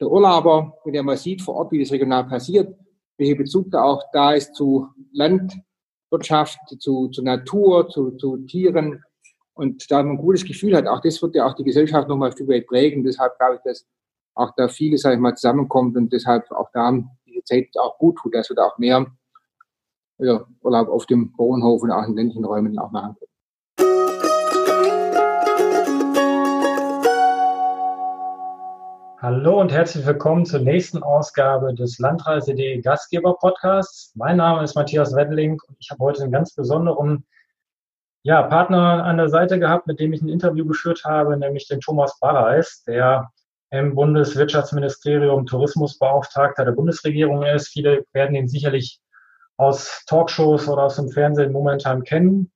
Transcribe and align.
der 0.00 0.10
Urlauber, 0.10 0.78
wenn 0.84 0.94
er 0.94 1.02
mal 1.02 1.16
sieht 1.16 1.42
vor 1.42 1.54
Ort, 1.54 1.72
wie 1.72 1.80
das 1.80 1.92
regional 1.92 2.24
passiert, 2.24 2.76
welcher 3.18 3.36
Bezug 3.36 3.70
da 3.70 3.82
auch 3.82 4.04
da 4.12 4.32
ist 4.32 4.54
zu 4.54 4.88
Landwirtschaft, 5.12 6.58
zu, 6.78 7.08
zu 7.08 7.22
Natur, 7.22 7.88
zu, 7.88 8.12
zu 8.12 8.36
Tieren 8.38 9.02
und 9.54 9.90
da 9.90 10.02
man 10.02 10.16
ein 10.16 10.18
gutes 10.18 10.44
Gefühl 10.44 10.76
hat, 10.76 10.86
auch 10.86 11.00
das 11.00 11.20
wird 11.22 11.34
ja 11.34 11.46
auch 11.46 11.54
die 11.54 11.64
Gesellschaft 11.64 12.08
nochmal 12.08 12.28
ein 12.28 12.32
Stück 12.32 12.48
weit 12.48 12.66
prägen. 12.66 13.04
Deshalb 13.04 13.38
glaube 13.38 13.56
ich, 13.56 13.60
dass 13.62 13.86
auch 14.34 14.52
da 14.54 14.68
vieles, 14.68 15.00
sag 15.00 15.14
ich 15.14 15.18
mal, 15.18 15.34
zusammenkommt 15.34 15.96
und 15.96 16.12
deshalb 16.12 16.50
auch 16.52 16.68
da 16.74 16.92
diese 17.26 17.42
Zeit 17.44 17.68
auch 17.78 17.96
gut 17.96 18.18
tut, 18.18 18.34
dass 18.34 18.50
wir 18.50 18.56
da 18.56 18.66
auch 18.66 18.76
mehr 18.76 19.06
ja, 20.18 20.46
Urlaub 20.62 20.88
auf 20.88 21.06
dem 21.06 21.32
Bauernhof 21.32 21.82
und 21.82 21.90
auch 21.90 22.06
in 22.06 22.16
ländlichen 22.16 22.44
Räumen 22.44 22.78
auch 22.78 22.90
machen 22.90 23.16
können. 23.18 23.30
Hallo 29.18 29.58
und 29.62 29.72
herzlich 29.72 30.04
willkommen 30.04 30.44
zur 30.44 30.60
nächsten 30.60 31.02
Ausgabe 31.02 31.72
des 31.72 31.98
Landreise.de 31.98 32.82
Gastgeber 32.82 33.34
Podcasts. 33.38 34.12
Mein 34.14 34.36
Name 34.36 34.62
ist 34.62 34.74
Matthias 34.74 35.16
Weddling 35.16 35.58
und 35.66 35.76
ich 35.78 35.90
habe 35.90 36.04
heute 36.04 36.22
einen 36.22 36.32
ganz 36.32 36.54
besonderen 36.54 37.24
ja, 38.24 38.42
Partner 38.42 39.04
an 39.04 39.16
der 39.16 39.30
Seite 39.30 39.58
gehabt, 39.58 39.86
mit 39.86 40.00
dem 40.00 40.12
ich 40.12 40.20
ein 40.20 40.28
Interview 40.28 40.66
geführt 40.66 41.04
habe, 41.06 41.38
nämlich 41.38 41.66
den 41.66 41.80
Thomas 41.80 42.18
Barreis, 42.20 42.84
der 42.86 43.30
im 43.70 43.94
Bundeswirtschaftsministerium 43.94 45.46
Tourismusbeauftragter 45.46 46.66
der 46.66 46.72
Bundesregierung 46.72 47.42
ist. 47.42 47.68
Viele 47.68 48.04
werden 48.12 48.36
ihn 48.36 48.48
sicherlich 48.48 49.00
aus 49.56 50.04
Talkshows 50.06 50.68
oder 50.68 50.82
aus 50.82 50.96
dem 50.96 51.08
Fernsehen 51.08 51.52
momentan 51.52 52.04
kennen. 52.04 52.52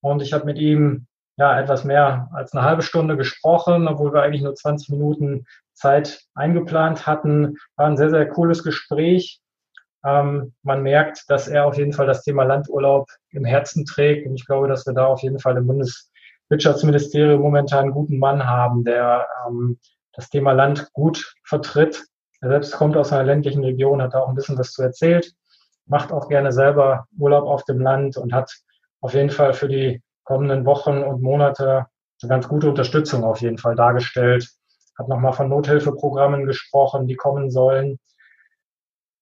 Und 0.00 0.22
ich 0.22 0.32
habe 0.32 0.44
mit 0.44 0.58
ihm 0.58 1.08
ja, 1.36 1.58
etwas 1.58 1.82
mehr 1.82 2.28
als 2.32 2.52
eine 2.52 2.62
halbe 2.62 2.82
Stunde 2.82 3.16
gesprochen, 3.16 3.88
obwohl 3.88 4.12
wir 4.12 4.22
eigentlich 4.22 4.42
nur 4.42 4.54
20 4.54 4.90
Minuten 4.90 5.46
Zeit 5.74 6.22
eingeplant 6.34 7.06
hatten. 7.06 7.56
War 7.76 7.86
ein 7.86 7.96
sehr, 7.96 8.10
sehr 8.10 8.28
cooles 8.28 8.62
Gespräch. 8.62 9.40
Ähm, 10.04 10.54
man 10.62 10.82
merkt, 10.82 11.24
dass 11.28 11.48
er 11.48 11.66
auf 11.66 11.76
jeden 11.76 11.92
Fall 11.92 12.06
das 12.06 12.22
Thema 12.22 12.44
Landurlaub 12.44 13.08
im 13.30 13.44
Herzen 13.44 13.84
trägt. 13.84 14.26
Und 14.26 14.34
ich 14.34 14.46
glaube, 14.46 14.68
dass 14.68 14.86
wir 14.86 14.92
da 14.92 15.06
auf 15.06 15.22
jeden 15.22 15.38
Fall 15.38 15.56
im 15.56 15.66
Bundeswirtschaftsministerium 15.66 17.40
momentan 17.40 17.84
einen 17.84 17.92
guten 17.92 18.18
Mann 18.18 18.46
haben, 18.46 18.84
der 18.84 19.26
ähm, 19.46 19.78
das 20.12 20.30
Thema 20.30 20.52
Land 20.52 20.92
gut 20.92 21.34
vertritt. 21.44 22.04
Er 22.40 22.50
selbst 22.50 22.72
kommt 22.72 22.96
aus 22.96 23.12
einer 23.12 23.24
ländlichen 23.24 23.64
Region, 23.64 24.02
hat 24.02 24.14
da 24.14 24.20
auch 24.20 24.28
ein 24.28 24.34
bisschen 24.34 24.58
was 24.58 24.72
zu 24.72 24.82
erzählt, 24.82 25.32
macht 25.86 26.12
auch 26.12 26.28
gerne 26.28 26.52
selber 26.52 27.06
Urlaub 27.18 27.44
auf 27.44 27.64
dem 27.64 27.80
Land 27.80 28.16
und 28.16 28.32
hat 28.32 28.52
auf 29.00 29.14
jeden 29.14 29.30
Fall 29.30 29.54
für 29.54 29.68
die 29.68 30.02
kommenden 30.24 30.64
Wochen 30.66 31.02
und 31.02 31.22
Monate 31.22 31.86
eine 32.22 32.28
ganz 32.28 32.48
gute 32.48 32.68
Unterstützung 32.68 33.24
auf 33.24 33.40
jeden 33.40 33.58
Fall 33.58 33.74
dargestellt. 33.74 34.48
Hat 34.98 35.08
nochmal 35.08 35.32
von 35.32 35.48
Nothilfeprogrammen 35.48 36.46
gesprochen, 36.46 37.06
die 37.06 37.16
kommen 37.16 37.50
sollen. 37.50 37.98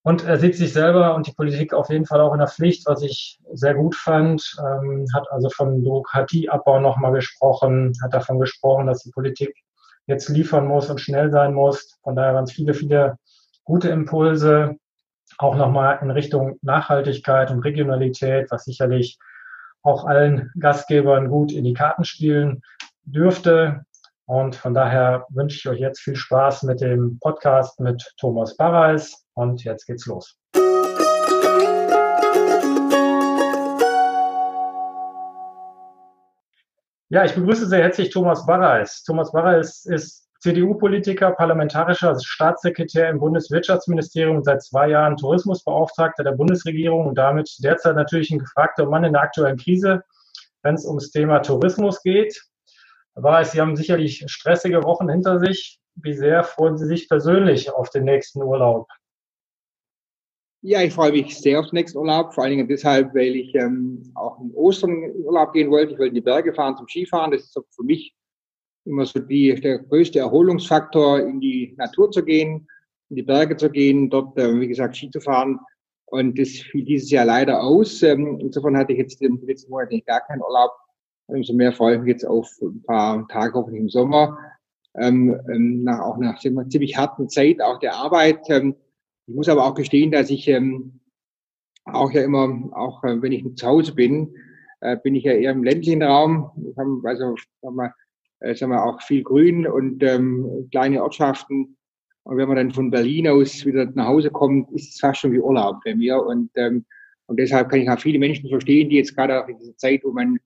Und 0.04 0.24
er 0.24 0.38
sieht 0.38 0.56
sich 0.56 0.72
selber 0.72 1.14
und 1.14 1.28
die 1.28 1.32
Politik 1.32 1.72
auf 1.72 1.88
jeden 1.88 2.06
Fall 2.06 2.20
auch 2.20 2.32
in 2.32 2.40
der 2.40 2.48
Pflicht, 2.48 2.86
was 2.86 3.02
ich 3.02 3.38
sehr 3.52 3.74
gut 3.74 3.94
fand. 3.94 4.56
Ähm, 4.58 5.06
hat 5.14 5.30
also 5.30 5.48
von 5.48 5.82
Bürokratieabbau 5.82 6.80
nochmal 6.80 7.12
gesprochen, 7.12 7.92
hat 8.02 8.12
davon 8.12 8.40
gesprochen, 8.40 8.86
dass 8.86 9.04
die 9.04 9.12
Politik 9.12 9.54
jetzt 10.06 10.28
liefern 10.28 10.66
muss 10.66 10.90
und 10.90 11.00
schnell 11.00 11.30
sein 11.30 11.54
muss. 11.54 11.98
Von 12.02 12.16
daher 12.16 12.34
waren 12.34 12.44
es 12.44 12.52
viele, 12.52 12.74
viele 12.74 13.16
gute 13.64 13.90
Impulse, 13.90 14.76
auch 15.38 15.54
nochmal 15.54 16.00
in 16.02 16.10
Richtung 16.10 16.58
Nachhaltigkeit 16.62 17.50
und 17.52 17.60
Regionalität, 17.60 18.50
was 18.50 18.64
sicherlich 18.64 19.18
auch 19.82 20.04
allen 20.04 20.50
Gastgebern 20.58 21.28
gut 21.28 21.52
in 21.52 21.64
die 21.64 21.74
Karten 21.74 22.04
spielen 22.04 22.62
dürfte. 23.04 23.84
Und 24.26 24.56
von 24.56 24.74
daher 24.74 25.26
wünsche 25.30 25.56
ich 25.56 25.68
euch 25.68 25.80
jetzt 25.80 26.00
viel 26.00 26.16
Spaß 26.16 26.62
mit 26.62 26.80
dem 26.80 27.18
Podcast 27.20 27.80
mit 27.80 28.02
Thomas 28.18 28.56
Barreis. 28.56 29.24
Und 29.34 29.64
jetzt 29.64 29.86
geht's 29.86 30.06
los. 30.06 30.38
Ja, 37.08 37.26
ich 37.26 37.34
begrüße 37.34 37.66
sehr 37.66 37.82
herzlich 37.82 38.08
Thomas 38.08 38.46
Barreis. 38.46 39.02
Thomas 39.04 39.32
Barreis 39.32 39.84
ist 39.84 40.30
CDU-Politiker, 40.40 41.32
parlamentarischer 41.32 42.18
Staatssekretär 42.18 43.10
im 43.10 43.18
Bundeswirtschaftsministerium 43.18 44.38
und 44.38 44.44
seit 44.44 44.62
zwei 44.62 44.88
Jahren 44.88 45.16
Tourismusbeauftragter 45.16 46.24
der 46.24 46.32
Bundesregierung 46.32 47.06
und 47.06 47.18
damit 47.18 47.54
derzeit 47.62 47.96
natürlich 47.96 48.30
ein 48.30 48.38
gefragter 48.38 48.86
Mann 48.86 49.04
in 49.04 49.12
der 49.12 49.22
aktuellen 49.22 49.58
Krise, 49.58 50.02
wenn 50.62 50.74
es 50.74 50.86
ums 50.86 51.10
Thema 51.10 51.40
Tourismus 51.40 52.02
geht. 52.02 52.42
Barreis, 53.14 53.52
Sie 53.52 53.60
haben 53.60 53.76
sicherlich 53.76 54.24
stressige 54.26 54.82
Wochen 54.84 55.08
hinter 55.08 55.38
sich. 55.38 55.78
Wie 55.96 56.14
sehr 56.14 56.42
freuen 56.44 56.78
Sie 56.78 56.86
sich 56.86 57.08
persönlich 57.08 57.70
auf 57.70 57.90
den 57.90 58.04
nächsten 58.04 58.42
Urlaub? 58.42 58.88
Ja, 60.64 60.80
ich 60.80 60.94
freue 60.94 61.12
mich 61.12 61.36
sehr 61.36 61.58
auf 61.58 61.70
den 61.70 61.76
nächsten 61.76 61.98
Urlaub, 61.98 62.32
vor 62.32 62.44
allen 62.44 62.52
Dingen 62.52 62.68
deshalb, 62.68 63.14
weil 63.14 63.34
ich 63.34 63.54
ähm, 63.56 64.02
auch 64.14 64.40
in 64.40 64.52
Ostern 64.54 65.10
Urlaub 65.16 65.52
gehen 65.52 65.70
wollte. 65.70 65.92
Ich 65.92 65.98
wollte 65.98 66.10
in 66.10 66.14
die 66.14 66.20
Berge 66.20 66.54
fahren 66.54 66.76
zum 66.76 66.88
Skifahren. 66.88 67.32
Das 67.32 67.42
ist 67.42 67.58
für 67.74 67.82
mich 67.82 68.14
immer 68.84 69.04
so 69.04 69.18
die, 69.18 69.54
der 69.60 69.80
größte 69.80 70.20
Erholungsfaktor, 70.20 71.20
in 71.20 71.40
die 71.40 71.74
Natur 71.76 72.10
zu 72.10 72.24
gehen, 72.24 72.68
in 73.10 73.16
die 73.16 73.22
Berge 73.22 73.56
zu 73.56 73.70
gehen, 73.70 74.08
dort, 74.08 74.38
äh, 74.38 74.58
wie 74.60 74.68
gesagt, 74.68 74.96
Ski 74.96 75.10
zu 75.10 75.20
fahren. 75.20 75.58
Und 76.06 76.38
das 76.38 76.48
fiel 76.48 76.84
dieses 76.84 77.10
Jahr 77.10 77.24
leider 77.24 77.62
aus. 77.62 78.02
Ähm, 78.02 78.38
insofern 78.40 78.76
hatte 78.76 78.92
ich 78.92 78.98
jetzt 78.98 79.20
im 79.20 79.40
letzten 79.44 79.70
Monat 79.70 79.90
gar 80.06 80.20
keinen 80.20 80.42
Urlaub. 80.42 80.70
Umso 81.32 81.54
mehr 81.54 81.72
freue 81.72 81.94
ich 81.94 82.00
mich 82.00 82.08
jetzt 82.10 82.24
auf 82.24 82.50
ein 82.60 82.82
paar 82.82 83.26
Tage 83.28 83.54
hoffentlich 83.54 83.80
im 83.80 83.88
Sommer. 83.88 84.38
Ähm, 84.94 85.40
ähm 85.50 85.82
nach 85.82 86.00
auch 86.00 86.18
nach 86.18 86.38
ziemlich 86.38 86.96
harten 86.96 87.28
Zeit 87.28 87.60
auch 87.62 87.78
der 87.78 87.94
Arbeit. 87.94 88.40
Ähm, 88.48 88.76
ich 89.26 89.34
muss 89.34 89.48
aber 89.48 89.64
auch 89.64 89.74
gestehen, 89.74 90.10
dass 90.10 90.30
ich 90.30 90.46
ähm, 90.48 91.00
auch 91.84 92.12
ja 92.12 92.22
immer, 92.22 92.70
auch 92.72 93.02
äh, 93.04 93.20
wenn 93.22 93.32
ich 93.32 93.44
zu 93.56 93.66
Hause 93.66 93.94
bin, 93.94 94.34
äh, 94.80 94.96
bin 94.96 95.14
ich 95.14 95.24
ja 95.24 95.32
eher 95.32 95.52
im 95.52 95.64
ländlichen 95.64 96.02
Raum. 96.02 96.50
Ich 96.70 96.76
habe 96.76 97.00
also 97.04 97.34
haben 97.64 97.76
wir, 97.76 97.94
äh, 98.40 98.54
sagen 98.54 98.72
wir 98.72 98.84
auch 98.84 99.00
viel 99.00 99.22
Grün 99.22 99.66
und 99.66 100.02
ähm, 100.02 100.68
kleine 100.70 101.02
Ortschaften. 101.02 101.76
Und 102.24 102.36
wenn 102.36 102.48
man 102.48 102.56
dann 102.56 102.70
von 102.70 102.90
Berlin 102.90 103.28
aus 103.28 103.64
wieder 103.64 103.86
nach 103.94 104.06
Hause 104.06 104.30
kommt, 104.30 104.70
ist 104.72 104.94
es 104.94 105.00
fast 105.00 105.20
schon 105.20 105.32
wie 105.32 105.40
Urlaub 105.40 105.78
bei 105.84 105.94
mir. 105.94 106.22
Und, 106.22 106.50
ähm, 106.56 106.84
und 107.26 107.38
deshalb 107.38 107.68
kann 107.68 107.80
ich 107.80 107.90
auch 107.90 107.98
viele 107.98 108.18
Menschen 108.18 108.48
verstehen, 108.48 108.90
die 108.90 108.96
jetzt 108.96 109.16
gerade 109.16 109.42
auch 109.42 109.48
in 109.48 109.58
dieser 109.58 109.76
Zeit, 109.76 110.02
wo 110.04 110.12
man 110.12 110.38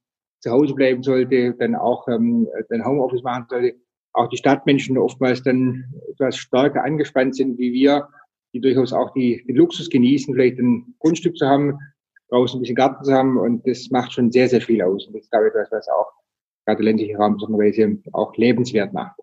zu 0.47 0.53
Hause 0.53 0.75
bleiben 0.75 1.03
sollte, 1.03 1.55
dann 1.59 1.75
auch 1.75 2.07
ähm, 2.09 2.49
dann 2.69 2.85
Homeoffice 2.85 3.23
machen 3.23 3.47
sollte, 3.49 3.77
auch 4.13 4.29
die 4.29 4.37
Stadtmenschen 4.37 4.97
oftmals 4.97 5.43
dann 5.43 5.85
etwas 6.11 6.37
stärker 6.37 6.85
angespannt 6.85 7.37
sind 7.37 7.59
wie 7.59 7.73
wir 7.73 8.09
die 8.57 8.61
durchaus 8.61 8.93
auch 8.93 9.13
die, 9.13 9.45
den 9.47 9.57
Luxus 9.57 9.91
genießen, 9.91 10.35
vielleicht 10.35 10.59
ein 10.59 10.95
Grundstück 10.99 11.37
zu 11.37 11.47
haben, 11.47 11.79
draußen 12.31 12.59
ein 12.59 12.63
bisschen 12.63 12.77
Garten 12.77 13.05
zu 13.05 13.13
haben 13.13 13.37
und 13.37 13.67
das 13.67 13.91
macht 13.91 14.13
schon 14.13 14.33
sehr, 14.33 14.49
sehr 14.49 14.61
viel 14.61 14.83
aus. 14.83 15.07
Und 15.07 15.15
das 15.15 15.25
ist, 15.25 15.31
glaube 15.31 15.49
ich, 15.49 15.55
etwas, 15.55 15.71
was 15.71 15.89
auch 15.89 16.11
gerade 16.65 16.83
ländliche 16.83 17.17
Raum 17.17 17.35
besonderweise 17.35 17.99
auch 18.13 18.35
lebenswert 18.37 18.93
macht. 18.93 19.21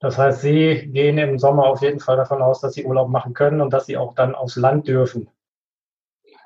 Das 0.00 0.18
heißt, 0.18 0.42
Sie 0.42 0.90
gehen 0.92 1.16
im 1.16 1.38
Sommer 1.38 1.66
auf 1.66 1.80
jeden 1.80 2.00
Fall 2.00 2.16
davon 2.16 2.42
aus, 2.42 2.60
dass 2.60 2.74
Sie 2.74 2.84
Urlaub 2.84 3.08
machen 3.08 3.32
können 3.32 3.62
und 3.62 3.72
dass 3.72 3.86
Sie 3.86 3.96
auch 3.96 4.14
dann 4.14 4.34
aufs 4.34 4.56
Land 4.56 4.86
dürfen. 4.86 5.28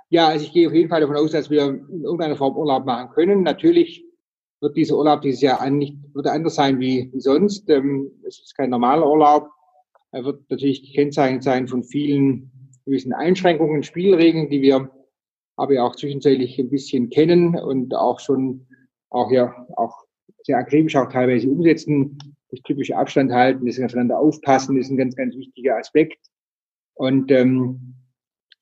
Ja, 0.09 0.29
also 0.29 0.45
ich 0.45 0.53
gehe 0.53 0.69
auf 0.69 0.75
jeden 0.75 0.89
Fall 0.89 1.01
davon 1.01 1.17
aus, 1.17 1.33
dass 1.33 1.51
wir 1.51 1.65
in 1.65 2.05
irgendeiner 2.05 2.37
Form 2.37 2.57
Urlaub 2.57 2.85
machen 2.85 3.11
können. 3.11 3.43
Natürlich 3.43 4.05
wird 4.61 4.77
dieser 4.77 4.97
Urlaub 4.97 5.23
dieses 5.23 5.41
Jahr 5.41 5.69
nicht, 5.71 5.97
wird 6.15 6.27
anders 6.27 6.55
sein 6.55 6.79
wie, 6.81 7.11
sonst. 7.17 7.69
Ähm, 7.71 8.11
es 8.27 8.41
ist 8.41 8.57
kein 8.57 8.71
normaler 8.71 9.09
Urlaub. 9.09 9.49
Er 10.13 10.25
wird 10.25 10.49
natürlich 10.51 10.83
gekennzeichnet 10.83 11.43
sein 11.43 11.69
von 11.69 11.83
vielen 11.83 12.51
gewissen 12.85 13.13
Einschränkungen, 13.13 13.83
Spielregeln, 13.83 14.51
die 14.51 14.61
wir 14.61 14.91
aber 15.57 15.75
ja 15.75 15.85
auch 15.85 15.95
zwischenzeitlich 15.95 16.59
ein 16.59 16.71
bisschen 16.71 17.11
kennen 17.11 17.55
und 17.55 17.95
auch 17.95 18.19
schon 18.21 18.67
auch 19.11 19.31
ja 19.31 19.55
auch 19.77 19.95
sehr 20.43 20.59
akribisch 20.59 20.97
auch 20.97 21.11
teilweise 21.11 21.49
umsetzen. 21.49 22.19
Das 22.51 22.61
typische 22.63 22.97
Abstand 22.97 23.31
halten, 23.31 23.67
das 23.67 23.79
aufeinander 23.79 24.19
aufpassen, 24.19 24.77
ist 24.77 24.91
ein 24.91 24.97
ganz, 24.97 25.15
ganz 25.15 25.37
wichtiger 25.37 25.77
Aspekt. 25.77 26.19
Und 26.95 27.31
ähm, 27.31 27.95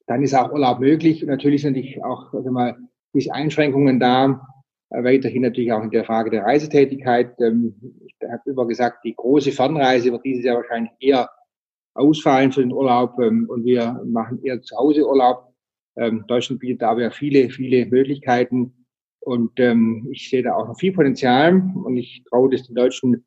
dann 0.06 0.22
ist 0.22 0.34
auch 0.34 0.52
Urlaub 0.52 0.80
möglich. 0.80 1.22
Und 1.22 1.28
natürlich 1.28 1.62
sind 1.62 1.74
natürlich 1.74 2.04
auch 2.04 2.32
also 2.34 2.50
mal 2.50 2.76
diese 3.14 3.32
Einschränkungen 3.32 4.00
da. 4.00 4.46
Äh, 4.90 5.04
weiterhin 5.04 5.42
natürlich 5.42 5.72
auch 5.72 5.82
in 5.82 5.90
der 5.90 6.04
Frage 6.04 6.30
der 6.30 6.44
Reisetätigkeit. 6.44 7.34
Ähm, 7.40 7.74
ich 8.06 8.14
habe 8.28 8.50
immer 8.50 8.66
gesagt, 8.66 9.04
die 9.04 9.14
große 9.14 9.52
Fernreise 9.52 10.10
wird 10.12 10.24
dieses 10.24 10.44
Jahr 10.44 10.56
wahrscheinlich 10.56 10.92
eher 11.00 11.28
ausfallen 11.94 12.52
für 12.52 12.60
den 12.60 12.72
Urlaub 12.72 13.18
ähm, 13.20 13.46
und 13.48 13.64
wir 13.64 14.00
machen 14.06 14.42
eher 14.42 14.60
zu 14.62 14.76
Hause 14.76 15.06
Urlaub. 15.06 15.52
Ähm, 15.96 16.24
Deutschland 16.28 16.60
bietet 16.60 16.82
da 16.82 16.90
aber 16.90 17.10
viele, 17.10 17.50
viele 17.50 17.86
Möglichkeiten 17.86 18.74
und 19.20 19.58
ich 20.10 20.30
sehe 20.30 20.42
da 20.42 20.54
auch 20.54 20.68
noch 20.68 20.78
viel 20.78 20.92
Potenzial 20.92 21.52
und 21.84 21.98
ich 21.98 22.22
traue 22.30 22.48
das 22.48 22.62
den 22.62 22.76
Deutschen 22.76 23.26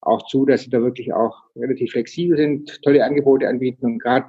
auch 0.00 0.24
zu, 0.28 0.46
dass 0.46 0.62
sie 0.62 0.70
da 0.70 0.80
wirklich 0.80 1.12
auch 1.12 1.42
relativ 1.56 1.90
flexibel 1.90 2.36
sind, 2.36 2.80
tolle 2.82 3.04
Angebote 3.04 3.48
anbieten 3.48 3.84
und 3.86 3.98
gerade 3.98 4.28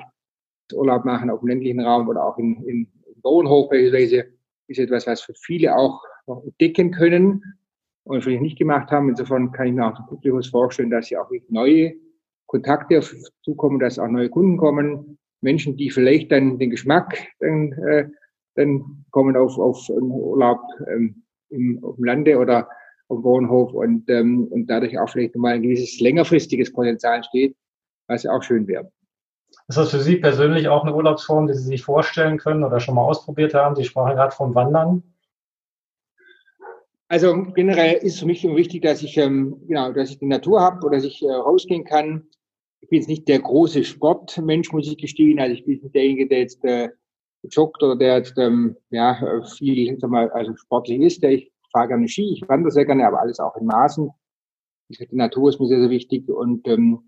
Urlaub 0.74 1.06
machen 1.06 1.30
auf 1.30 1.42
dem 1.42 1.50
ländlichen 1.50 1.82
Raum 1.82 2.08
oder 2.08 2.26
auch 2.26 2.40
in, 2.40 2.56
in, 2.64 2.88
in 3.06 3.22
Bauernhof 3.22 3.70
beispielsweise 3.70 4.26
ist 4.68 4.80
etwas, 4.80 5.06
was 5.06 5.22
für 5.22 5.36
viele 5.36 5.76
auch 5.76 6.02
entdecken 6.28 6.92
können 6.92 7.44
und 8.04 8.24
vielleicht 8.24 8.42
nicht 8.42 8.58
gemacht 8.58 8.92
haben. 8.92 9.10
Insofern 9.10 9.52
kann 9.52 9.68
ich 9.68 9.74
mir 9.74 9.88
auch 9.88 10.00
durchaus 10.22 10.48
vorstellen, 10.48 10.90
dass 10.90 11.08
sie 11.08 11.18
auch 11.18 11.30
neue 11.50 11.94
Kontakte 12.48 13.02
zukommen, 13.44 13.80
dass 13.80 14.00
auch 14.00 14.08
neue 14.08 14.30
Kunden 14.30 14.58
kommen, 14.58 15.18
Menschen, 15.42 15.78
die 15.78 15.90
vielleicht 15.90 16.32
dann 16.32 16.60
den 16.60 16.70
Geschmack 16.70 17.18
dann, 17.40 17.72
äh, 17.74 18.08
dann 18.56 19.06
kommen 19.12 19.36
auf, 19.36 19.58
auf 19.58 19.90
Urlaub 19.90 20.62
ähm, 20.88 21.24
im, 21.50 21.84
auf 21.84 21.96
dem 21.96 22.06
Lande 22.06 22.38
oder 22.38 22.68
auf 23.08 23.20
dem 23.20 23.24
Bauernhof 23.24 23.74
und, 23.74 24.10
ähm, 24.10 24.48
und 24.52 24.68
dadurch 24.68 24.98
auch 25.00 25.10
vielleicht 25.10 25.36
nochmal 25.36 25.54
ein 25.54 25.64
gewisses 25.64 26.00
längerfristiges 26.00 26.72
Potenzial 26.72 27.18
entsteht, 27.18 27.56
was 28.08 28.26
auch 28.26 28.44
schön 28.44 28.68
wäre. 28.68 28.92
Ist 29.68 29.78
das 29.78 29.92
für 29.92 30.00
Sie 30.00 30.18
persönlich 30.18 30.68
auch 30.68 30.84
eine 30.84 30.96
Urlaubsform, 30.96 31.48
die 31.48 31.54
Sie 31.54 31.64
sich 31.64 31.84
vorstellen 31.84 32.38
können 32.38 32.64
oder 32.64 32.80
schon 32.80 32.96
mal 32.96 33.04
ausprobiert 33.04 33.54
haben? 33.54 33.76
Sie 33.76 33.84
sprachen 33.84 34.16
gerade 34.16 34.36
vom 34.36 34.56
Wandern. 34.56 35.04
Also 37.12 37.44
generell 37.56 37.96
ist 37.96 38.14
es 38.14 38.20
für 38.22 38.26
mich 38.26 38.46
immer 38.46 38.56
wichtig, 38.56 38.84
dass 38.84 39.04
ich 39.04 39.18
ähm, 39.18 39.62
genau, 39.68 39.92
dass 39.92 40.12
ich 40.12 40.20
die 40.20 40.28
Natur 40.28 40.62
habe 40.62 40.86
oder 40.86 40.96
dass 40.96 41.04
ich 41.04 41.22
äh, 41.22 41.30
rausgehen 41.30 41.84
kann. 41.84 42.26
Ich 42.80 42.88
bin 42.88 43.00
jetzt 43.00 43.10
nicht 43.10 43.28
der 43.28 43.40
große 43.40 43.84
Sportmensch, 43.84 44.72
muss 44.72 44.88
ich 44.88 44.98
gestehen. 44.98 45.38
Also 45.38 45.54
ich 45.54 45.66
bin 45.66 45.82
nicht 45.82 45.94
derjenige, 45.94 46.30
der 46.30 46.40
jetzt 46.40 46.64
äh, 46.64 46.88
joggt 47.44 47.84
oder 47.84 47.98
der 47.98 48.16
jetzt 48.16 48.38
ähm, 48.38 48.78
ja 48.92 49.44
viel, 49.58 50.00
sag 50.00 50.10
mal, 50.10 50.32
also 50.32 50.56
sportlich 50.56 51.02
ist. 51.02 51.22
Der 51.22 51.32
ich 51.32 51.52
fahre 51.74 51.90
gerne 51.90 52.08
Ski, 52.08 52.32
ich 52.32 52.48
wandere 52.48 52.72
sehr 52.72 52.86
gerne, 52.86 53.06
aber 53.06 53.20
alles 53.20 53.42
auch 53.42 53.58
in 53.58 53.66
Maßen. 53.66 54.10
Die 54.88 55.08
Natur 55.12 55.50
ist 55.50 55.60
mir 55.60 55.68
sehr, 55.68 55.82
sehr 55.82 55.90
wichtig 55.90 56.30
und 56.30 56.66
ähm, 56.70 57.04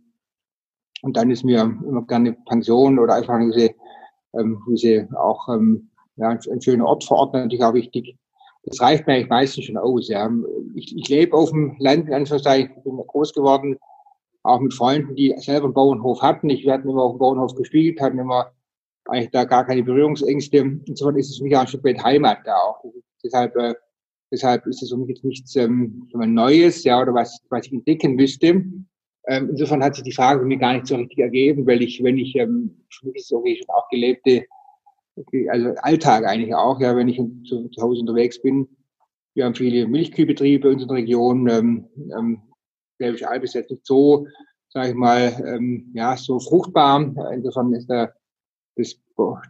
und 1.01 1.15
dann 1.15 1.31
ist 1.31 1.45
mir 1.45 1.61
immer 1.61 2.05
gerne 2.05 2.33
Pension 2.33 3.00
oder 3.00 3.15
einfach 3.15 3.39
diese, 3.39 3.69
ähm, 4.33 4.61
diese 4.69 5.07
auch 5.17 5.47
ähm, 5.47 5.91
ja, 6.17 6.27
ein 6.27 6.61
schöner 6.61 6.88
Ort 6.88 7.05
vor 7.05 7.19
Ort 7.19 7.33
natürlich 7.33 7.63
auch 7.63 7.73
wichtig 7.73 8.17
das 8.63 8.81
reicht 8.81 9.07
mir 9.07 9.13
eigentlich 9.13 9.30
meistens 9.30 9.65
schon 9.65 9.77
aus. 9.77 10.07
Ja. 10.07 10.31
Ich, 10.75 10.95
ich 10.95 11.10
lebe 11.10 11.36
auf 11.36 11.51
dem 11.51 11.75
Land, 11.80 12.07
in 12.07 12.13
Anführungszeichen, 12.13 12.83
bin 12.83 12.98
groß 12.98 13.33
geworden, 13.33 13.77
auch 14.44 14.60
mit 14.60 14.74
Freunden, 14.74 15.15
die 15.15 15.33
selber 15.38 15.65
einen 15.65 15.74
Bauernhof 15.74 16.21
hatten. 16.21 16.50
Ich 16.50 16.65
werde 16.65 16.88
immer 16.88 17.04
auf 17.04 17.13
dem 17.13 17.19
Bauernhof 17.19 17.56
gespielt, 17.56 18.01
hatten 18.01 18.19
immer 18.19 18.51
eigentlich 19.06 19.31
da 19.31 19.44
gar 19.44 19.65
keine 19.65 19.83
Berührungsängste. 19.83 20.57
Insofern 20.86 21.18
ist 21.18 21.30
es 21.30 21.38
für 21.38 21.44
mich 21.44 21.56
auch 21.56 21.62
ein 21.62 21.68
Stück 21.68 22.04
Heimat 22.04 22.39
da 22.45 22.56
auch. 22.56 22.83
Deshalb, 23.24 23.56
äh, 23.57 23.74
deshalb 24.31 24.65
ist 24.65 24.81
es 24.81 24.89
für 24.89 24.98
mich 24.98 25.10
jetzt 25.10 25.24
nichts 25.24 25.56
ähm, 25.56 26.10
Neues, 26.13 26.83
ja, 26.83 27.01
oder 27.01 27.13
was, 27.13 27.39
was 27.50 27.65
ich 27.65 27.74
entdecken 27.74 28.15
müsste. 28.15 28.63
Ähm, 29.27 29.50
insofern 29.50 29.83
hat 29.83 29.95
sich 29.95 30.04
die 30.04 30.12
Frage 30.12 30.42
für 30.42 30.45
mich 30.45 30.60
gar 30.60 30.74
nicht 30.74 30.88
so 30.88 30.95
richtig 30.95 31.19
ergeben, 31.19 31.65
weil 31.65 31.81
ich, 31.81 32.04
wenn 32.04 32.18
ich, 32.18 32.36
ähm, 32.36 32.83
für 32.89 33.07
mich 33.07 33.18
ist 33.18 33.31
es 33.31 33.57
schon 33.57 33.69
auch 33.69 33.88
gelebte 33.89 34.45
also 35.50 35.69
Alltag 35.81 36.25
eigentlich 36.25 36.56
auch, 36.56 36.80
ja, 36.80 36.95
wenn 36.95 37.07
ich 37.07 37.18
zu, 37.48 37.69
zu 37.69 37.81
Hause 37.81 38.01
unterwegs 38.01 38.42
bin. 38.42 38.68
Wir 39.36 39.45
haben 39.45 39.56
viele 39.56 39.88
Milchkühlbetriebe 39.88 40.68
in 40.68 40.75
unserer 40.75 40.95
Region. 40.95 41.50
Ähm, 41.50 41.88
ähm, 42.18 42.42
Bergische 42.98 43.30
Alb 43.30 43.44
ist 43.44 43.56
jetzt 43.56 43.71
nicht 43.71 43.86
so, 43.86 44.27
sage 44.69 44.89
ich 44.89 44.95
mal, 44.95 45.33
ähm, 45.45 45.92
ja, 45.94 46.15
so 46.15 46.39
fruchtbar. 46.39 47.13
Insofern 47.31 47.74
ist 47.74 47.89
da 47.89 48.12
das, 48.75 48.95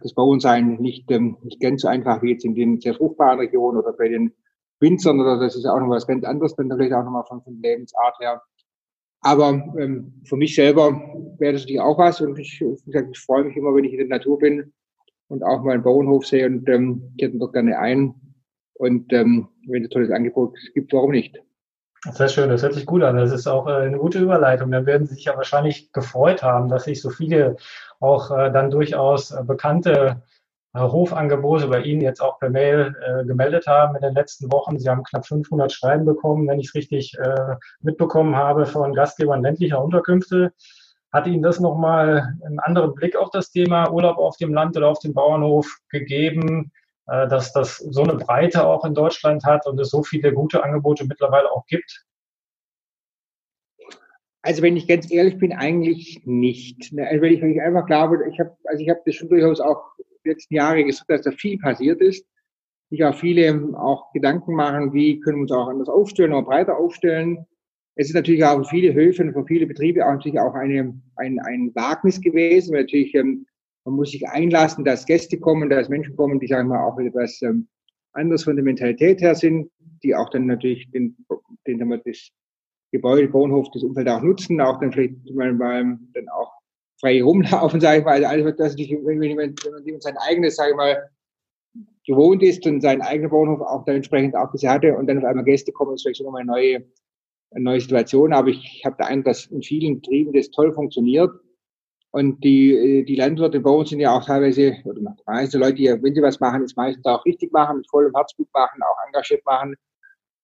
das 0.02 0.14
Bauernsein 0.14 0.76
nicht, 0.76 1.10
ähm, 1.10 1.36
nicht 1.42 1.60
ganz 1.60 1.82
so 1.82 1.88
einfach 1.88 2.22
wie 2.22 2.32
jetzt 2.32 2.44
in 2.44 2.54
den 2.54 2.80
sehr 2.80 2.94
fruchtbaren 2.94 3.38
Regionen 3.38 3.78
oder 3.78 3.92
bei 3.92 4.08
den 4.08 4.32
Winzern 4.80 5.20
oder 5.20 5.38
das 5.38 5.56
ist 5.56 5.66
auch 5.66 5.78
noch 5.80 5.88
was 5.88 6.06
ganz 6.06 6.24
anderes, 6.24 6.54
dann 6.56 6.70
vielleicht 6.70 6.92
auch 6.92 7.04
nochmal 7.04 7.24
von, 7.24 7.42
von 7.42 7.60
Lebensart 7.62 8.18
her. 8.20 8.42
Aber 9.20 9.50
ähm, 9.78 10.20
für 10.24 10.36
mich 10.36 10.54
selber 10.54 10.92
wäre 11.38 11.54
das 11.54 11.62
natürlich 11.62 11.80
auch 11.80 11.96
was 11.96 12.20
und 12.20 12.38
ich, 12.38 12.60
wie 12.60 12.90
gesagt, 12.90 13.08
ich 13.12 13.18
freue 13.18 13.44
mich 13.44 13.56
immer, 13.56 13.74
wenn 13.74 13.84
ich 13.84 13.92
in 13.92 14.08
der 14.08 14.18
Natur 14.18 14.38
bin 14.38 14.72
und 15.28 15.42
auch 15.42 15.62
mal 15.62 15.72
einen 15.72 15.82
Bauernhof 15.82 16.26
sehe 16.26 16.46
und 16.46 16.68
ähm, 16.68 17.14
hätte 17.20 17.38
doch 17.38 17.52
gerne 17.52 17.78
ein. 17.78 18.14
Und 18.74 19.12
ähm, 19.12 19.48
wenn 19.66 19.82
es 19.82 19.88
ein 19.88 19.90
tolles 19.90 20.10
Angebot 20.10 20.56
gibt, 20.74 20.92
warum 20.92 21.12
nicht? 21.12 21.40
Sehr 22.12 22.28
schön, 22.28 22.50
das 22.50 22.62
hört 22.62 22.74
sich 22.74 22.84
gut 22.84 23.02
an. 23.02 23.16
Das 23.16 23.32
ist 23.32 23.46
auch 23.46 23.66
äh, 23.66 23.72
eine 23.72 23.96
gute 23.96 24.18
Überleitung. 24.18 24.70
Dann 24.70 24.84
werden 24.84 25.06
Sie 25.06 25.14
sich 25.14 25.24
ja 25.24 25.36
wahrscheinlich 25.36 25.90
gefreut 25.92 26.42
haben, 26.42 26.68
dass 26.68 26.84
sich 26.84 27.00
so 27.00 27.08
viele 27.08 27.56
auch 27.98 28.30
äh, 28.30 28.52
dann 28.52 28.70
durchaus 28.70 29.30
äh, 29.30 29.42
bekannte 29.42 30.22
Hofangebote 30.76 31.68
bei 31.68 31.82
Ihnen 31.82 32.00
jetzt 32.00 32.20
auch 32.20 32.40
per 32.40 32.50
Mail 32.50 32.96
gemeldet 33.28 33.68
haben 33.68 33.94
in 33.94 34.02
den 34.02 34.12
letzten 34.12 34.50
Wochen. 34.50 34.76
Sie 34.76 34.88
haben 34.88 35.04
knapp 35.04 35.24
500 35.24 35.70
Schreiben 35.70 36.04
bekommen, 36.04 36.48
wenn 36.48 36.58
ich 36.58 36.66
es 36.66 36.74
richtig 36.74 37.16
mitbekommen 37.80 38.34
habe, 38.34 38.66
von 38.66 38.92
Gastgebern 38.92 39.40
ländlicher 39.40 39.80
Unterkünfte. 39.80 40.52
Hat 41.14 41.28
Ihnen 41.28 41.42
das 41.44 41.60
nochmal 41.60 42.34
einen 42.44 42.58
anderen 42.58 42.92
Blick 42.92 43.14
auf 43.14 43.30
das 43.30 43.52
Thema 43.52 43.88
Urlaub 43.92 44.18
auf 44.18 44.36
dem 44.36 44.52
Land 44.52 44.76
oder 44.76 44.88
auf 44.88 44.98
dem 44.98 45.14
Bauernhof 45.14 45.78
gegeben, 45.88 46.72
äh, 47.06 47.28
dass 47.28 47.52
das 47.52 47.76
so 47.76 48.02
eine 48.02 48.16
Breite 48.16 48.66
auch 48.66 48.84
in 48.84 48.94
Deutschland 48.94 49.44
hat 49.44 49.64
und 49.68 49.78
es 49.78 49.90
so 49.90 50.02
viele 50.02 50.32
gute 50.32 50.64
Angebote 50.64 51.06
mittlerweile 51.06 51.52
auch 51.52 51.66
gibt? 51.66 52.04
Also 54.42 54.62
wenn 54.62 54.76
ich 54.76 54.88
ganz 54.88 55.08
ehrlich 55.08 55.38
bin, 55.38 55.52
eigentlich 55.52 56.20
nicht. 56.24 56.92
Ne, 56.92 57.06
also 57.06 57.22
wenn 57.22 57.32
ich, 57.32 57.40
wenn 57.40 57.52
ich 57.52 57.62
einfach 57.62 57.86
glaube, 57.86 58.28
ich 58.28 58.40
habe, 58.40 58.56
also 58.64 58.82
ich 58.82 58.92
das 59.06 59.14
schon 59.14 59.28
durchaus 59.28 59.60
auch 59.60 59.82
die 60.24 60.30
letzten 60.30 60.54
Jahre 60.54 60.82
gesagt, 60.82 61.08
dass 61.10 61.22
da 61.22 61.30
viel 61.30 61.58
passiert 61.58 62.00
ist. 62.00 62.26
Ich 62.90 63.04
auch 63.04 63.14
viele 63.14 63.72
auch 63.76 64.12
Gedanken 64.12 64.56
machen, 64.56 64.92
wie 64.92 65.20
können 65.20 65.38
wir 65.38 65.42
uns 65.42 65.52
auch 65.52 65.68
anders 65.68 65.88
aufstellen 65.88 66.32
oder 66.32 66.42
breiter 66.42 66.76
aufstellen. 66.76 67.46
Es 67.96 68.08
ist 68.08 68.14
natürlich 68.14 68.44
auch 68.44 68.58
für 68.58 68.68
viele 68.68 68.92
Höfe 68.92 69.22
und 69.22 69.32
für 69.32 69.44
viele 69.44 69.66
Betriebe 69.66 70.04
auch 70.04 70.12
natürlich 70.12 70.40
auch 70.40 70.54
eine, 70.54 71.00
ein, 71.16 71.38
ein 71.40 71.70
Wagnis 71.74 72.20
gewesen, 72.20 72.74
weil 72.74 72.82
natürlich 72.82 73.14
ähm, 73.14 73.46
man 73.84 73.96
muss 73.96 74.10
sich 74.10 74.26
einlassen, 74.26 74.84
dass 74.84 75.06
Gäste 75.06 75.38
kommen, 75.38 75.68
dass 75.68 75.88
Menschen 75.88 76.16
kommen, 76.16 76.40
die 76.40 76.46
sagen 76.46 76.68
wir 76.68 76.82
auch 76.82 76.98
etwas 76.98 77.40
ähm, 77.42 77.68
anders 78.12 78.44
von 78.44 78.56
der 78.56 78.64
Mentalität 78.64 79.20
her 79.20 79.34
sind, 79.34 79.70
die 80.02 80.14
auch 80.14 80.30
dann 80.30 80.46
natürlich 80.46 80.90
den, 80.90 81.16
den 81.66 81.78
den 81.78 82.02
das 82.04 82.30
Gebäude, 82.92 83.28
Bauernhof, 83.28 83.68
das 83.72 83.82
Umfeld 83.82 84.08
auch 84.08 84.22
nutzen, 84.22 84.60
auch 84.60 84.78
dann 84.80 84.92
vielleicht 84.92 85.14
mal, 85.34 85.52
mal 85.52 85.98
dann 86.14 86.28
auch 86.28 86.52
frei 87.00 87.22
rumlaufen, 87.22 87.80
sage 87.80 87.98
ich 87.98 88.04
mal. 88.04 88.12
Also 88.12 88.26
alles, 88.26 88.44
was 88.46 88.70
natürlich, 88.70 88.92
wenn, 89.04 89.20
wenn, 89.20 89.36
wenn 89.36 89.92
man 89.92 90.00
sein 90.00 90.16
eigenes, 90.18 90.56
sage 90.56 90.70
ich 90.70 90.76
mal, 90.76 91.10
gewohnt 92.06 92.42
ist 92.42 92.64
und 92.66 92.80
sein 92.80 93.02
eigener 93.02 93.28
Bauernhof 93.28 93.60
auch 93.60 93.84
dann 93.84 93.96
entsprechend 93.96 94.36
auch 94.36 94.50
bisher 94.52 94.70
hatte 94.72 94.96
und 94.96 95.06
dann 95.06 95.18
auf 95.18 95.24
einmal 95.24 95.44
Gäste 95.44 95.72
kommen, 95.72 95.94
ist 95.94 96.02
vielleicht 96.02 96.18
schon 96.18 96.26
nochmal 96.26 96.42
eine 96.42 96.50
neue 96.50 96.84
neue 97.62 97.80
Situation, 97.80 98.32
aber 98.32 98.48
ich 98.48 98.82
habe 98.84 98.96
da 98.98 99.06
einen, 99.06 99.24
dass 99.24 99.46
in 99.46 99.62
vielen 99.62 100.00
Betrieben 100.00 100.32
das 100.32 100.50
toll 100.50 100.72
funktioniert. 100.72 101.30
Und 102.10 102.44
die, 102.44 102.72
äh, 102.72 103.04
die 103.04 103.16
Landwirte 103.16 103.60
bei 103.60 103.70
uns 103.70 103.90
sind 103.90 104.00
ja 104.00 104.16
auch 104.16 104.24
teilweise, 104.24 104.76
oder 104.84 105.00
meiste 105.26 105.58
Leute, 105.58 105.74
die, 105.74 105.86
wenn 105.86 106.14
sie 106.14 106.22
was 106.22 106.38
machen, 106.38 106.62
ist 106.62 106.76
meistens 106.76 107.04
auch 107.06 107.24
richtig 107.24 107.52
machen, 107.52 107.78
mit 107.78 107.90
vollem 107.90 108.12
Herzblut 108.14 108.48
machen, 108.52 108.82
auch 108.82 109.06
engagiert 109.06 109.44
machen 109.44 109.74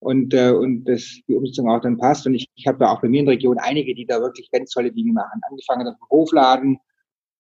und, 0.01 0.35
äh, 0.35 0.51
und 0.51 0.85
das, 0.85 1.21
die 1.29 1.35
Umsetzung 1.35 1.71
auch 1.71 1.81
dann 1.81 1.99
passt. 1.99 2.27
Und 2.27 2.35
ich, 2.35 2.49
ich 2.55 2.67
habe 2.67 2.79
da 2.79 2.91
auch 2.91 3.01
bei 3.01 3.09
mir 3.09 3.21
in 3.21 3.27
der 3.27 3.35
Region 3.35 3.59
einige, 3.59 3.95
die 3.95 4.07
da 4.07 4.21
wirklich 4.21 4.51
ganz 4.51 4.71
tolle 4.71 4.91
Dinge 4.91 5.12
machen. 5.12 5.41
Angefangen 5.49 5.87
vom 5.87 6.09
Hofladen, 6.11 6.79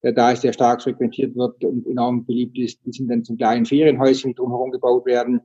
der 0.02 0.12
da 0.12 0.30
ist, 0.30 0.44
der 0.44 0.52
stark 0.52 0.82
frequentiert 0.82 1.34
wird 1.34 1.64
und 1.64 1.86
enorm 1.86 2.24
beliebt 2.24 2.58
ist. 2.58 2.84
Die 2.84 2.92
sind 2.92 3.08
dann 3.08 3.24
zum 3.24 3.36
kleinen 3.36 3.66
Ferienhäuschen, 3.66 4.30
die 4.30 4.34
drumherum 4.34 4.70
gebaut 4.70 5.06
werden. 5.06 5.40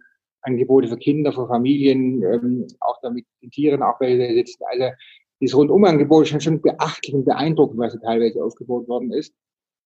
Angebote 0.45 0.87
für 0.87 0.97
Kinder, 0.97 1.31
für 1.31 1.47
Familien, 1.47 2.23
ähm, 2.23 2.67
auch 2.79 2.99
damit 3.01 3.25
den 3.41 3.51
Tieren 3.51 3.83
auch 3.83 3.99
welche 3.99 4.33
sitzen. 4.33 4.63
Also 4.71 4.95
dieses 5.41 5.57
Rundumangebot 5.57 6.23
ist 6.23 6.29
schon, 6.29 6.41
schon 6.41 6.61
beachtlich 6.61 7.13
und 7.13 7.25
beeindruckend, 7.25 7.79
was 7.79 7.93
da 7.93 7.99
teilweise 7.99 8.43
aufgebaut 8.43 8.87
worden 8.87 9.11
ist. 9.11 9.33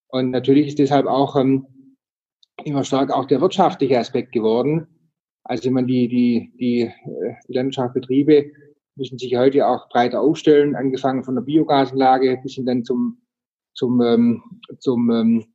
Und 0.10 0.32
natürlich 0.32 0.68
ist 0.68 0.80
deshalb 0.80 1.06
auch 1.06 1.36
ähm, 1.36 1.66
immer 2.64 2.84
stark 2.84 3.12
auch 3.12 3.26
der 3.26 3.42
wirtschaftliche 3.42 3.98
Aspekt 3.98 4.32
geworden. 4.32 4.88
Also 5.44 5.72
man 5.72 5.88
die, 5.88 6.08
die, 6.08 6.54
die, 6.60 6.82
äh, 6.82 7.34
die 7.48 7.54
Landwirtschaftsbetriebe 7.54 8.52
müssen 8.96 9.18
sich 9.18 9.36
heute 9.36 9.66
auch 9.66 9.90
breiter 9.90 10.22
aufstellen, 10.22 10.76
angefangen 10.76 11.24
von 11.24 11.36
der 11.36 11.42
Biogasanlage 11.42 12.40
bis 12.44 12.56
hin 12.56 12.66
dann 12.66 12.84
zum, 12.84 13.22
zum, 13.74 14.02
ähm, 14.02 14.44
zum 14.80 15.10
ähm, 15.10 15.46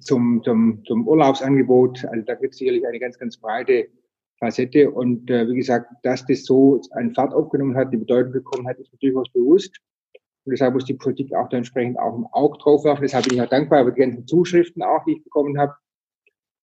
zum, 0.00 0.42
zum, 0.42 0.82
zum 0.86 1.06
Urlaubsangebot. 1.06 2.04
Also 2.06 2.24
da 2.24 2.34
gibt 2.34 2.54
es 2.54 2.58
sicherlich 2.58 2.86
eine 2.86 2.98
ganz, 2.98 3.18
ganz 3.18 3.36
breite 3.36 3.88
Facette. 4.38 4.90
Und 4.90 5.30
äh, 5.30 5.48
wie 5.48 5.56
gesagt, 5.56 5.90
dass 6.02 6.26
das 6.26 6.44
so 6.44 6.80
einen 6.92 7.14
Fahrt 7.14 7.32
aufgenommen 7.32 7.76
hat, 7.76 7.92
die 7.92 7.96
Bedeutung 7.96 8.32
bekommen 8.32 8.66
hat, 8.66 8.78
ist 8.78 8.92
mir 8.92 8.98
durchaus 8.98 9.32
bewusst. 9.32 9.78
Und 10.44 10.52
deshalb 10.52 10.74
muss 10.74 10.84
die 10.84 10.94
Politik 10.94 11.34
auch 11.34 11.48
da 11.48 11.56
entsprechend 11.56 11.98
auch 11.98 12.18
ein 12.18 12.26
Auge 12.32 12.58
drauf 12.58 12.84
werfen. 12.84 13.02
Deshalb 13.02 13.24
bin 13.24 13.38
ich 13.38 13.42
auch 13.42 13.48
dankbar 13.48 13.82
über 13.82 13.92
die 13.92 14.00
ganzen 14.00 14.26
Zuschriften 14.26 14.82
auch, 14.82 15.04
die 15.04 15.12
ich 15.12 15.24
bekommen 15.24 15.58
habe, 15.58 15.74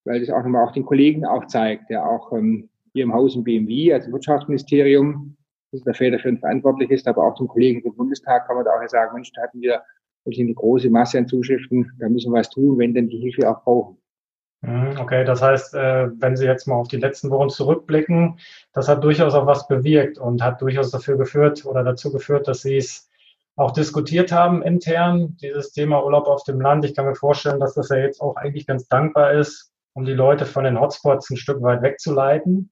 weil 0.06 0.20
das 0.20 0.30
auch 0.30 0.44
nochmal 0.44 0.68
auch 0.68 0.74
den 0.74 0.86
Kollegen 0.86 1.26
auch 1.26 1.48
zeigt, 1.48 1.90
der 1.90 2.06
auch 2.06 2.32
ähm, 2.34 2.70
hier 2.94 3.04
im 3.04 3.14
Haus 3.14 3.36
im 3.36 3.44
BMW, 3.44 3.94
also 3.94 4.12
Wirtschaftsministerium, 4.12 5.36
das 5.72 5.80
ist 5.80 5.86
der 5.86 5.94
federführend 5.94 6.42
verantwortlich 6.42 6.92
ist, 6.92 7.08
aber 7.08 7.26
auch 7.26 7.36
zum 7.36 7.48
Kollegen 7.48 7.82
im 7.82 7.96
Bundestag 7.96 8.46
kann 8.46 8.58
man 8.58 8.66
da 8.66 8.72
auch 8.72 8.88
sagen, 8.88 9.14
Mensch, 9.14 9.32
da 9.34 9.44
hatten 9.44 9.62
wir 9.62 9.82
das 10.26 10.36
sind 10.36 10.48
eine 10.48 10.54
große 10.54 10.90
Masse 10.90 11.18
an 11.18 11.28
Zuschriften, 11.28 11.92
da 12.00 12.10
müssen 12.10 12.32
wir 12.32 12.40
was 12.40 12.50
tun, 12.50 12.78
wenn 12.78 12.94
denn 12.94 13.10
die 13.10 13.18
Hilfe 13.18 13.50
auch 13.50 13.64
brauchen. 13.64 13.98
Mhm, 14.62 15.00
okay, 15.00 15.26
das 15.26 15.42
heißt, 15.42 15.74
äh, 15.74 16.10
wenn 16.22 16.36
Sie 16.36 16.46
jetzt 16.46 16.68
mal 16.68 16.76
auf 16.76 16.88
die 16.88 16.98
letzten 16.98 17.32
Wochen 17.32 17.50
zurückblicken, 17.50 18.38
das 18.74 18.88
hat 18.88 19.04
durchaus 19.04 19.34
auch 19.34 19.48
was 19.48 19.68
bewirkt 19.68 20.20
und 20.20 20.44
hat 20.44 20.62
durchaus 20.62 20.92
dafür 20.92 21.18
geführt 21.18 21.66
oder 21.66 21.84
dazu 21.84 22.12
geführt, 22.12 22.48
dass 22.48 22.62
Sie 22.62 22.78
es 22.78 23.10
auch 23.56 23.72
diskutiert 23.72 24.32
haben 24.32 24.62
intern, 24.62 25.36
dieses 25.42 25.72
Thema 25.72 26.04
Urlaub 26.04 26.28
auf 26.28 26.44
dem 26.44 26.62
Land. 26.62 26.86
Ich 26.86 26.96
kann 26.96 27.06
mir 27.06 27.16
vorstellen, 27.16 27.60
dass 27.60 27.74
das 27.74 27.90
ja 27.90 27.98
jetzt 27.98 28.22
auch 28.22 28.36
eigentlich 28.36 28.68
ganz 28.68 28.88
dankbar 28.88 29.34
ist, 29.34 29.74
um 29.94 30.06
die 30.06 30.14
Leute 30.14 30.46
von 30.46 30.64
den 30.64 30.80
Hotspots 30.80 31.30
ein 31.32 31.38
Stück 31.38 31.62
weit 31.62 31.82
wegzuleiten. 31.82 32.72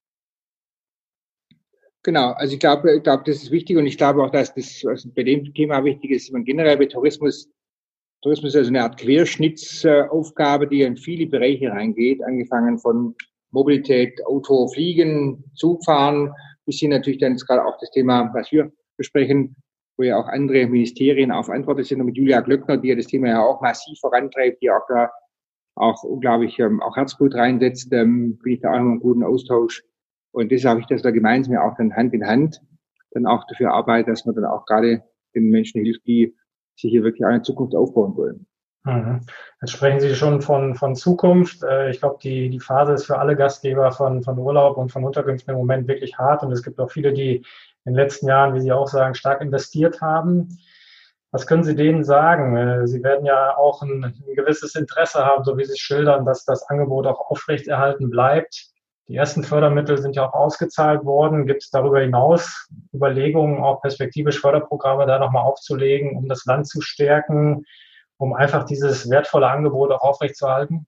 Genau, 2.04 2.32
also 2.32 2.54
ich 2.54 2.60
glaube, 2.60 2.96
ich 2.96 3.04
glaube, 3.04 3.24
das 3.26 3.44
ist 3.44 3.52
wichtig 3.52 3.76
und 3.78 3.86
ich 3.86 3.98
glaube 3.98 4.24
auch, 4.24 4.32
dass 4.32 4.54
das 4.54 4.86
also 4.86 5.10
bei 5.14 5.24
dem 5.24 5.54
Thema 5.54 5.84
wichtig 5.84 6.12
ist, 6.12 6.32
man 6.32 6.46
generell 6.46 6.78
bei 6.78 6.86
Tourismus, 6.86 7.50
Tourismus 8.22 8.52
ist 8.52 8.58
also 8.58 8.70
eine 8.70 8.84
Art 8.84 8.98
Querschnittsaufgabe, 8.98 10.68
die 10.68 10.82
in 10.82 10.96
viele 10.96 11.28
Bereiche 11.28 11.72
reingeht, 11.72 12.24
angefangen 12.24 12.80
von 12.80 13.16
Mobilität, 13.52 14.26
Auto, 14.26 14.68
Fliegen, 14.70 15.44
Zugfahren, 15.56 16.32
bis 16.66 16.80
hin 16.80 16.92
natürlich 16.92 17.20
dann 17.20 17.36
gerade 17.36 17.66
auch 17.66 17.78
das 17.80 17.92
Thema, 17.92 18.30
was 18.34 18.52
wir 18.52 18.72
besprechen, 18.96 19.56
wo 19.98 20.04
ja 20.04 20.18
auch 20.18 20.28
andere 20.28 20.68
Ministerien 20.68 21.32
auch 21.32 21.46
verantwortlich 21.46 21.88
sind, 21.88 22.00
und 22.00 22.08
mit 22.08 22.18
Julia 22.18 22.40
Glöckner, 22.40 22.78
die 22.78 22.90
ja 22.90 22.96
das 22.96 23.08
Thema 23.08 23.28
ja 23.28 23.44
auch 23.44 23.60
massiv 23.62 24.00
vorantreibt, 24.00 24.62
die 24.62 24.72
auch 24.72 24.86
da 24.88 25.10
auch 25.76 26.04
unglaublich 26.04 26.60
ähm, 26.60 26.82
auch 26.82 26.96
Herzblut 26.96 27.36
reinsetzt, 27.36 27.90
bin 27.90 28.40
ich 28.46 28.62
da 28.62 28.70
auch 28.70 28.80
noch 28.80 28.92
einen 28.92 29.00
guten 29.00 29.24
Austausch. 29.24 29.84
Und 30.32 30.52
das 30.52 30.66
habe 30.66 30.80
ich, 30.80 30.86
dass 30.86 31.02
da 31.02 31.12
gemeinsam 31.12 31.58
auch 31.58 31.76
dann 31.78 31.96
Hand 31.96 32.14
in 32.14 32.26
Hand 32.26 32.62
dann 33.12 33.26
auch 33.26 33.46
dafür 33.48 33.74
arbeiten, 33.74 34.10
dass 34.10 34.26
man 34.26 34.36
dann 34.36 34.46
auch 34.46 34.66
gerade 34.66 35.04
den 35.36 35.50
Menschen 35.50 35.84
hilft, 35.84 36.06
die 36.06 36.36
sich 36.76 36.92
hier 36.92 37.04
wirklich 37.04 37.26
eine 37.26 37.42
Zukunft 37.42 37.76
aufbauen 37.76 38.16
wollen. 38.16 38.46
Mhm. 38.86 39.22
Jetzt 39.62 39.72
sprechen 39.72 40.00
Sie 40.00 40.16
schon 40.16 40.42
von, 40.42 40.76
von 40.76 40.96
Zukunft. 40.96 41.64
Äh, 41.64 41.90
ich 41.90 42.00
glaube, 42.00 42.20
die, 42.24 42.50
die 42.50 42.60
Phase 42.60 42.94
ist 42.94 43.06
für 43.06 43.20
alle 43.20 43.36
Gastgeber 43.36 43.92
von, 43.92 44.24
von 44.24 44.38
Urlaub 44.38 44.78
und 44.78 44.92
von 44.92 45.04
Unterkünften 45.04 45.52
im 45.52 45.58
Moment 45.58 45.88
wirklich 45.88 46.18
hart. 46.18 46.44
Und 46.44 46.52
es 46.52 46.64
gibt 46.64 46.80
auch 46.80 46.92
viele, 46.92 47.14
die 47.14 47.38
in 47.86 47.94
den 47.94 47.96
letzten 47.96 48.28
Jahren, 48.28 48.54
wie 48.54 48.62
Sie 48.62 48.72
auch 48.72 48.88
sagen, 48.88 49.16
stark 49.16 49.42
investiert 49.42 50.02
haben. 50.02 50.58
Was 51.32 51.46
können 51.46 51.64
Sie 51.64 51.76
denen 51.76 52.04
sagen? 52.04 52.56
Äh, 52.56 52.88
Sie 52.88 53.04
werden 53.04 53.26
ja 53.26 53.58
auch 53.58 53.82
ein, 53.82 54.04
ein 54.04 54.36
gewisses 54.36 54.76
Interesse 54.76 55.26
haben, 55.26 55.44
so 55.44 55.58
wie 55.58 55.66
Sie 55.66 55.78
schildern, 55.78 56.26
dass 56.26 56.46
das 56.46 56.64
Angebot 56.70 57.06
auch 57.06 57.30
aufrechterhalten 57.30 58.10
bleibt. 58.10 58.70
Die 59.10 59.16
ersten 59.16 59.44
Fördermittel 59.44 59.98
sind 59.98 60.16
ja 60.16 60.30
auch 60.30 60.34
ausgezahlt 60.34 61.04
worden. 61.04 61.48
Gibt 61.48 61.64
es 61.64 61.72
darüber 61.72 62.00
hinaus 62.00 62.70
Überlegungen, 62.94 63.58
auch 63.58 63.82
perspektivisch 63.82 64.40
Förderprogramme 64.40 65.08
da 65.08 65.18
nochmal 65.18 65.46
aufzulegen, 65.46 66.16
um 66.16 66.28
das 66.28 66.46
Land 66.46 66.68
zu 66.68 66.80
stärken, 66.82 67.66
um 68.18 68.34
einfach 68.34 68.66
dieses 68.66 69.10
wertvolle 69.10 69.50
Angebot 69.50 69.92
auch 69.92 70.02
aufrechtzuerhalten? 70.02 70.86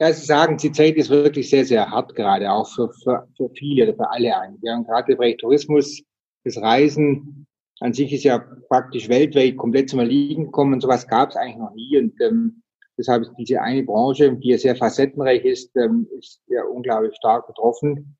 Ja, 0.00 0.12
Sie 0.12 0.26
sagen, 0.26 0.56
die 0.56 0.72
Zeit 0.72 0.96
ist 0.96 1.08
wirklich 1.08 1.48
sehr, 1.48 1.64
sehr 1.64 1.88
hart 1.88 2.16
gerade, 2.16 2.50
auch 2.50 2.66
für, 2.66 2.90
für, 3.04 3.28
für 3.36 3.48
viele, 3.50 3.94
für 3.94 4.10
alle 4.10 4.36
eigentlich. 4.36 4.72
Haben 4.72 4.86
gerade 4.86 5.12
im 5.12 5.18
Bereich 5.18 5.36
Tourismus, 5.36 6.02
das 6.42 6.60
Reisen 6.60 7.46
an 7.78 7.92
sich 7.92 8.12
ist 8.12 8.24
ja 8.24 8.38
praktisch 8.68 9.08
weltweit 9.08 9.56
komplett 9.56 9.88
zum 9.88 10.00
Erliegen 10.00 10.46
gekommen 10.46 10.80
sowas 10.80 11.06
gab 11.06 11.30
es 11.30 11.36
eigentlich 11.36 11.58
noch 11.58 11.74
nie. 11.74 11.96
Und 11.96 12.20
ähm, 12.20 12.63
deshalb 12.98 13.22
ist 13.22 13.32
diese 13.38 13.60
eine 13.60 13.82
Branche, 13.82 14.36
die 14.36 14.50
ja 14.50 14.58
sehr 14.58 14.76
facettenreich 14.76 15.44
ist, 15.44 15.76
ähm, 15.76 16.08
ist 16.18 16.42
ja 16.46 16.64
unglaublich 16.64 17.14
stark 17.16 17.46
betroffen. 17.46 18.16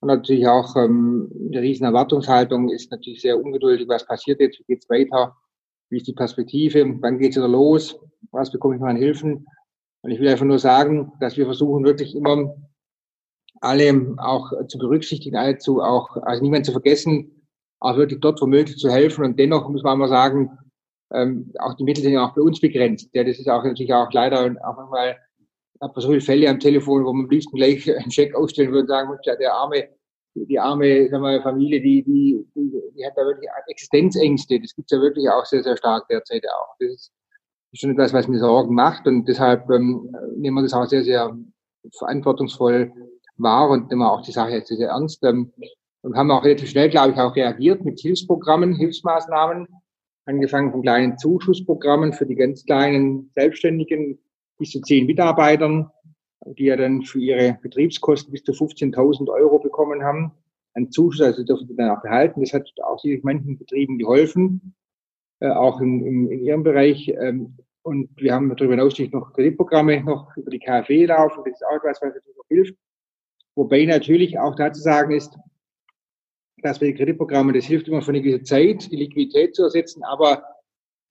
Und 0.00 0.08
natürlich 0.08 0.46
auch 0.46 0.76
ähm, 0.76 1.30
eine 1.48 1.62
riesen 1.62 1.84
Erwartungshaltung 1.84 2.68
ist 2.68 2.90
natürlich 2.90 3.22
sehr 3.22 3.42
ungeduldig. 3.42 3.88
Was 3.88 4.06
passiert 4.06 4.40
jetzt? 4.40 4.58
Wie 4.60 4.74
geht's 4.74 4.88
weiter? 4.90 5.34
Wie 5.88 5.98
ist 5.98 6.06
die 6.06 6.12
Perspektive? 6.12 6.84
Wann 7.00 7.18
geht's 7.18 7.36
wieder 7.36 7.48
los? 7.48 7.98
Was 8.30 8.50
bekomme 8.50 8.74
ich 8.74 8.80
noch 8.80 8.88
an 8.88 8.96
Hilfen? 8.96 9.46
Und 10.02 10.10
ich 10.10 10.20
will 10.20 10.28
einfach 10.28 10.44
nur 10.44 10.58
sagen, 10.58 11.12
dass 11.20 11.36
wir 11.36 11.46
versuchen 11.46 11.84
wirklich 11.84 12.14
immer 12.14 12.54
alle 13.60 14.14
auch 14.18 14.52
zu 14.68 14.78
berücksichtigen, 14.78 15.36
alle 15.36 15.58
zu 15.58 15.80
auch, 15.80 16.16
also 16.18 16.42
niemand 16.42 16.66
zu 16.66 16.72
vergessen, 16.72 17.48
auch 17.80 17.96
wirklich 17.96 18.20
dort 18.20 18.40
wo 18.42 18.46
möglich 18.46 18.76
zu 18.76 18.90
helfen. 18.90 19.24
Und 19.24 19.38
dennoch 19.38 19.68
muss 19.68 19.82
man 19.82 19.98
mal 19.98 20.08
sagen, 20.08 20.50
ähm, 21.12 21.52
auch 21.58 21.74
die 21.74 21.84
Mittel 21.84 22.02
sind 22.02 22.12
ja 22.12 22.26
auch 22.26 22.34
bei 22.34 22.42
uns 22.42 22.60
begrenzt. 22.60 23.10
Ja, 23.12 23.24
das 23.24 23.38
ist 23.38 23.48
auch 23.48 23.62
natürlich 23.62 23.92
auch 23.92 24.12
leider 24.12 24.40
auch 24.64 24.78
einmal, 24.78 25.16
ich 25.74 25.80
habe 25.80 26.00
so 26.00 26.08
viele 26.08 26.20
Fälle 26.20 26.48
am 26.48 26.58
Telefon, 26.58 27.04
wo 27.04 27.12
man 27.12 27.26
am 27.26 27.30
liebsten 27.30 27.56
gleich 27.56 27.88
einen 27.96 28.10
Scheck 28.10 28.34
ausstellen 28.34 28.70
würde 28.70 28.82
und 28.82 28.88
sagen, 28.88 29.10
ja, 29.24 29.36
der 29.36 29.54
arme, 29.54 29.88
die 30.34 30.58
arme 30.58 31.08
sagen 31.08 31.22
wir, 31.22 31.42
Familie, 31.42 31.80
die, 31.80 32.02
die, 32.02 32.44
die, 32.54 32.82
die 32.96 33.06
hat 33.06 33.16
da 33.16 33.22
wirklich 33.22 33.48
Existenzängste. 33.68 34.60
Das 34.60 34.74
gibt's 34.74 34.92
ja 34.92 35.00
wirklich 35.00 35.28
auch 35.28 35.44
sehr, 35.44 35.62
sehr 35.62 35.76
stark 35.76 36.08
derzeit 36.08 36.44
auch. 36.48 36.74
Das 36.80 36.90
ist 36.90 37.12
schon 37.80 37.90
etwas, 37.90 38.12
was 38.12 38.28
mir 38.28 38.38
Sorgen 38.38 38.74
macht 38.74 39.06
und 39.06 39.26
deshalb 39.26 39.68
ähm, 39.70 40.14
nehmen 40.36 40.56
wir 40.56 40.62
das 40.62 40.72
auch 40.72 40.86
sehr, 40.86 41.04
sehr 41.04 41.36
verantwortungsvoll 41.92 42.92
wahr 43.38 43.70
und 43.70 43.90
nehmen 43.90 44.02
auch 44.02 44.22
die 44.22 44.32
Sache 44.32 44.52
jetzt 44.52 44.68
sehr, 44.68 44.78
sehr 44.78 44.88
ernst. 44.88 45.22
Ähm, 45.24 45.52
und 46.02 46.16
haben 46.16 46.30
auch 46.30 46.44
relativ 46.44 46.70
schnell, 46.70 46.88
glaube 46.88 47.12
ich, 47.12 47.18
auch 47.18 47.34
reagiert 47.34 47.84
mit 47.84 47.98
Hilfsprogrammen, 47.98 48.74
Hilfsmaßnahmen, 48.76 49.66
angefangen 50.26 50.72
von 50.72 50.82
kleinen 50.82 51.18
Zuschussprogrammen 51.18 52.12
für 52.12 52.26
die 52.26 52.34
ganz 52.34 52.64
kleinen 52.64 53.30
Selbstständigen 53.34 54.18
bis 54.58 54.70
zu 54.70 54.80
zehn 54.80 55.06
Mitarbeitern, 55.06 55.90
die 56.44 56.64
ja 56.64 56.76
dann 56.76 57.02
für 57.02 57.18
ihre 57.18 57.58
Betriebskosten 57.62 58.32
bis 58.32 58.42
zu 58.42 58.52
15.000 58.52 59.28
Euro 59.28 59.58
bekommen 59.58 60.02
haben. 60.02 60.32
Ein 60.74 60.90
Zuschuss, 60.90 61.22
also 61.22 61.42
dürfen 61.44 61.66
sie 61.66 61.76
dann 61.76 61.90
auch 61.90 62.02
behalten. 62.02 62.40
Das 62.40 62.52
hat 62.52 62.70
auch 62.82 62.98
sicherlich 62.98 63.24
manchen 63.24 63.56
Betrieben 63.56 63.98
geholfen, 63.98 64.74
äh, 65.40 65.48
auch 65.48 65.80
in, 65.80 66.04
in, 66.04 66.30
in 66.30 66.40
ihrem 66.40 66.62
Bereich. 66.62 67.08
Ähm, 67.08 67.56
und 67.82 68.10
wir 68.16 68.34
haben 68.34 68.48
darüber 68.54 68.74
hinaus 68.74 68.98
noch 69.12 69.32
Kreditprogramme 69.32 70.02
noch 70.02 70.36
über 70.36 70.50
die 70.50 70.58
KfW 70.58 71.06
laufen. 71.06 71.42
Das 71.44 71.54
ist 71.54 71.66
auch 71.66 71.76
etwas, 71.76 72.02
was 72.02 72.14
natürlich 72.14 72.36
noch 72.36 72.48
hilft. 72.48 72.74
Wobei 73.54 73.84
natürlich 73.84 74.38
auch 74.38 74.56
dazu 74.56 74.80
sagen 74.80 75.12
ist, 75.12 75.36
dass 76.62 76.80
wir 76.80 76.88
die 76.88 76.94
Kreditprogramme, 76.94 77.52
das 77.52 77.64
hilft 77.64 77.88
immer 77.88 78.02
für 78.02 78.10
eine 78.10 78.22
gewisse 78.22 78.44
Zeit, 78.44 78.90
die 78.90 78.96
Liquidität 78.96 79.54
zu 79.54 79.64
ersetzen, 79.64 80.02
aber 80.04 80.42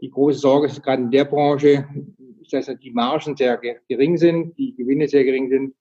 die 0.02 0.10
große 0.10 0.40
Sorge 0.40 0.68
ist 0.68 0.84
gerade 0.84 1.04
in 1.04 1.12
der 1.12 1.26
Branche, 1.26 1.88
dass 2.52 2.66
die 2.66 2.92
Margen 2.92 3.36
sehr 3.36 3.60
gering 3.88 4.18
sind, 4.18 4.58
die 4.58 4.76
Gewinne 4.76 5.08
sehr 5.08 5.24
gering 5.24 5.50
sind 5.50 5.76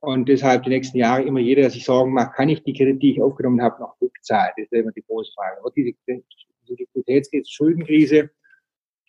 und 0.00 0.28
deshalb 0.28 0.62
die 0.64 0.70
nächsten 0.70 0.98
Jahre 0.98 1.22
immer 1.22 1.40
jeder, 1.40 1.62
der 1.62 1.70
sich 1.70 1.84
Sorgen 1.84 2.12
macht, 2.12 2.34
kann 2.34 2.48
ich 2.48 2.62
die 2.62 2.72
Kredite, 2.72 2.98
die 2.98 3.12
ich 3.12 3.22
aufgenommen 3.22 3.60
habe, 3.60 3.80
noch 3.80 4.00
rückzahlen? 4.00 4.52
Das 4.56 4.64
ist 4.66 4.72
immer 4.72 4.92
die 4.92 5.02
große 5.02 5.32
Frage. 5.34 5.58
Aber 5.60 5.72
diese, 5.74 5.92
diese 6.06 6.22
Liquiditätskrise, 6.68 7.50
Schuldenkrise, 7.50 8.30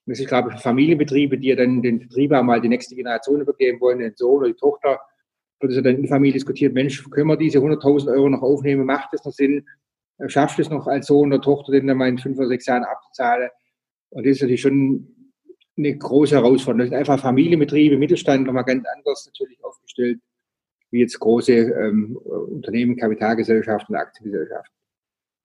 das 0.07 0.19
ist, 0.19 0.27
glaube 0.27 0.49
ich, 0.49 0.55
für 0.55 0.61
Familienbetriebe, 0.61 1.37
die 1.37 1.49
ja 1.49 1.55
dann 1.55 1.83
den 1.83 1.99
Betrieb 1.99 2.31
einmal 2.31 2.59
die 2.61 2.69
nächste 2.69 2.95
Generation 2.95 3.41
übergeben 3.41 3.79
wollen, 3.79 3.99
den 3.99 4.15
Sohn 4.15 4.39
oder 4.39 4.47
die 4.47 4.55
Tochter, 4.55 4.99
wird 5.59 5.71
es 5.71 5.75
ja 5.75 5.81
dann 5.81 5.95
in 5.95 6.03
der 6.03 6.09
Familie 6.09 6.33
diskutiert, 6.33 6.73
Mensch, 6.73 7.09
können 7.09 7.27
wir 7.27 7.37
diese 7.37 7.59
100.000 7.59 8.11
Euro 8.11 8.29
noch 8.29 8.41
aufnehmen? 8.41 8.85
Macht 8.85 9.09
das 9.13 9.25
noch 9.25 9.33
Sinn? 9.33 9.65
schafft 10.27 10.59
es 10.59 10.69
noch 10.69 10.87
als 10.87 11.07
Sohn 11.07 11.31
oder 11.31 11.41
Tochter, 11.41 11.71
den 11.71 11.87
dann 11.87 11.97
mal 11.97 12.09
in 12.09 12.17
fünf 12.17 12.37
oder 12.37 12.49
sechs 12.49 12.65
Jahren 12.65 12.83
abzuzahlen. 12.83 13.49
Und 14.09 14.25
das 14.25 14.33
ist 14.33 14.41
natürlich 14.41 14.61
schon 14.61 15.07
eine 15.77 15.97
große 15.97 16.35
Herausforderung. 16.35 16.79
Das 16.79 16.89
sind 16.89 16.97
einfach 16.97 17.19
Familienbetriebe, 17.19 17.97
Mittelstand 17.97 18.45
nochmal 18.45 18.65
ganz 18.65 18.85
anders 18.95 19.25
natürlich 19.25 19.63
aufgestellt, 19.63 20.19
wie 20.91 20.99
jetzt 20.99 21.19
große 21.19 21.53
ähm, 21.53 22.17
Unternehmen, 22.17 22.97
Kapitalgesellschaften, 22.97 23.95
Aktiengesellschaften. 23.95 24.75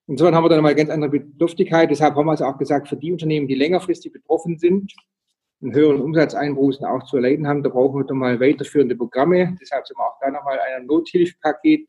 Insofern 0.06 0.34
haben 0.34 0.44
wir 0.44 0.48
dann 0.48 0.62
mal 0.62 0.74
ganz 0.74 0.90
andere 0.90 1.10
Bedürftigkeit. 1.10 1.90
Deshalb 1.90 2.14
haben 2.14 2.26
wir 2.26 2.34
es 2.34 2.42
auch 2.42 2.58
gesagt, 2.58 2.88
für 2.88 2.96
die 2.96 3.12
Unternehmen, 3.12 3.46
die 3.46 3.54
längerfristig 3.54 4.12
betroffen 4.12 4.58
sind, 4.58 4.92
einen 5.64 5.74
höheren 5.74 6.00
Umsatzeinbußen 6.00 6.84
auch 6.84 7.04
zu 7.04 7.16
erleiden 7.16 7.48
haben, 7.48 7.62
da 7.62 7.70
brauchen 7.70 8.00
wir 8.00 8.04
dann 8.04 8.18
mal 8.18 8.38
weiterführende 8.38 8.96
Programme. 8.96 9.56
Deshalb 9.60 9.86
sind 9.86 9.98
wir 9.98 10.06
auch 10.06 10.18
da 10.20 10.30
nochmal 10.30 10.58
ein 10.60 10.86
Nothilfpaket 10.86 11.88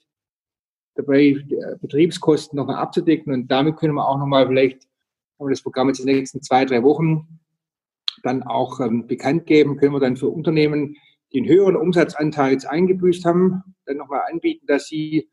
dabei, 0.95 1.35
Betriebskosten 1.81 2.55
nochmal 2.55 2.77
abzudecken. 2.77 3.33
Und 3.33 3.51
damit 3.51 3.75
können 3.75 3.95
wir 3.95 4.07
auch 4.07 4.17
nochmal 4.17 4.47
vielleicht, 4.47 4.87
haben 5.37 5.47
wir 5.47 5.51
das 5.51 5.61
Programm 5.61 5.89
jetzt 5.89 5.99
in 5.99 6.07
den 6.07 6.15
nächsten 6.15 6.41
zwei, 6.41 6.63
drei 6.63 6.81
Wochen 6.83 7.27
dann 8.23 8.43
auch 8.43 8.79
ähm, 8.79 9.05
bekannt 9.07 9.45
geben, 9.45 9.77
können 9.77 9.93
wir 9.93 9.99
dann 9.99 10.17
für 10.17 10.29
Unternehmen, 10.29 10.95
die 11.33 11.39
einen 11.39 11.49
höheren 11.49 11.75
Umsatzanteil 11.75 12.53
jetzt 12.53 12.65
eingebüßt 12.65 13.25
haben, 13.25 13.75
dann 13.85 13.97
nochmal 13.97 14.21
anbieten, 14.31 14.65
dass 14.67 14.87
sie 14.87 15.29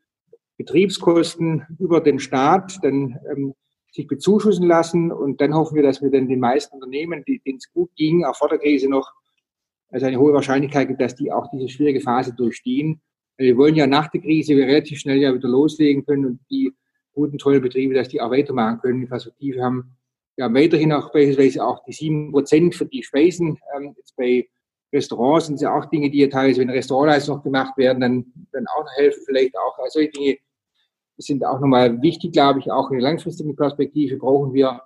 Betriebskosten 0.57 1.65
über 1.79 2.01
den 2.01 2.19
Staat 2.19 2.79
dann 2.83 3.17
ähm, 3.31 3.55
sich 3.93 4.07
bezuschussen 4.07 4.67
lassen. 4.67 5.11
Und 5.11 5.39
dann 5.39 5.53
hoffen 5.53 5.75
wir, 5.75 5.83
dass 5.83 6.01
wir 6.01 6.09
dann 6.09 6.27
den 6.27 6.39
meisten 6.39 6.75
Unternehmen, 6.75 7.23
die, 7.25 7.39
denen 7.39 7.57
es 7.57 7.71
gut 7.71 7.95
ging, 7.95 8.25
auch 8.25 8.35
vor 8.35 8.49
der 8.49 8.57
Krise 8.57 8.89
noch, 8.89 9.13
also 9.91 10.05
eine 10.05 10.19
hohe 10.19 10.33
Wahrscheinlichkeit 10.33 10.87
gibt, 10.87 10.99
dass 10.99 11.15
die 11.15 11.31
auch 11.31 11.49
diese 11.51 11.69
schwierige 11.69 12.01
Phase 12.01 12.33
durchstehen 12.33 13.01
wir 13.37 13.57
wollen 13.57 13.75
ja 13.75 13.87
nach 13.87 14.09
der 14.09 14.21
Krise 14.21 14.55
relativ 14.55 14.99
schnell 14.99 15.17
ja 15.17 15.33
wieder 15.33 15.49
loslegen 15.49 16.05
können 16.05 16.25
und 16.25 16.39
die 16.49 16.73
guten, 17.13 17.37
tollen 17.37 17.61
Betriebe, 17.61 17.93
dass 17.93 18.09
die 18.09 18.21
auch 18.21 18.31
weitermachen 18.31 18.79
können, 18.79 19.01
die 19.01 19.07
Perspektive 19.07 19.61
haben. 19.61 19.95
Haben 20.39 20.55
weiterhin 20.55 20.91
auch 20.91 21.11
beispielsweise 21.11 21.63
auch 21.63 21.83
die 21.85 21.93
sieben 21.93 22.31
Prozent 22.31 22.73
für 22.73 22.87
die 22.87 23.03
Speisen. 23.03 23.59
Ähm, 23.75 23.93
jetzt 23.97 24.15
bei 24.15 24.47
Restaurants 24.91 25.45
sind 25.45 25.55
es 25.55 25.61
ja 25.61 25.75
auch 25.75 25.85
Dinge, 25.85 26.09
die 26.09 26.19
ja 26.19 26.27
teilweise, 26.27 26.61
wenn 26.61 26.71
Restaurantleistungen 26.71 27.37
noch 27.37 27.43
gemacht 27.43 27.77
werden, 27.77 28.01
dann, 28.01 28.25
dann 28.51 28.65
auch 28.75 28.83
noch 28.83 28.97
helfen, 28.97 29.21
vielleicht 29.27 29.55
auch. 29.55 29.77
Also 29.77 29.99
solche 29.99 30.11
Dinge 30.11 30.37
sind 31.17 31.45
auch 31.45 31.59
nochmal 31.59 32.01
wichtig, 32.01 32.33
glaube 32.33 32.59
ich, 32.59 32.71
auch 32.71 32.89
in 32.89 32.97
der 32.97 33.09
langfristigen 33.09 33.55
Perspektive 33.55 34.17
brauchen 34.17 34.53
wir 34.53 34.81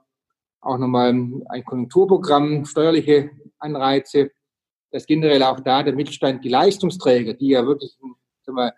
auch 0.61 0.77
nochmal 0.77 1.09
ein 1.09 1.65
Konjunkturprogramm, 1.65 2.65
steuerliche 2.65 3.31
Anreize, 3.59 4.31
dass 4.91 5.05
generell 5.05 5.43
auch 5.43 5.59
da 5.59 5.83
der 5.83 5.95
Mittelstand, 5.95 6.43
die 6.43 6.49
Leistungsträger, 6.49 7.33
die 7.33 7.49
ja 7.49 7.65
wirklich 7.65 7.97
wir, 8.45 8.73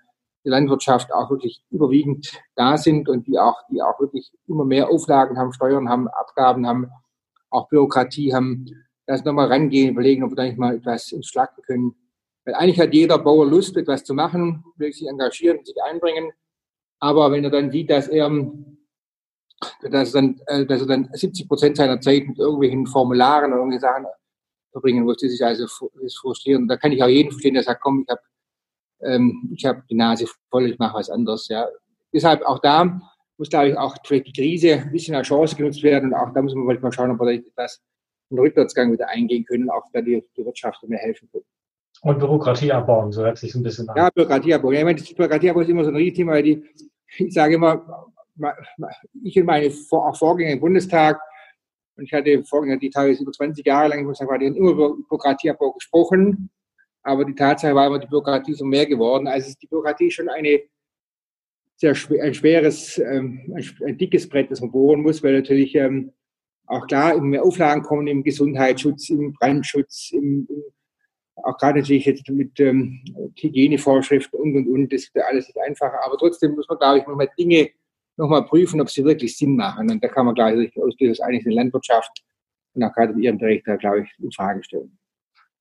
die 0.46 0.50
Landwirtschaft 0.50 1.14
auch 1.14 1.30
wirklich 1.30 1.62
überwiegend 1.70 2.40
da 2.56 2.78
sind 2.78 3.10
und 3.10 3.28
die 3.28 3.38
auch, 3.38 3.58
die 3.70 3.82
auch 3.82 4.00
wirklich 4.00 4.32
immer 4.48 4.66
mehr 4.66 4.90
Auflagen 4.90 5.38
haben, 5.38 5.54
Steuern 5.54 5.90
haben, 5.90 6.08
Abgaben 6.08 6.66
haben, 6.66 6.90
auch 7.50 7.68
Bürokratie 7.68 8.34
haben, 8.34 8.66
dass 9.06 9.26
nochmal 9.26 9.48
rangehen, 9.48 9.92
überlegen, 9.92 10.24
ob 10.24 10.32
wir 10.32 10.36
da 10.36 10.44
nicht 10.44 10.58
mal 10.58 10.76
etwas 10.76 11.12
ins 11.12 11.28
Schlacken 11.28 11.62
können. 11.64 11.96
Weil 12.46 12.56
eigentlich 12.56 12.80
hat 12.80 12.94
jeder 12.94 13.18
Bauer 13.18 13.46
Lust, 13.46 13.76
etwas 13.76 14.04
zu 14.04 14.14
machen, 14.14 14.64
will 14.78 14.94
sich 14.94 15.08
engagieren, 15.08 15.64
sich 15.66 15.76
einbringen. 15.84 16.32
Aber 17.00 17.32
wenn 17.32 17.44
er 17.44 17.50
dann 17.50 17.72
sieht, 17.72 17.90
dass 17.90 18.08
er, 18.08 18.30
dass 19.90 20.14
er 20.14 20.22
dann, 20.22 20.42
äh, 20.48 20.66
dass 20.66 20.82
er 20.82 20.88
dann 20.88 21.10
70 21.14 21.48
Prozent 21.48 21.78
seiner 21.78 22.00
Zeit 22.02 22.28
mit 22.28 22.38
irgendwelchen 22.38 22.86
Formularen 22.88 23.52
oder 23.52 23.62
irgendwelchen 23.62 23.90
Sachen 23.90 24.06
verbringen 24.72 25.04
muss, 25.04 25.18
das 25.18 25.32
ist 25.32 25.42
also 25.42 25.64
das 25.64 26.04
ist 26.04 26.18
frustrierend. 26.20 26.70
Da 26.70 26.78
kann 26.78 26.92
ich 26.92 27.02
auch 27.02 27.08
jeden 27.08 27.32
verstehen, 27.32 27.54
der 27.54 27.64
sagt, 27.64 27.82
komm, 27.82 28.04
ich 28.06 28.12
habe 28.12 28.22
ähm, 29.02 29.52
ich 29.56 29.66
habe 29.66 29.84
die 29.90 29.96
Nase 29.96 30.26
voll, 30.50 30.70
ich 30.70 30.80
mache 30.80 30.96
was 30.96 31.10
anderes. 31.10 31.48
Ja. 31.48 31.68
Deshalb 32.14 32.44
auch 32.44 32.60
da 32.60 33.02
muss, 33.38 33.50
glaube 33.50 33.70
ich, 33.70 33.78
auch 33.78 33.98
die 33.98 34.34
Krise 34.34 34.74
ein 34.74 34.92
bisschen 34.92 35.16
als 35.16 35.28
Chance 35.28 35.56
genutzt 35.56 35.84
werden 35.84 36.10
und 36.10 36.16
auch 36.16 36.34
da 36.34 36.42
muss 36.42 36.54
man 36.54 36.82
mal 36.82 36.92
schauen, 36.92 37.12
ob 37.12 37.20
wir 37.20 37.32
etwas 37.32 37.82
einen 38.30 38.40
Rückwärtsgang 38.40 38.92
wieder 38.92 39.08
eingehen 39.08 39.46
können, 39.46 39.70
auch 39.70 39.86
da 39.94 40.02
die, 40.02 40.24
die 40.36 40.46
Wirtschaft 40.46 40.84
mehr 40.84 41.00
helfen 41.00 41.30
können. 41.32 41.46
Und 42.02 42.20
Bürokratie 42.20 42.72
abbauen, 42.72 43.12
so 43.12 43.24
hört 43.24 43.38
sich 43.38 43.54
ein 43.56 43.64
bisschen 43.64 43.90
an. 43.90 43.98
Ja, 43.98 44.10
Bürokratie 44.10 44.54
abbauen. 44.54 44.74
Ja, 44.74 44.80
ich 44.80 44.86
meine, 44.86 45.00
das 45.00 45.14
Bürokratieabbau 45.14 45.62
ist 45.62 45.70
immer 45.70 45.84
so 45.84 45.90
ein 45.90 45.96
Riesenthema, 45.96 46.34
weil 46.34 46.44
die, 46.44 46.64
ich 47.18 47.34
sage 47.34 47.56
immer, 47.56 48.12
ich 49.24 49.38
und 49.38 49.46
meine 49.46 49.70
auch 49.92 50.16
Vorgänger 50.16 50.54
im 50.54 50.60
Bundestag, 50.60 51.20
und 51.98 52.06
ich 52.06 52.14
hatte 52.14 52.44
Vorgänger, 52.46 52.78
die 52.78 52.90
teilweise 52.90 53.24
über 53.24 53.34
20 53.34 53.66
Jahre 53.66 53.90
lang, 53.90 54.00
ich 54.00 54.06
muss 54.06 54.18
sagen, 54.18 54.40
die 54.40 54.48
haben 54.48 54.56
immer 54.56 54.72
über 54.72 54.96
Bürokratieabbau 54.96 55.74
gesprochen, 55.74 56.50
aber 57.04 57.26
die 57.26 57.36
Tatsache 57.36 57.76
war 57.76 57.88
immer, 57.88 58.00
die 58.00 58.08
Bürokratie 58.08 58.54
ist 58.54 58.60
so 58.60 58.66
mehr 58.66 58.86
geworden. 58.86 59.28
Also 59.28 59.54
die 59.62 59.68
Bürokratie 59.68 60.08
ist 60.08 60.14
schon 60.14 60.30
eine 60.30 60.62
sehr 61.76 61.96
schwer, 61.96 62.24
ein 62.24 62.34
schweres, 62.34 62.98
ähm, 62.98 63.54
ein, 63.54 63.66
ein, 63.86 63.98
dickes 63.98 64.28
Brett, 64.28 64.52
das 64.52 64.62
man 64.62 64.72
bohren 64.72 65.02
muss, 65.02 65.24
weil 65.24 65.34
natürlich 65.34 65.76
ähm, 65.76 66.14
auch 66.68 66.88
klar 66.88 67.14
immer 67.14 67.26
mehr 67.26 67.44
Auflagen 67.44 67.84
kommen 67.84 68.08
im 68.08 68.24
Gesundheitsschutz, 68.24 69.10
im 69.10 69.34
Brandschutz, 69.34 70.12
im, 70.12 70.48
im 70.50 70.64
auch 71.44 71.58
gerade 71.58 71.80
natürlich 71.80 72.06
jetzt 72.06 72.30
mit 72.30 72.60
ähm, 72.60 73.02
Hygienevorschriften 73.36 74.40
und 74.40 74.56
und 74.56 74.68
und, 74.68 74.94
das 74.94 75.04
ist 75.04 75.18
alles 75.18 75.48
nicht 75.48 75.60
einfacher. 75.60 76.00
Aber 76.06 76.18
trotzdem 76.18 76.56
muss 76.56 76.68
man, 76.68 76.78
glaube 76.78 77.00
ich, 77.00 77.08
nochmal 77.08 77.30
Dinge 77.38 77.70
nochmal 78.18 78.46
prüfen, 78.46 78.82
ob 78.82 78.90
sie 78.90 79.04
wirklich 79.06 79.38
Sinn 79.38 79.56
machen. 79.56 79.90
Und 79.90 80.04
da 80.04 80.08
kann 80.08 80.26
man 80.26 80.36
gleich 80.36 80.72
durchaus 80.74 81.20
eigentlich 81.22 81.46
eine 81.46 81.56
Landwirtschaft 81.56 82.24
und 82.74 82.84
auch 82.84 82.94
gerade 82.94 83.14
in 83.14 83.20
Ihrem 83.20 83.38
Bericht 83.38 83.68
da, 83.68 83.78
glaube 83.78 84.02
ich, 84.02 84.10
in 84.20 84.32
Frage 84.32 84.64
stellen. 84.64 84.98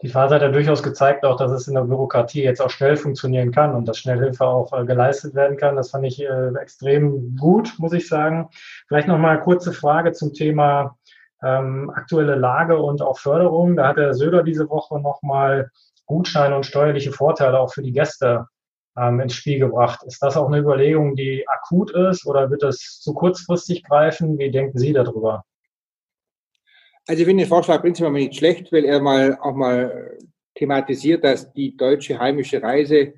Die 0.02 0.08
Phase 0.08 0.36
hat 0.36 0.42
ja 0.42 0.48
durchaus 0.48 0.82
gezeigt, 0.82 1.24
auch 1.24 1.36
dass 1.36 1.50
es 1.50 1.66
in 1.66 1.74
der 1.74 1.82
Bürokratie 1.82 2.44
jetzt 2.44 2.60
auch 2.60 2.70
schnell 2.70 2.96
funktionieren 2.96 3.50
kann 3.50 3.74
und 3.74 3.88
dass 3.88 3.98
Schnellhilfe 3.98 4.46
auch 4.46 4.72
äh, 4.72 4.84
geleistet 4.84 5.34
werden 5.34 5.56
kann. 5.56 5.74
Das 5.74 5.90
fand 5.90 6.06
ich 6.06 6.22
äh, 6.22 6.54
extrem 6.60 7.34
gut, 7.36 7.74
muss 7.78 7.92
ich 7.92 8.06
sagen. 8.06 8.48
Vielleicht 8.86 9.08
noch 9.08 9.18
mal 9.18 9.36
eine 9.36 9.40
kurze 9.40 9.72
Frage 9.72 10.12
zum 10.12 10.32
Thema 10.34 10.96
ähm, 11.42 11.90
aktuelle 11.94 12.34
Lage 12.34 12.78
und 12.78 13.02
auch 13.02 13.18
Förderung. 13.18 13.76
Da 13.76 13.88
hat 13.88 13.96
der 13.96 14.14
Söder 14.14 14.42
diese 14.42 14.68
Woche 14.68 15.00
nochmal 15.00 15.70
Gutscheine 16.06 16.56
und 16.56 16.66
steuerliche 16.66 17.12
Vorteile 17.12 17.60
auch 17.60 17.72
für 17.72 17.82
die 17.82 17.92
Gäste 17.92 18.46
ähm, 18.96 19.20
ins 19.20 19.34
Spiel 19.34 19.58
gebracht. 19.58 20.02
Ist 20.04 20.22
das 20.22 20.36
auch 20.36 20.46
eine 20.46 20.58
Überlegung, 20.58 21.14
die 21.14 21.46
akut 21.48 21.92
ist 21.92 22.26
oder 22.26 22.50
wird 22.50 22.62
das 22.62 23.00
zu 23.00 23.14
kurzfristig 23.14 23.84
greifen? 23.84 24.38
Wie 24.38 24.50
denken 24.50 24.78
Sie 24.78 24.92
darüber? 24.92 25.44
Also 27.06 27.20
ich 27.20 27.26
finde 27.26 27.44
den 27.44 27.48
Vorschlag 27.48 27.80
prinzipiell 27.80 28.12
nicht 28.12 28.36
schlecht, 28.36 28.72
weil 28.72 28.84
er 28.84 29.00
mal 29.00 29.38
auch 29.40 29.54
mal 29.54 30.18
thematisiert, 30.54 31.24
dass 31.24 31.52
die 31.52 31.76
deutsche 31.76 32.18
heimische 32.18 32.62
Reise, 32.62 33.14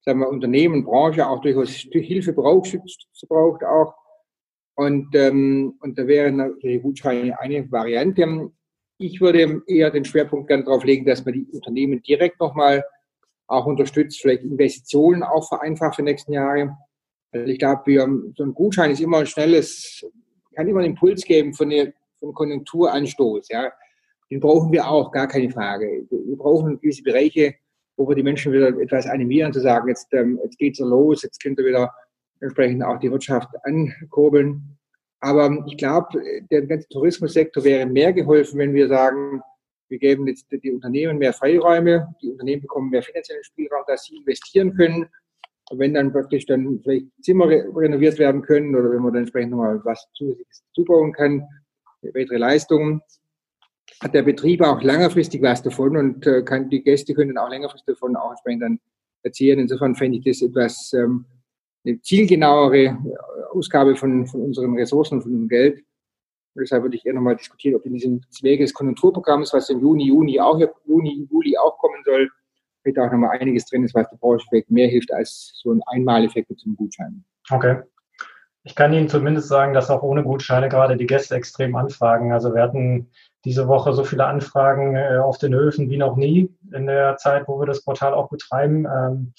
sagen 0.00 0.20
wir, 0.20 0.28
Unternehmen, 0.28 0.84
Branche 0.84 1.26
auch 1.26 1.40
durchaus 1.40 1.70
Hilfe 1.70 2.32
braucht, 2.32 2.78
braucht 3.28 3.64
auch. 3.64 3.94
Und, 4.76 5.14
ähm, 5.14 5.74
und 5.80 5.98
da 5.98 6.06
wäre 6.06 6.30
natürlich 6.30 6.82
Gutscheine 6.82 7.40
eine 7.40 7.70
Variante. 7.72 8.50
Ich 8.98 9.20
würde 9.20 9.62
eher 9.66 9.90
den 9.90 10.04
Schwerpunkt 10.04 10.48
gerne 10.48 10.64
darauf 10.64 10.84
legen, 10.84 11.06
dass 11.06 11.24
man 11.24 11.34
die 11.34 11.46
Unternehmen 11.50 12.02
direkt 12.02 12.38
nochmal 12.40 12.84
auch 13.46 13.66
unterstützt, 13.66 14.20
vielleicht 14.20 14.42
Investitionen 14.42 15.22
auch 15.22 15.48
vereinfacht 15.48 15.96
für 15.96 16.02
die 16.02 16.10
nächsten 16.10 16.32
Jahre. 16.32 16.76
Also 17.32 17.46
ich 17.46 17.58
glaube, 17.58 18.32
so 18.36 18.44
ein 18.44 18.54
Gutschein 18.54 18.90
ist 18.90 19.00
immer 19.00 19.18
ein 19.18 19.26
schnelles, 19.26 20.04
kann 20.54 20.68
immer 20.68 20.80
einen 20.80 20.90
Impuls 20.90 21.24
geben 21.24 21.54
von, 21.54 21.70
der, 21.70 21.92
von 22.20 22.34
Konjunkturanstoß. 22.34 23.48
Ja. 23.48 23.72
Den 24.30 24.40
brauchen 24.40 24.72
wir 24.72 24.88
auch, 24.88 25.10
gar 25.10 25.28
keine 25.28 25.50
Frage. 25.50 26.06
Wir 26.10 26.36
brauchen 26.36 26.80
gewisse 26.80 27.02
Bereiche, 27.02 27.54
wo 27.96 28.06
wir 28.08 28.14
die 28.14 28.22
Menschen 28.22 28.52
wieder 28.52 28.68
etwas 28.78 29.06
animieren, 29.06 29.52
zu 29.52 29.60
sagen, 29.60 29.88
jetzt, 29.88 30.12
ähm, 30.12 30.38
jetzt 30.42 30.58
geht's 30.58 30.80
los, 30.80 31.22
jetzt 31.22 31.42
könnt 31.42 31.58
ihr 31.58 31.64
wieder 31.64 31.94
entsprechend 32.40 32.82
auch 32.84 32.98
die 32.98 33.10
Wirtschaft 33.10 33.48
ankurbeln. 33.64 34.76
Aber 35.20 35.64
ich 35.66 35.76
glaube, 35.76 36.20
der 36.50 36.66
ganze 36.66 36.88
Tourismussektor 36.88 37.64
wäre 37.64 37.86
mehr 37.86 38.12
geholfen, 38.12 38.58
wenn 38.58 38.74
wir 38.74 38.88
sagen, 38.88 39.40
wir 39.88 39.98
geben 39.98 40.26
jetzt 40.26 40.46
die 40.50 40.72
Unternehmen 40.72 41.18
mehr 41.18 41.32
Freiräume, 41.32 42.14
die 42.20 42.30
Unternehmen 42.30 42.62
bekommen 42.62 42.90
mehr 42.90 43.02
finanziellen 43.02 43.44
Spielraum, 43.44 43.84
dass 43.86 44.04
sie 44.04 44.16
investieren 44.16 44.74
können. 44.74 45.06
Und 45.70 45.78
wenn 45.78 45.94
dann 45.94 46.12
praktisch 46.12 46.46
dann 46.46 46.80
vielleicht 46.82 47.06
Zimmer 47.22 47.48
renoviert 47.48 48.18
werden 48.18 48.42
können 48.42 48.74
oder 48.74 48.90
wenn 48.90 49.02
man 49.02 49.12
dann 49.12 49.22
entsprechend 49.22 49.52
nochmal 49.52 49.80
was 49.84 50.06
zusätzliches 50.14 50.64
zubauen 50.74 51.12
kann, 51.12 51.44
weitere 52.14 52.36
Leistungen, 52.36 53.00
hat 54.00 54.14
der 54.14 54.22
Betrieb 54.22 54.60
auch 54.62 54.82
längerfristig 54.82 55.42
was 55.42 55.62
davon 55.62 55.96
und 55.96 56.26
äh, 56.26 56.42
kann, 56.42 56.68
die 56.68 56.82
Gäste 56.82 57.14
können 57.14 57.38
auch 57.38 57.48
längerfristig 57.48 57.94
davon 57.94 58.14
auch 58.16 58.30
entsprechend 58.30 58.62
dann 58.62 58.80
erzählen. 59.22 59.58
Insofern 59.58 59.94
fände 59.94 60.18
ich 60.18 60.24
das 60.24 60.42
etwas 60.42 60.92
ähm, 60.92 61.24
eine 61.86 62.00
zielgenauere 62.00 62.76
äh, 62.76 62.96
Ausgabe 63.52 63.96
von, 63.96 64.26
von 64.26 64.42
unseren 64.42 64.74
Ressourcen, 64.76 65.22
von 65.22 65.30
unserem 65.30 65.48
Geld. 65.48 65.78
Und 66.54 66.62
deshalb 66.62 66.82
würde 66.82 66.96
ich 66.96 67.06
eher 67.06 67.14
nochmal 67.14 67.36
diskutieren, 67.36 67.76
ob 67.76 67.84
in 67.84 67.94
diesem 67.94 68.22
Wege 68.42 68.64
des 68.64 68.74
Konjunkturprogramms, 68.74 69.52
was 69.52 69.68
im 69.70 69.80
Juni, 69.80 70.08
Juni 70.08 70.40
auch, 70.40 70.58
Juni, 70.86 71.28
Juli 71.30 71.56
auch 71.58 71.78
kommen 71.78 72.02
soll, 72.04 72.30
vielleicht 72.82 72.98
auch 72.98 73.12
nochmal 73.12 73.38
einiges 73.38 73.66
drin 73.66 73.84
ist, 73.84 73.94
was 73.94 74.08
der 74.08 74.16
Branche 74.16 74.46
vielleicht 74.48 74.70
mehr 74.70 74.88
hilft 74.88 75.12
als 75.12 75.52
so 75.62 75.72
ein 75.72 75.82
Einmaleffekt 75.86 76.58
zum 76.58 76.76
Gutschein. 76.76 77.24
Okay. 77.50 77.82
Ich 78.64 78.74
kann 78.74 78.92
Ihnen 78.92 79.08
zumindest 79.08 79.46
sagen, 79.46 79.74
dass 79.74 79.90
auch 79.90 80.02
ohne 80.02 80.24
Gutscheine 80.24 80.68
gerade 80.68 80.96
die 80.96 81.06
Gäste 81.06 81.36
extrem 81.36 81.76
anfragen. 81.76 82.32
Also 82.32 82.52
wir 82.52 82.62
hatten 82.62 83.10
diese 83.44 83.68
Woche 83.68 83.92
so 83.92 84.02
viele 84.02 84.26
Anfragen 84.26 84.96
äh, 84.96 85.18
auf 85.18 85.38
den 85.38 85.54
Höfen 85.54 85.88
wie 85.88 85.98
noch 85.98 86.16
nie 86.16 86.52
in 86.72 86.86
der 86.86 87.16
Zeit, 87.16 87.46
wo 87.46 87.60
wir 87.60 87.66
das 87.66 87.84
Portal 87.84 88.12
auch 88.12 88.28
betreiben. 88.28 89.32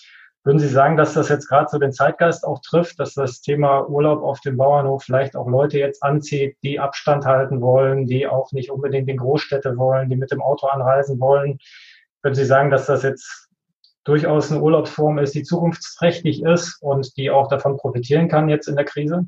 Würden 0.44 0.60
Sie 0.60 0.70
sagen, 0.70 0.96
dass 0.96 1.14
das 1.14 1.28
jetzt 1.28 1.50
gerade 1.50 1.68
so 1.70 1.78
den 1.78 1.92
Zeitgeist 1.92 2.46
auch 2.46 2.62
trifft, 2.62 3.00
dass 3.00 3.14
das 3.14 3.42
Thema 3.42 3.82
Urlaub 3.90 4.24
auf 4.24 4.40
dem 4.40 4.56
Bauernhof 4.56 5.04
vielleicht 5.04 5.36
auch 5.36 5.48
Leute 5.48 5.78
jetzt 5.78 6.02
anzieht, 6.04 6.56
die 6.64 6.80
Abstand 6.80 7.26
halten 7.26 7.60
wollen, 7.60 8.06
die 8.06 8.28
auch 8.28 8.52
nicht 8.54 8.72
unbedingt 8.72 9.10
in 9.10 9.18
Großstädte 9.18 9.76
wollen, 9.78 10.10
die 10.10 10.16
mit 10.16 10.32
dem 10.32 10.42
Auto 10.42 10.68
anreisen 10.68 11.20
wollen? 11.20 11.58
Würden 12.22 12.36
Sie 12.36 12.46
sagen, 12.46 12.72
dass 12.72 12.86
das 12.86 13.04
jetzt 13.04 13.50
durchaus 14.06 14.50
eine 14.50 14.62
Urlaubsform 14.62 15.20
ist, 15.20 15.36
die 15.36 15.44
zukunftsträchtig 15.44 16.42
ist 16.42 16.82
und 16.82 17.18
die 17.18 17.30
auch 17.30 17.50
davon 17.50 17.76
profitieren 17.76 18.30
kann 18.30 18.48
jetzt 18.48 18.70
in 18.70 18.78
der 18.78 18.86
Krise? 18.86 19.28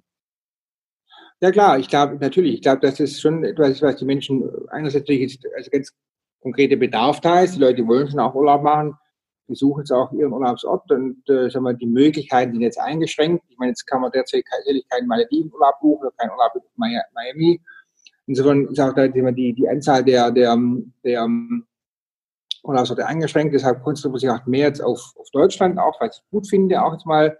Ja 1.41 1.51
klar, 1.51 1.79
ich 1.79 1.89
glaube 1.89 2.15
natürlich, 2.15 2.55
ich 2.55 2.61
glaube, 2.61 2.79
das 2.79 2.99
ist 2.99 3.19
schon 3.19 3.43
etwas, 3.43 3.81
was 3.81 3.97
die 3.97 4.05
Menschen 4.05 4.49
einerseits 4.69 5.03
natürlich 5.03 5.39
also 5.55 5.69
ganz 5.69 5.91
konkrete 6.41 6.77
Bedarf 6.77 7.19
da 7.19 7.41
ist. 7.41 7.55
Die 7.55 7.59
Leute 7.59 7.85
wollen 7.85 8.09
schon 8.09 8.21
auch 8.21 8.35
Urlaub 8.35 8.63
machen 8.63 8.95
die 9.49 9.55
suchen 9.55 9.81
jetzt 9.81 9.91
auch 9.91 10.11
ihren 10.13 10.31
Urlaubsort 10.31 10.89
und 10.91 11.27
äh, 11.27 11.49
sagen 11.49 11.65
wir, 11.65 11.73
die 11.73 11.87
Möglichkeiten 11.87 12.53
sind 12.53 12.61
jetzt 12.61 12.79
eingeschränkt. 12.79 13.43
Ich 13.49 13.57
meine, 13.57 13.71
jetzt 13.71 13.85
kann 13.85 14.01
man 14.01 14.11
derzeit 14.11 14.43
tatsächlich 14.49 14.87
keinen 14.87 15.07
Malediven-Urlaub 15.07 15.79
buchen 15.81 16.07
oder 16.07 16.15
keinen 16.17 16.31
Urlaub 16.31 16.51
in 16.55 16.61
Miami. 16.75 17.61
Insofern 18.27 18.67
ist 18.67 18.79
auch 18.79 18.93
da 18.93 19.07
die, 19.07 19.53
die 19.53 19.67
Anzahl 19.67 20.03
der, 20.03 20.31
der, 20.31 20.55
der 21.03 21.27
Urlaubsorte 22.63 23.05
eingeschränkt. 23.05 23.55
Deshalb 23.55 23.83
konzentriert 23.83 24.11
man 24.11 24.19
sich 24.19 24.29
auch 24.29 24.45
mehr 24.45 24.67
jetzt 24.67 24.81
auf, 24.81 25.13
auf 25.17 25.29
Deutschland, 25.31 25.79
auch 25.79 25.99
was 25.99 26.17
ich 26.17 26.29
gut 26.29 26.47
finde, 26.47 26.81
auch 26.81 26.93
jetzt 26.93 27.07
mal 27.07 27.37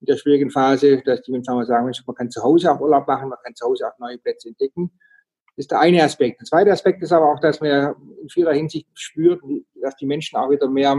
in 0.00 0.06
der 0.06 0.16
schwierigen 0.16 0.50
Phase, 0.50 1.02
dass 1.04 1.22
die 1.22 1.30
Menschen 1.30 1.54
mal 1.54 1.64
sagen, 1.64 1.90
man 2.06 2.16
kann 2.16 2.30
zu 2.30 2.42
Hause 2.42 2.72
auch 2.72 2.80
Urlaub 2.80 3.06
machen, 3.06 3.28
man 3.28 3.38
kann 3.42 3.54
zu 3.54 3.66
Hause 3.66 3.86
auch 3.86 3.98
neue 3.98 4.18
Plätze 4.18 4.48
entdecken. 4.48 4.90
Das 5.56 5.64
ist 5.64 5.70
der 5.70 5.80
eine 5.80 6.02
Aspekt. 6.02 6.40
Der 6.40 6.46
zweite 6.46 6.72
Aspekt 6.72 7.00
ist 7.02 7.12
aber 7.12 7.32
auch, 7.32 7.38
dass 7.38 7.60
man 7.60 7.94
in 8.20 8.28
vieler 8.28 8.52
Hinsicht 8.52 8.88
spürt, 8.94 9.40
dass 9.80 9.94
die 9.96 10.06
Menschen 10.06 10.36
auch 10.36 10.50
wieder 10.50 10.68
mehr 10.68 10.96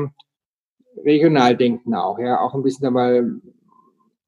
regional 1.04 1.56
denken 1.56 1.94
auch, 1.94 2.20
ja, 2.20 2.40
auch 2.40 2.54
ein 2.54 2.64
bisschen 2.64 2.88
einmal, 2.88 3.36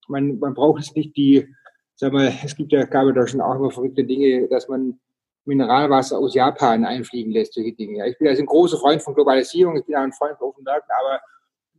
man, 0.07 0.39
man 0.39 0.53
braucht 0.53 0.81
es 0.81 0.95
nicht 0.95 1.15
die, 1.15 1.47
sag 1.95 2.13
mal, 2.13 2.33
es 2.43 2.55
gibt 2.55 2.71
ja, 2.71 2.85
gab 2.85 3.13
da 3.13 3.27
schon 3.27 3.41
auch 3.41 3.55
immer 3.55 3.71
verrückte 3.71 4.03
Dinge, 4.03 4.47
dass 4.47 4.67
man 4.67 4.99
Mineralwasser 5.45 6.17
aus 6.17 6.35
Japan 6.35 6.83
einfliegen 6.85 7.31
lässt, 7.31 7.53
solche 7.53 7.73
Dinge. 7.73 7.99
Ja. 7.99 8.05
Ich 8.05 8.17
bin 8.17 8.27
also 8.27 8.43
ein 8.43 8.47
großer 8.47 8.77
Freund 8.77 9.01
von 9.01 9.15
Globalisierung, 9.15 9.77
ich 9.77 9.85
bin 9.85 9.95
auch 9.95 10.01
ein 10.01 10.11
Freund 10.11 10.37
von 10.37 10.53
Märkten, 10.63 10.91
aber 10.99 11.21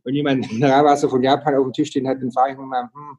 wenn 0.03 0.15
jemand 0.15 0.51
Mineralwasser 0.51 1.09
von 1.09 1.23
Japan 1.23 1.55
auf 1.55 1.63
dem 1.63 1.73
Tisch 1.73 1.89
stehen 1.89 2.07
hat, 2.07 2.21
dann 2.21 2.31
frage 2.31 2.53
ich 2.53 2.57
mich 2.57 2.67
mal, 2.67 2.89
hm, 2.91 3.17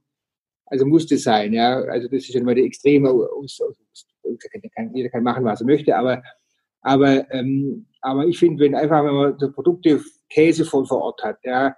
also 0.66 0.86
muss 0.86 1.06
das 1.06 1.22
sein, 1.22 1.52
ja. 1.52 1.80
Also 1.82 2.08
das 2.08 2.22
ist 2.22 2.34
ja 2.34 2.40
immer 2.40 2.54
die 2.54 2.64
extreme 2.64 3.10
aus, 3.10 3.60
aus, 3.60 3.76
kann, 4.74 4.94
jeder 4.94 5.08
kann 5.08 5.22
machen, 5.22 5.44
was 5.44 5.60
er 5.60 5.66
möchte, 5.66 5.96
aber 5.96 6.22
aber 6.82 7.30
ähm, 7.32 7.86
aber 8.00 8.26
ich 8.26 8.38
finde, 8.38 8.64
wenn 8.64 8.74
einfach, 8.74 9.04
wenn 9.04 9.14
man 9.14 9.38
die 9.38 9.48
Produkte 9.48 10.00
Käse 10.28 10.64
von 10.64 10.86
vor 10.86 11.02
Ort 11.02 11.22
hat, 11.22 11.38
ja, 11.44 11.74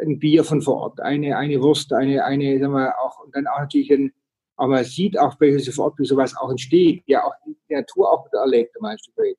ein 0.00 0.18
Bier 0.18 0.44
von 0.44 0.62
vor 0.62 0.76
Ort, 0.76 1.00
eine, 1.00 1.36
eine 1.36 1.60
Wurst, 1.60 1.92
eine, 1.92 2.24
eine, 2.24 2.58
sagen 2.58 2.72
wir, 2.72 2.94
auch, 3.00 3.24
und 3.24 3.34
dann 3.34 3.46
auch 3.46 3.60
natürlich 3.60 3.90
ein, 3.92 4.12
aber 4.56 4.74
man 4.74 4.84
sieht 4.84 5.18
auch 5.18 5.36
bei 5.36 5.58
vor 5.58 5.86
Ort, 5.86 5.98
wie 5.98 6.04
sowas 6.04 6.36
auch 6.36 6.50
entsteht, 6.50 7.02
ja, 7.06 7.24
auch 7.24 7.34
die 7.46 7.74
Natur 7.74 8.12
auch 8.12 8.26
erlebt, 8.32 8.76
ein 8.80 8.98
Stück 8.98 9.16
weit. 9.16 9.36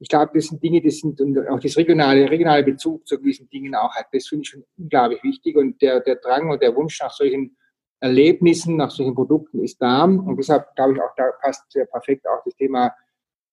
Ich 0.00 0.08
glaube, 0.08 0.30
das 0.34 0.46
sind 0.46 0.62
Dinge, 0.62 0.80
das 0.80 0.98
sind, 0.98 1.20
und 1.20 1.38
auch 1.48 1.60
das 1.60 1.76
regionale, 1.76 2.30
regionale 2.30 2.62
Bezug 2.62 3.06
zu 3.06 3.18
gewissen 3.18 3.48
Dingen 3.50 3.74
auch 3.74 3.94
hat, 3.94 4.06
das 4.12 4.28
finde 4.28 4.42
ich 4.42 4.48
schon 4.48 4.64
unglaublich 4.76 5.22
wichtig 5.22 5.56
und 5.56 5.80
der, 5.82 6.00
der 6.00 6.16
Drang 6.16 6.50
und 6.50 6.62
der 6.62 6.74
Wunsch 6.74 7.00
nach 7.00 7.12
solchen 7.12 7.56
Erlebnissen, 8.00 8.76
nach 8.76 8.90
solchen 8.90 9.14
Produkten 9.14 9.62
ist 9.62 9.82
da. 9.82 10.04
Und 10.04 10.36
deshalb 10.36 10.74
glaube 10.76 10.94
ich 10.94 11.00
auch, 11.00 11.14
da 11.16 11.32
passt 11.42 11.70
sehr 11.72 11.86
perfekt 11.86 12.26
auch 12.28 12.42
das 12.44 12.54
Thema 12.54 12.92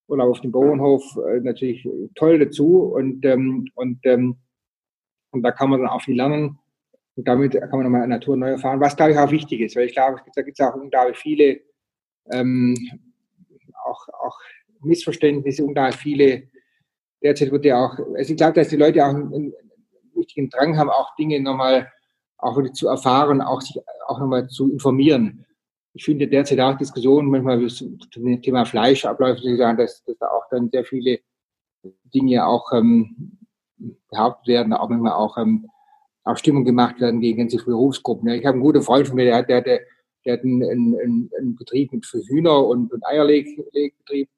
Urlaub 0.08 0.30
auf 0.30 0.40
dem 0.40 0.52
Bauernhof 0.52 1.02
äh, 1.28 1.40
natürlich 1.40 1.88
toll 2.14 2.38
dazu. 2.38 2.82
Und, 2.94 3.24
ähm, 3.24 3.68
und, 3.74 3.98
ähm, 4.04 4.36
und 5.30 5.42
da 5.42 5.50
kann 5.50 5.70
man 5.70 5.80
dann 5.80 5.90
auch 5.90 6.02
viel 6.02 6.16
lernen. 6.16 6.58
Und 7.16 7.26
damit 7.26 7.52
kann 7.52 7.70
man 7.70 7.84
nochmal 7.84 8.06
Natur 8.06 8.36
neu 8.36 8.50
erfahren, 8.50 8.80
was 8.80 8.94
glaube 8.94 9.12
ich 9.12 9.18
auch 9.18 9.30
wichtig 9.30 9.60
ist, 9.60 9.74
weil 9.74 9.86
ich 9.86 9.94
glaube, 9.94 10.20
da 10.34 10.42
gibt 10.42 10.60
es 10.60 10.66
auch 10.66 10.74
unglaublich 10.74 11.16
viele 11.16 11.60
ähm, 12.30 12.76
auch, 13.84 14.08
auch 14.08 14.38
Missverständnisse, 14.80 15.64
unglaublich 15.64 15.96
viele. 15.96 16.42
Derzeit 17.22 17.50
wird 17.50 17.64
ja 17.64 17.84
auch, 17.84 17.98
also 17.98 18.32
ich 18.32 18.36
glaube, 18.36 18.52
dass 18.52 18.68
die 18.68 18.76
Leute 18.76 19.04
auch 19.04 19.08
einen, 19.08 19.32
einen 19.32 19.52
wichtigen 20.14 20.50
Drang 20.50 20.76
haben, 20.76 20.90
auch 20.90 21.14
Dinge 21.16 21.40
nochmal 21.40 21.90
auch 22.38 22.58
wieder 22.58 22.72
zu 22.72 22.88
erfahren, 22.88 23.40
auch 23.40 23.62
sich 23.62 23.80
auch 24.06 24.18
nochmal 24.18 24.48
zu 24.48 24.70
informieren. 24.70 25.45
Ich 25.96 26.04
finde 26.04 26.28
derzeit 26.28 26.60
auch 26.60 26.76
Diskussionen 26.76 27.30
manchmal 27.30 27.66
zum 27.68 28.42
Thema 28.42 28.66
Fleischabläufe, 28.66 29.40
dass, 29.56 30.04
dass 30.04 30.18
da 30.18 30.26
auch 30.28 30.44
dann 30.50 30.68
sehr 30.70 30.84
viele 30.84 31.20
Dinge 32.14 32.46
auch 32.46 32.70
ähm, 32.74 33.38
behauptet 34.10 34.46
werden, 34.46 34.74
auch 34.74 34.90
manchmal 34.90 35.12
auch 35.12 35.38
ähm, 35.38 35.70
auch 36.24 36.36
Stimmung 36.36 36.66
gemacht 36.66 37.00
werden 37.00 37.20
gegen 37.20 37.38
ganze 37.38 37.64
Berufsgruppen. 37.64 38.28
Ich 38.28 38.44
habe 38.44 38.56
einen 38.56 38.62
guten 38.62 38.82
Freund 38.82 39.06
von 39.06 39.16
mir, 39.16 39.24
der 39.24 39.42
der, 39.42 39.62
der, 39.62 39.80
der 40.26 40.32
hat 40.34 40.44
einen, 40.44 40.62
einen, 40.62 41.30
einen 41.38 41.56
Betrieb 41.56 41.92
mit 41.92 42.04
Hühner 42.04 42.66
und, 42.66 42.92
und 42.92 43.06
Eierlegbetrieb, 43.06 44.28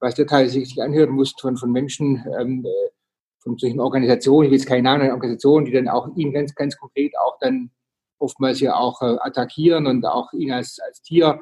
was 0.00 0.16
der 0.16 0.26
Teil 0.26 0.48
sich 0.48 0.82
anhören 0.82 1.10
muss 1.10 1.32
von, 1.38 1.56
von 1.56 1.70
Menschen, 1.70 2.24
ähm, 2.40 2.66
von 3.38 3.56
solchen 3.56 3.78
Organisationen, 3.78 4.46
ich 4.46 4.50
will 4.50 4.58
jetzt 4.58 4.66
keine 4.66 4.82
Namen, 4.82 5.12
Organisationen, 5.12 5.64
die 5.64 5.72
dann 5.72 5.86
auch 5.86 6.08
ihn 6.16 6.32
ganz, 6.32 6.56
ganz 6.56 6.76
konkret 6.76 7.12
auch 7.20 7.38
dann 7.38 7.70
oftmals 8.18 8.60
ja 8.60 8.74
auch 8.74 9.00
äh, 9.02 9.16
attackieren 9.20 9.86
und 9.86 10.04
auch 10.04 10.32
ihn 10.32 10.52
als, 10.52 10.78
als 10.80 11.02
Tier 11.02 11.40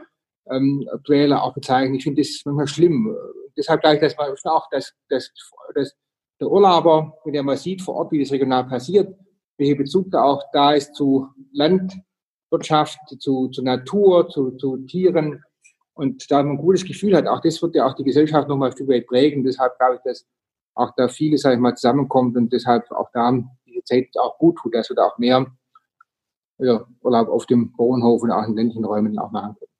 ähm, 0.50 0.88
Quäler 1.04 1.42
auch 1.42 1.54
bezeichnen. 1.54 1.94
Ich 1.94 2.04
finde 2.04 2.22
das 2.22 2.42
manchmal 2.44 2.66
schlimm. 2.66 3.16
Deshalb 3.56 3.80
gleich, 3.80 4.00
dass 4.00 4.16
man 4.16 4.34
auch, 4.44 4.68
dass, 4.70 4.92
dass, 5.08 5.32
dass 5.74 5.94
der 6.40 6.50
Urlauber, 6.50 7.18
wenn 7.24 7.34
er 7.34 7.42
mal 7.42 7.56
sieht 7.56 7.82
vor 7.82 7.94
Ort, 7.94 8.12
wie 8.12 8.20
das 8.22 8.32
regional 8.32 8.64
passiert, 8.64 9.16
welcher 9.58 9.76
Bezug 9.76 10.10
da 10.10 10.22
auch 10.22 10.44
da 10.52 10.72
ist 10.72 10.94
zu 10.94 11.28
Landwirtschaft, 11.52 12.98
zu, 13.18 13.48
zu 13.48 13.62
Natur, 13.62 14.28
zu, 14.28 14.52
zu 14.52 14.76
Tieren 14.86 15.42
und 15.94 16.30
da 16.30 16.42
man 16.42 16.56
ein 16.56 16.58
gutes 16.58 16.84
Gefühl 16.84 17.16
hat, 17.16 17.26
auch 17.26 17.40
das 17.40 17.60
wird 17.62 17.74
ja 17.74 17.86
auch 17.86 17.94
die 17.94 18.04
Gesellschaft 18.04 18.48
nochmal 18.48 18.68
ein 18.68 18.72
Stück 18.72 18.88
weit 18.88 19.06
prägen. 19.06 19.44
Deshalb 19.44 19.78
glaube 19.78 19.96
ich, 19.96 20.00
dass 20.02 20.26
auch 20.74 20.92
da 20.94 21.08
vieles, 21.08 21.40
sag 21.40 21.54
ich 21.54 21.58
mal, 21.58 21.74
zusammenkommt 21.74 22.36
und 22.36 22.52
deshalb 22.52 22.90
auch 22.92 23.08
da 23.14 23.32
diese 23.66 23.82
Zeit 23.84 24.08
auch 24.18 24.36
gut 24.36 24.58
tut, 24.58 24.74
dass 24.74 24.90
wir 24.90 24.96
da 24.96 25.06
auch 25.06 25.16
mehr 25.16 25.46
ja, 26.58 26.84
Urlaub 27.02 27.28
auf 27.28 27.46
dem 27.46 27.72
Bauernhof 27.72 28.22
und 28.22 28.30
auch 28.30 28.46
in 28.46 28.56
ländlichen 28.56 28.84
Räumen 28.84 29.18
auch 29.18 29.30
machen 29.30 29.54
können. 29.58 29.70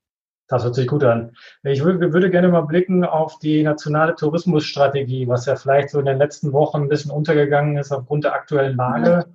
Das 0.48 0.62
hört 0.62 0.76
sich 0.76 0.86
gut 0.86 1.02
an. 1.02 1.32
Ich 1.64 1.82
würde, 1.82 2.12
würde 2.12 2.30
gerne 2.30 2.48
mal 2.48 2.60
blicken 2.60 3.04
auf 3.04 3.38
die 3.40 3.64
nationale 3.64 4.14
Tourismusstrategie, 4.14 5.26
was 5.26 5.46
ja 5.46 5.56
vielleicht 5.56 5.90
so 5.90 5.98
in 5.98 6.06
den 6.06 6.18
letzten 6.18 6.52
Wochen 6.52 6.82
ein 6.82 6.88
bisschen 6.88 7.10
untergegangen 7.10 7.76
ist 7.76 7.90
aufgrund 7.90 8.24
der 8.24 8.34
aktuellen 8.34 8.76
Lage. 8.76 9.26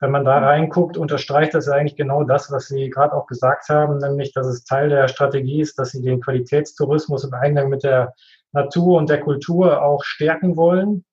Wenn 0.00 0.10
man 0.10 0.24
da 0.24 0.38
reinguckt, 0.38 0.96
unterstreicht 0.96 1.54
das 1.54 1.68
eigentlich 1.68 1.96
genau 1.96 2.22
das, 2.22 2.52
was 2.52 2.68
Sie 2.68 2.90
gerade 2.90 3.14
auch 3.14 3.26
gesagt 3.26 3.68
haben, 3.68 3.98
nämlich, 3.98 4.32
dass 4.32 4.46
es 4.46 4.64
Teil 4.64 4.90
der 4.90 5.08
Strategie 5.08 5.60
ist, 5.60 5.78
dass 5.78 5.90
Sie 5.90 6.02
den 6.02 6.20
Qualitätstourismus 6.20 7.24
im 7.24 7.34
Eingang 7.34 7.68
mit 7.68 7.82
der 7.82 8.14
Natur 8.52 8.98
und 8.98 9.08
der 9.08 9.20
Kultur 9.20 9.82
auch 9.82 10.04
stärken 10.04 10.56
wollen. 10.56 11.04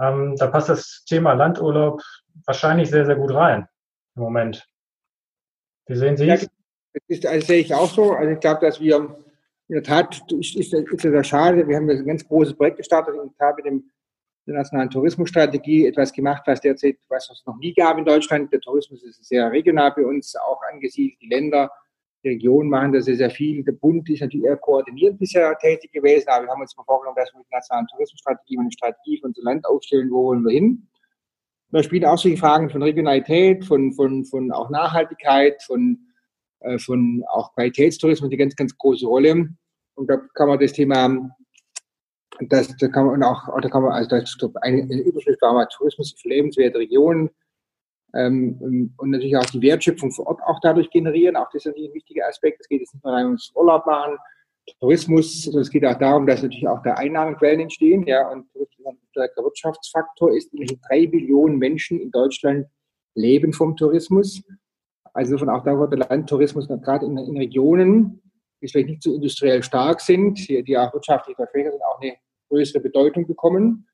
Ähm, 0.00 0.36
da 0.36 0.46
passt 0.46 0.68
das 0.68 1.04
Thema 1.06 1.34
Landurlaub 1.34 2.00
wahrscheinlich 2.46 2.90
sehr, 2.90 3.04
sehr 3.04 3.16
gut 3.16 3.34
rein 3.34 3.68
im 4.16 4.22
Moment. 4.22 4.66
Wie 5.86 5.96
sehen 5.96 6.16
Sie 6.16 6.28
es? 6.28 6.48
Das 7.08 7.24
also 7.24 7.46
sehe 7.46 7.60
ich 7.60 7.74
auch 7.74 7.90
so. 7.90 8.12
Also 8.12 8.32
ich 8.32 8.40
glaube, 8.40 8.60
dass 8.64 8.80
wir 8.80 9.16
in 9.68 9.74
der 9.74 9.82
Tat, 9.82 10.20
ist, 10.32 10.56
ist, 10.56 10.72
ist 10.72 11.04
ja 11.04 11.24
schade, 11.24 11.66
wir 11.66 11.76
haben 11.76 11.88
ein 11.88 12.06
ganz 12.06 12.26
großes 12.26 12.54
Projekt 12.54 12.76
gestartet, 12.78 13.14
der 13.16 13.30
Tat 13.38 13.56
mit 13.56 13.66
dem 13.66 13.90
der 14.46 14.56
nationalen 14.56 14.90
Tourismusstrategie 14.90 15.86
etwas 15.86 16.12
gemacht, 16.12 16.42
was 16.46 16.60
derzeit, 16.60 16.96
was 17.08 17.30
es 17.30 17.42
noch 17.46 17.56
nie 17.56 17.72
gab 17.72 17.98
in 17.98 18.04
Deutschland. 18.04 18.52
Der 18.52 18.60
Tourismus 18.60 19.02
ist 19.02 19.24
sehr 19.24 19.50
regional 19.50 19.92
bei 19.96 20.04
uns 20.04 20.36
auch 20.36 20.60
angesiedelt. 20.70 21.18
Die 21.22 21.28
Länder, 21.28 21.70
die 22.22 22.28
Regionen 22.30 22.68
machen 22.68 22.92
da 22.92 23.00
sehr, 23.00 23.16
sehr 23.16 23.30
viel. 23.30 23.64
Der 23.64 23.72
Bund 23.72 24.08
ist 24.10 24.20
natürlich 24.20 24.46
eher 24.46 24.56
koordiniert 24.56 25.18
bisher 25.18 25.56
tätig 25.58 25.92
gewesen, 25.92 26.28
aber 26.28 26.44
wir 26.44 26.50
haben 26.50 26.60
uns 26.60 26.74
vorgenommen, 26.74 27.16
dass 27.16 27.32
wir 27.32 27.38
mit 27.38 27.46
der 27.50 27.58
nationalen 27.58 27.86
Tourismusstrategie 27.86 28.58
eine 28.58 28.72
Strategie 28.72 29.18
für 29.18 29.26
unser 29.26 29.42
Land 29.42 29.64
aufstellen, 29.64 30.10
wo 30.10 30.24
wollen 30.24 30.44
wir 30.44 30.52
hin. 30.52 30.86
Da 31.74 31.82
spielen 31.82 32.04
auch 32.04 32.16
solche 32.16 32.36
Fragen 32.36 32.70
von 32.70 32.84
Regionalität, 32.84 33.64
von, 33.64 33.92
von, 33.94 34.24
von 34.24 34.52
auch 34.52 34.70
Nachhaltigkeit, 34.70 35.60
von, 35.64 35.98
äh, 36.60 36.78
von 36.78 37.24
auch 37.28 37.52
Qualitätstourismus 37.54 38.30
eine 38.30 38.36
ganz, 38.36 38.54
ganz 38.54 38.78
große 38.78 39.04
Rolle. 39.04 39.48
Und 39.96 40.08
da 40.08 40.18
kann 40.34 40.46
man 40.46 40.60
das 40.60 40.72
Thema 40.72 41.34
das, 42.48 42.76
da 42.76 42.86
kann 42.86 43.06
man 43.06 43.24
auch, 43.24 43.60
da 43.60 43.68
kann 43.68 43.82
man, 43.82 43.92
also 43.92 44.08
das, 44.08 44.36
eine, 44.62 44.82
eine 44.82 45.02
Überschrift 45.02 45.42
war 45.42 45.52
mal 45.52 45.66
Tourismus 45.66 46.14
für 46.16 46.28
lebenswerte 46.28 46.78
Regionen 46.78 47.30
ähm, 48.14 48.94
und 48.96 49.10
natürlich 49.10 49.36
auch 49.36 49.44
die 49.46 49.60
Wertschöpfung 49.60 50.12
vor 50.12 50.28
Ort 50.28 50.42
auch 50.44 50.60
dadurch 50.60 50.90
generieren. 50.90 51.34
Auch 51.34 51.46
das 51.46 51.62
ist 51.62 51.66
natürlich 51.66 51.90
ein 51.90 51.94
wichtiger 51.94 52.28
Aspekt. 52.28 52.60
Es 52.60 52.68
geht 52.68 52.82
jetzt 52.82 52.94
nicht 52.94 53.04
nur 53.04 53.14
rein 53.14 53.26
ums 53.26 53.50
Urlaub 53.56 53.84
machen, 53.84 54.16
Tourismus, 54.80 55.42
sondern 55.42 55.62
es 55.62 55.70
geht 55.70 55.84
auch 55.84 55.98
darum, 55.98 56.26
dass 56.26 56.42
natürlich 56.42 56.66
auch 56.66 56.82
da 56.82 56.94
Einnahmequellen 56.94 57.60
entstehen. 57.60 58.06
Ja, 58.06 58.28
und 58.30 58.46
stärker 59.14 59.44
Wirtschaftsfaktor 59.44 60.34
ist. 60.34 60.50
Drei 60.88 61.06
Billionen 61.06 61.58
Menschen 61.58 62.00
in 62.00 62.10
Deutschland 62.10 62.66
leben 63.14 63.52
vom 63.52 63.76
Tourismus. 63.76 64.42
Also 65.12 65.38
von 65.38 65.48
auch 65.48 65.62
da 65.62 65.78
wird 65.78 65.92
der 65.92 66.00
Landtourismus 66.08 66.66
gerade 66.66 67.06
in, 67.06 67.16
in 67.16 67.36
Regionen, 67.36 68.20
die 68.60 68.68
vielleicht 68.68 68.88
nicht 68.88 69.02
so 69.02 69.14
industriell 69.14 69.62
stark 69.62 70.00
sind, 70.00 70.48
die, 70.48 70.62
die 70.64 70.76
auch 70.76 70.92
wirtschaftlich 70.92 71.36
verfächert 71.36 71.72
sind, 71.72 71.82
auch 71.84 72.00
eine 72.00 72.16
größere 72.48 72.80
Bedeutung 72.80 73.26
bekommen. 73.26 73.86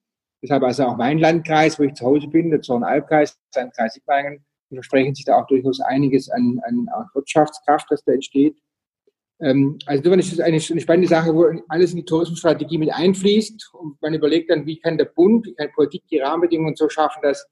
Deshalb 0.43 0.63
also 0.63 0.85
auch 0.85 0.97
mein 0.97 1.19
Landkreis, 1.19 1.79
wo 1.79 1.83
ich 1.83 1.93
zu 1.93 2.07
Hause 2.07 2.29
bin, 2.29 2.51
der 2.51 2.63
Zorn-Albkreis, 2.63 3.39
Landkreis 3.55 3.95
die 3.95 4.77
versprechen 4.77 5.15
sich 5.15 5.27
da 5.27 5.43
auch 5.43 5.47
durchaus 5.49 5.81
einiges 5.81 6.31
an, 6.31 6.61
an 6.65 6.89
Wirtschaftskraft, 7.13 7.91
das 7.91 8.03
da 8.05 8.13
entsteht. 8.13 8.57
Ähm, 9.43 9.79
also 9.87 10.03
das 10.03 10.33
ist 10.33 10.41
eine, 10.41 10.59
eine 10.59 10.81
spannende 10.81 11.09
Sache, 11.09 11.35
wo 11.35 11.47
alles 11.69 11.93
in 11.93 11.99
die 11.99 12.05
Tourismusstrategie 12.05 12.79
mit 12.79 12.93
einfließt 12.93 13.71
und 13.75 14.01
man 14.03 14.15
überlegt 14.15 14.51
dann, 14.51 14.67
wie 14.67 14.79
kann 14.79 14.99
der 14.99 15.07
Bund, 15.07 15.47
wie 15.47 15.55
kann 15.55 15.73
Politik 15.73 16.03
die 16.11 16.19
Rahmenbedingungen 16.19 16.77
so 16.77 16.89
schaffen, 16.89 17.21
dass 17.23 17.47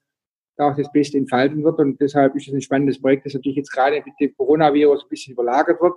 da 0.56 0.70
auch 0.70 0.76
das 0.76 0.90
Beste 0.92 1.16
entfalten 1.16 1.64
wird 1.64 1.78
und 1.78 2.00
deshalb 2.00 2.34
ist 2.34 2.48
es 2.48 2.54
ein 2.54 2.60
spannendes 2.60 3.00
Projekt, 3.00 3.24
das 3.24 3.34
natürlich 3.34 3.56
jetzt 3.56 3.72
gerade 3.72 4.02
mit 4.04 4.14
dem 4.20 4.36
Coronavirus 4.36 5.04
ein 5.04 5.08
bisschen 5.08 5.32
überlagert 5.32 5.80
wird. 5.80 5.94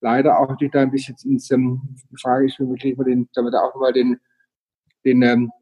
Leider 0.00 0.38
auch 0.38 0.48
natürlich 0.48 0.72
da 0.72 0.80
ein 0.80 0.90
bisschen 0.90 1.16
ins, 1.24 1.50
ähm, 1.50 1.80
Frage 2.20 2.46
ist, 2.46 2.58
wie 2.58 2.96
wir 2.98 3.04
den, 3.04 3.28
damit 3.34 3.54
auch 3.54 3.74
nochmal 3.74 3.92
den, 3.92 4.18
den, 5.04 5.22
ähm, 5.22 5.52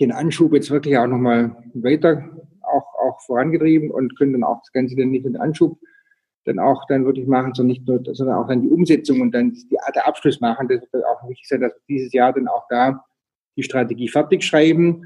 den 0.00 0.12
Anschub 0.12 0.54
jetzt 0.54 0.70
wirklich 0.70 0.96
auch 0.96 1.06
nochmal 1.06 1.56
weiter 1.74 2.30
auch, 2.62 2.86
auch 2.94 3.20
vorangetrieben 3.20 3.90
und 3.90 4.16
können 4.16 4.32
dann 4.32 4.44
auch 4.44 4.60
das 4.60 4.72
Ganze 4.72 4.96
dann 4.96 5.10
nicht 5.10 5.24
mit 5.24 5.38
Anschub 5.38 5.78
dann 6.46 6.58
auch 6.58 6.86
dann 6.86 7.04
wirklich 7.04 7.26
machen, 7.26 7.52
sondern 7.54 7.72
nicht 7.72 7.86
nur, 7.86 8.00
sondern 8.14 8.36
auch 8.36 8.46
dann 8.46 8.62
die 8.62 8.68
Umsetzung 8.68 9.20
und 9.20 9.32
dann 9.32 9.52
die, 9.52 9.76
der 9.94 10.06
Abschluss 10.06 10.40
machen. 10.40 10.68
Das 10.68 10.80
wird 10.92 11.04
auch 11.04 11.28
wichtig 11.28 11.48
sein, 11.48 11.60
dass 11.60 11.72
wir 11.72 11.96
dieses 11.96 12.12
Jahr 12.12 12.32
dann 12.32 12.48
auch 12.48 12.66
da 12.70 13.04
die 13.56 13.64
Strategie 13.64 14.08
fertig 14.08 14.44
schreiben, 14.44 15.02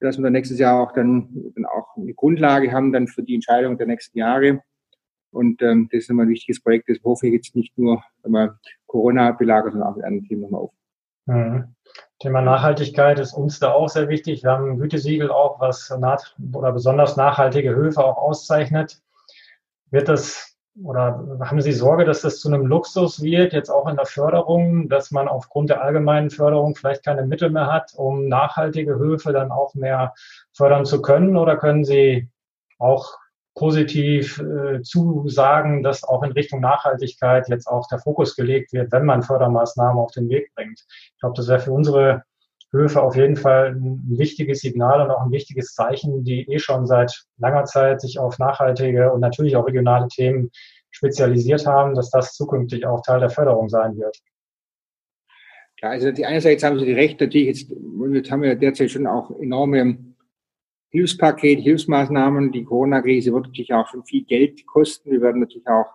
dass 0.00 0.16
wir 0.16 0.22
dann 0.22 0.32
nächstes 0.32 0.58
Jahr 0.58 0.80
auch 0.80 0.92
dann, 0.92 1.28
dann 1.54 1.66
auch 1.66 1.96
eine 1.96 2.14
Grundlage 2.14 2.70
haben 2.70 2.92
dann 2.92 3.08
für 3.08 3.22
die 3.22 3.34
Entscheidung 3.34 3.76
der 3.76 3.88
nächsten 3.88 4.18
Jahre. 4.18 4.62
Und 5.32 5.60
ähm, 5.62 5.88
das 5.90 6.02
ist 6.02 6.10
immer 6.10 6.22
ein 6.22 6.28
wichtiges 6.28 6.62
Projekt, 6.62 6.88
das 6.88 6.98
hoffe 7.02 7.26
ich 7.26 7.32
jetzt 7.32 7.56
nicht 7.56 7.76
nur 7.76 8.02
Corona 8.86 9.32
belagert, 9.32 9.72
sondern 9.72 9.90
auch 9.90 9.96
mit 9.96 10.04
anderen 10.04 10.28
Themen 10.28 10.42
nochmal 10.42 10.60
auf. 10.60 10.72
Mhm. 11.26 11.74
Thema 12.20 12.40
Nachhaltigkeit 12.40 13.18
ist 13.18 13.32
uns 13.32 13.58
da 13.58 13.72
auch 13.72 13.88
sehr 13.88 14.08
wichtig. 14.08 14.44
Wir 14.44 14.50
haben 14.50 14.70
ein 14.70 14.78
Gütesiegel 14.78 15.30
auch, 15.30 15.58
was 15.58 15.90
oder 15.90 16.72
besonders 16.72 17.16
nachhaltige 17.16 17.74
Höfe 17.74 18.04
auch 18.04 18.16
auszeichnet. 18.16 19.02
Wird 19.90 20.08
das 20.08 20.53
oder 20.82 21.38
haben 21.40 21.60
Sie 21.60 21.72
Sorge, 21.72 22.04
dass 22.04 22.22
das 22.22 22.40
zu 22.40 22.48
einem 22.48 22.66
Luxus 22.66 23.22
wird, 23.22 23.52
jetzt 23.52 23.70
auch 23.70 23.88
in 23.88 23.96
der 23.96 24.06
Förderung, 24.06 24.88
dass 24.88 25.10
man 25.10 25.28
aufgrund 25.28 25.70
der 25.70 25.82
allgemeinen 25.82 26.30
Förderung 26.30 26.74
vielleicht 26.74 27.04
keine 27.04 27.26
Mittel 27.26 27.50
mehr 27.50 27.70
hat, 27.70 27.92
um 27.96 28.28
nachhaltige 28.28 28.96
Höfe 28.96 29.32
dann 29.32 29.52
auch 29.52 29.74
mehr 29.74 30.14
fördern 30.52 30.84
zu 30.84 31.00
können? 31.00 31.36
Oder 31.36 31.56
können 31.56 31.84
Sie 31.84 32.28
auch 32.78 33.16
positiv 33.54 34.40
äh, 34.40 34.82
zusagen, 34.82 35.84
dass 35.84 36.02
auch 36.02 36.24
in 36.24 36.32
Richtung 36.32 36.60
Nachhaltigkeit 36.60 37.48
jetzt 37.48 37.68
auch 37.68 37.86
der 37.86 38.00
Fokus 38.00 38.34
gelegt 38.34 38.72
wird, 38.72 38.90
wenn 38.90 39.04
man 39.04 39.22
Fördermaßnahmen 39.22 39.98
auf 39.98 40.10
den 40.10 40.28
Weg 40.28 40.52
bringt? 40.56 40.84
Ich 40.88 41.20
glaube, 41.20 41.36
das 41.36 41.46
wäre 41.46 41.60
für 41.60 41.72
unsere 41.72 42.24
Höfe 42.74 43.00
auf 43.00 43.16
jeden 43.16 43.36
Fall 43.36 43.74
ein 43.74 44.02
wichtiges 44.18 44.60
Signal 44.60 45.00
und 45.00 45.10
auch 45.10 45.22
ein 45.22 45.30
wichtiges 45.30 45.74
Zeichen, 45.74 46.24
die 46.24 46.42
eh 46.50 46.58
schon 46.58 46.86
seit 46.86 47.24
langer 47.38 47.64
Zeit 47.64 48.00
sich 48.00 48.18
auf 48.18 48.38
nachhaltige 48.38 49.12
und 49.12 49.20
natürlich 49.20 49.56
auch 49.56 49.66
regionale 49.66 50.08
Themen 50.08 50.50
spezialisiert 50.90 51.66
haben, 51.66 51.94
dass 51.94 52.10
das 52.10 52.34
zukünftig 52.34 52.86
auch 52.86 53.02
Teil 53.02 53.20
der 53.20 53.30
Förderung 53.30 53.68
sein 53.68 53.96
wird. 53.96 54.18
Ja, 55.80 55.90
also 55.90 56.12
die 56.12 56.26
einerseits 56.26 56.62
haben 56.62 56.78
Sie 56.78 56.86
die 56.86 56.92
Recht, 56.92 57.20
natürlich 57.20 57.46
jetzt, 57.46 57.72
jetzt 58.12 58.30
haben 58.30 58.42
wir 58.42 58.54
derzeit 58.54 58.90
schon 58.90 59.06
auch 59.06 59.30
enorme 59.40 59.98
Hilfspaket, 60.90 61.60
Hilfsmaßnahmen. 61.60 62.52
Die 62.52 62.64
Corona-Krise 62.64 63.32
wird 63.32 63.46
natürlich 63.46 63.72
auch 63.72 63.88
schon 63.88 64.04
viel 64.04 64.24
Geld 64.24 64.66
kosten. 64.66 65.10
Wir 65.10 65.20
werden 65.20 65.40
natürlich 65.40 65.66
auch 65.66 65.86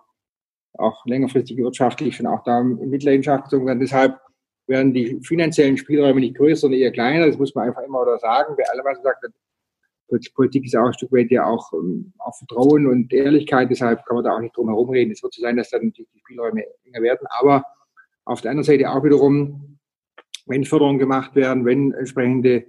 auch 0.78 1.04
längerfristig 1.06 1.56
wirtschaftlich 1.56 2.16
schon 2.16 2.26
auch 2.26 2.42
da 2.44 2.60
in 2.60 2.90
Mitleidenschaft 2.90 3.44
gezogen 3.44 3.66
werden. 3.66 3.80
Deshalb 3.80 4.18
werden 4.70 4.94
die 4.94 5.20
finanziellen 5.22 5.76
Spielräume 5.76 6.20
nicht 6.20 6.36
größer, 6.36 6.62
sondern 6.62 6.80
eher 6.80 6.92
kleiner. 6.92 7.26
Das 7.26 7.36
muss 7.36 7.54
man 7.54 7.68
einfach 7.68 7.82
immer 7.82 8.02
wieder 8.02 8.18
sagen. 8.18 8.54
Wer 8.56 8.72
alle 8.72 8.82
was 8.84 9.02
sagt, 9.02 9.26
Politik 10.34 10.64
ist 10.64 10.76
auch 10.76 10.86
ein 10.86 10.94
Stück 10.94 11.12
weit 11.12 11.30
ja 11.30 11.44
auch, 11.44 11.72
ähm, 11.72 12.12
auch 12.18 12.36
Vertrauen 12.36 12.86
und 12.86 13.12
Ehrlichkeit. 13.12 13.70
Deshalb 13.70 14.04
kann 14.06 14.16
man 14.16 14.24
da 14.24 14.34
auch 14.34 14.40
nicht 14.40 14.56
drum 14.56 14.68
herum 14.68 14.90
reden. 14.90 15.12
Es 15.12 15.22
wird 15.22 15.34
so 15.34 15.42
sein, 15.42 15.56
dass 15.56 15.70
dann 15.70 15.86
natürlich 15.86 16.10
die 16.14 16.20
Spielräume 16.20 16.64
enger 16.84 17.02
werden. 17.02 17.26
Aber 17.38 17.64
auf 18.24 18.40
der 18.40 18.52
anderen 18.52 18.64
Seite 18.64 18.90
auch 18.90 19.04
wiederum, 19.04 19.78
wenn 20.46 20.64
Förderungen 20.64 20.98
gemacht 20.98 21.34
werden, 21.34 21.64
wenn 21.64 21.92
entsprechende 21.92 22.64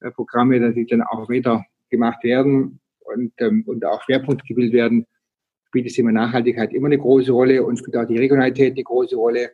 äh, 0.00 0.10
Programme 0.12 0.60
natürlich 0.60 0.88
dann 0.88 1.02
auch 1.02 1.28
weiter 1.28 1.64
gemacht 1.90 2.22
werden 2.24 2.80
und, 3.00 3.32
ähm, 3.38 3.64
und 3.66 3.84
auch 3.84 4.02
Schwerpunkte 4.02 4.46
gebildet 4.46 4.74
werden, 4.74 5.06
spielt 5.66 5.86
das 5.86 5.94
Thema 5.94 6.12
Nachhaltigkeit 6.12 6.72
immer 6.72 6.86
eine 6.86 6.98
große 6.98 7.32
Rolle 7.32 7.64
und 7.64 7.78
spielt 7.78 7.96
auch 7.96 8.06
die 8.06 8.18
Regionalität 8.18 8.74
eine 8.74 8.82
große 8.82 9.16
Rolle, 9.16 9.50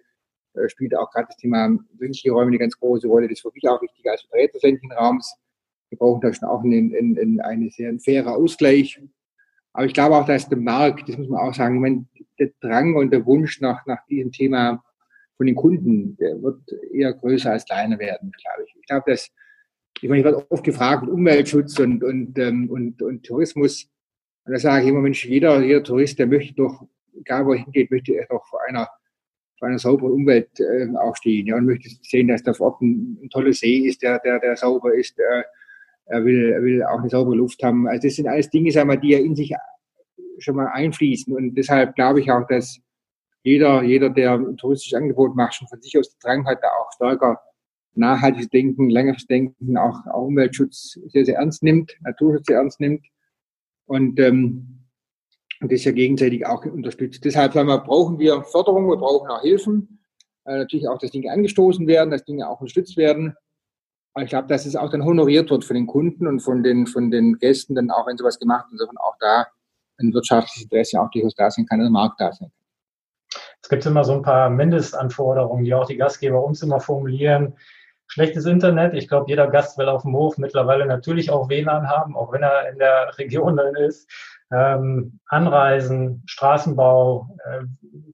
äh, 0.55 0.69
spielt 0.69 0.97
auch 0.97 1.11
gerade 1.11 1.27
das 1.29 1.37
Thema 1.37 1.77
wünsche 1.99 2.31
Räume 2.31 2.49
eine 2.49 2.59
ganz 2.59 2.79
große 2.79 3.07
Rolle. 3.07 3.29
Das 3.29 3.38
ist 3.38 3.43
für 3.43 3.53
mich 3.55 3.69
auch 3.69 3.81
wichtig 3.83 4.09
als 4.09 4.23
Vertreter 4.23 4.53
des 4.53 4.62
ländlichen 4.62 4.93
Raums. 4.93 5.37
Wir 5.90 5.99
brauchen 5.99 6.21
da 6.21 6.33
schon 6.33 6.49
auch 6.49 6.62
einen, 6.62 6.95
einen, 6.95 7.19
einen, 7.19 7.40
einen 7.40 7.71
sehr 7.71 7.97
fairer 7.99 8.37
Ausgleich. 8.37 9.01
Aber 9.73 9.87
ich 9.87 9.93
glaube 9.93 10.17
auch, 10.17 10.27
dass 10.27 10.49
der 10.49 10.59
Markt, 10.59 11.09
das 11.09 11.19
muss 11.19 11.29
man 11.29 11.40
auch 11.40 11.55
sagen, 11.55 11.81
meine, 11.81 12.07
der 12.38 12.51
Drang 12.61 12.95
und 12.95 13.12
der 13.12 13.27
Wunsch 13.27 13.61
nach, 13.61 13.85
nach 13.87 14.05
diesem 14.07 14.31
Thema 14.33 14.83
von 15.37 15.47
den 15.47 15.57
Kunden, 15.57 16.17
der 16.17 16.40
wird 16.40 16.61
eher 16.93 17.12
größer 17.12 17.51
als 17.51 17.64
kleiner 17.64 17.99
werden, 17.99 18.33
glaube 18.40 18.64
ich. 18.67 18.75
Ich 18.81 18.87
glaube, 18.87 19.11
dass, 19.11 19.31
ich 20.01 20.09
meine, 20.09 20.21
ich 20.21 20.25
werde 20.25 20.51
oft 20.51 20.64
gefragt, 20.64 21.09
Umweltschutz 21.09 21.79
und, 21.81 22.05
und, 22.05 22.38
ähm, 22.38 22.71
und, 22.71 23.03
und 23.03 23.27
Tourismus. 23.27 23.90
Und 24.45 24.53
da 24.53 24.59
sage 24.59 24.85
ich 24.85 24.90
immer, 24.90 25.01
Mensch, 25.01 25.25
jeder, 25.25 25.61
jeder 25.62 25.83
Tourist, 25.83 26.19
der 26.19 26.27
möchte 26.27 26.55
doch, 26.55 26.87
egal 27.19 27.47
wo 27.47 27.53
er 27.53 27.64
hingeht, 27.64 27.90
möchte 27.90 28.14
er 28.14 28.27
doch 28.27 28.47
vor 28.47 28.61
einer, 28.69 28.88
vor 29.64 29.70
einer 29.70 29.79
sauberen 29.79 30.12
Umwelt 30.12 30.61
äh, 30.61 30.94
auch 30.98 31.16
stehen. 31.16 31.46
Ja, 31.46 31.57
und 31.57 31.64
möchte 31.64 31.88
sehen, 32.03 32.29
dass 32.29 32.42
da 32.42 32.53
vor 32.53 32.72
Ort 32.72 32.83
ein, 32.83 33.18
ein 33.22 33.31
toller 33.31 33.55
See 33.55 33.79
ist, 33.79 34.03
der, 34.03 34.18
der, 34.18 34.38
der 34.38 34.57
sauber 34.57 34.92
ist. 34.92 35.18
Äh, 35.18 35.42
er 36.05 36.22
will, 36.22 36.53
er 36.53 36.62
will 36.62 36.83
auch 36.83 36.98
eine 36.98 37.09
saubere 37.09 37.35
Luft 37.35 37.62
haben. 37.62 37.88
Also 37.88 38.07
das 38.07 38.16
sind 38.16 38.29
alles 38.29 38.50
Dinge, 38.50 38.70
sagen 38.70 38.90
wir, 38.90 38.98
die 38.98 39.09
ja 39.09 39.18
in 39.20 39.35
sich 39.35 39.55
schon 40.37 40.57
mal 40.57 40.66
einfließen. 40.66 41.35
Und 41.35 41.55
deshalb 41.55 41.94
glaube 41.94 42.20
ich 42.20 42.31
auch, 42.31 42.46
dass 42.46 42.79
jeder, 43.42 43.83
jeder, 43.83 44.11
der 44.11 44.35
ein 44.35 44.59
touristisches 44.59 44.98
Angebot 44.98 45.35
macht, 45.35 45.55
schon 45.55 45.68
von 45.68 45.81
sich 45.81 45.98
aus 45.98 46.11
den 46.11 46.18
Drang 46.20 46.46
hat, 46.46 46.59
da 46.61 46.68
auch 46.68 46.92
stärker 46.92 47.40
nachhaltiges 47.94 48.50
Denken, 48.50 48.90
längeres 48.90 49.27
Denken, 49.27 49.79
auch, 49.79 50.05
auch 50.12 50.27
Umweltschutz 50.27 50.98
sehr, 51.07 51.24
sehr 51.24 51.37
ernst 51.37 51.62
nimmt, 51.62 51.96
Naturschutz 52.03 52.46
sehr 52.48 52.59
ernst 52.59 52.81
nimmt 52.81 53.07
und, 53.87 54.20
ähm, 54.20 54.84
und 55.64 55.72
das 55.72 55.85
ja 55.85 55.92
gegenseitig 55.92 56.46
auch 56.46 56.62
unterstützt. 56.66 57.24
Deshalb 57.24 57.55
sagen 57.55 57.68
wir, 57.68 57.79
brauchen 57.79 58.18
wir 58.18 58.42
Förderung, 58.42 58.87
wir 58.87 58.98
brauchen 58.98 59.31
auch 59.31 59.40
Hilfen, 59.40 59.98
äh, 60.44 60.59
natürlich 60.59 60.87
auch, 60.87 60.98
dass 60.98 61.11
Dinge 61.11 61.33
angestoßen 61.33 61.87
werden, 61.87 62.11
dass 62.11 62.22
Dinge 62.22 62.46
auch 62.46 62.61
unterstützt 62.61 62.98
werden. 62.98 63.35
Aber 64.12 64.24
ich 64.24 64.29
glaube, 64.29 64.46
dass 64.46 64.66
es 64.66 64.77
auch 64.77 64.90
dann 64.90 65.07
honoriert 65.07 65.50
wird 65.50 65.64
von 65.64 65.74
den 65.74 65.87
Kunden 65.87 66.27
und 66.27 66.40
von 66.40 66.62
den, 66.62 66.87
von 66.87 67.11
den 67.11 67.38
Gästen, 67.38 67.74
dann 67.74 67.90
auch 67.90 68.07
wenn 68.07 68.18
sowas 68.18 68.38
gemacht 68.38 68.66
wird, 68.66 68.72
insofern 68.72 68.98
auch 68.98 69.16
da 69.20 69.46
ein 69.98 70.12
wirtschaftliches 70.12 70.64
Interesse 70.64 71.00
auch 71.00 71.11
durchaus 71.11 71.35
da 71.35 71.50
sein 71.50 71.64
kann, 71.64 71.81
ein 71.81 71.90
Markt 71.90 72.20
da 72.20 72.31
sein 72.31 72.50
kann. 72.50 73.42
Es 73.62 73.70
gibt 73.70 73.87
immer 73.87 74.05
so 74.05 74.12
ein 74.12 74.22
paar 74.22 74.50
Mindestanforderungen, 74.50 75.64
die 75.64 75.72
auch 75.72 75.87
die 75.87 75.96
Gastgeber 75.96 76.44
uns 76.44 76.62
immer 76.62 76.79
formulieren. 76.81 77.57
Schlechtes 78.07 78.44
Internet. 78.44 78.92
Ich 78.92 79.09
glaube, 79.09 79.31
jeder 79.31 79.46
Gast 79.46 79.79
will 79.79 79.88
auf 79.88 80.03
dem 80.03 80.14
Hof 80.14 80.37
mittlerweile 80.37 80.85
natürlich 80.85 81.31
auch 81.31 81.48
WLAN 81.48 81.88
haben, 81.88 82.14
auch 82.14 82.33
wenn 82.33 82.42
er 82.42 82.68
in 82.68 82.79
der 82.79 83.16
Region 83.16 83.57
dann 83.57 83.74
ist. 83.77 84.11
Ähm, 84.55 85.21
Anreisen, 85.27 86.23
Straßenbau. 86.27 87.37
Äh, 87.45 87.64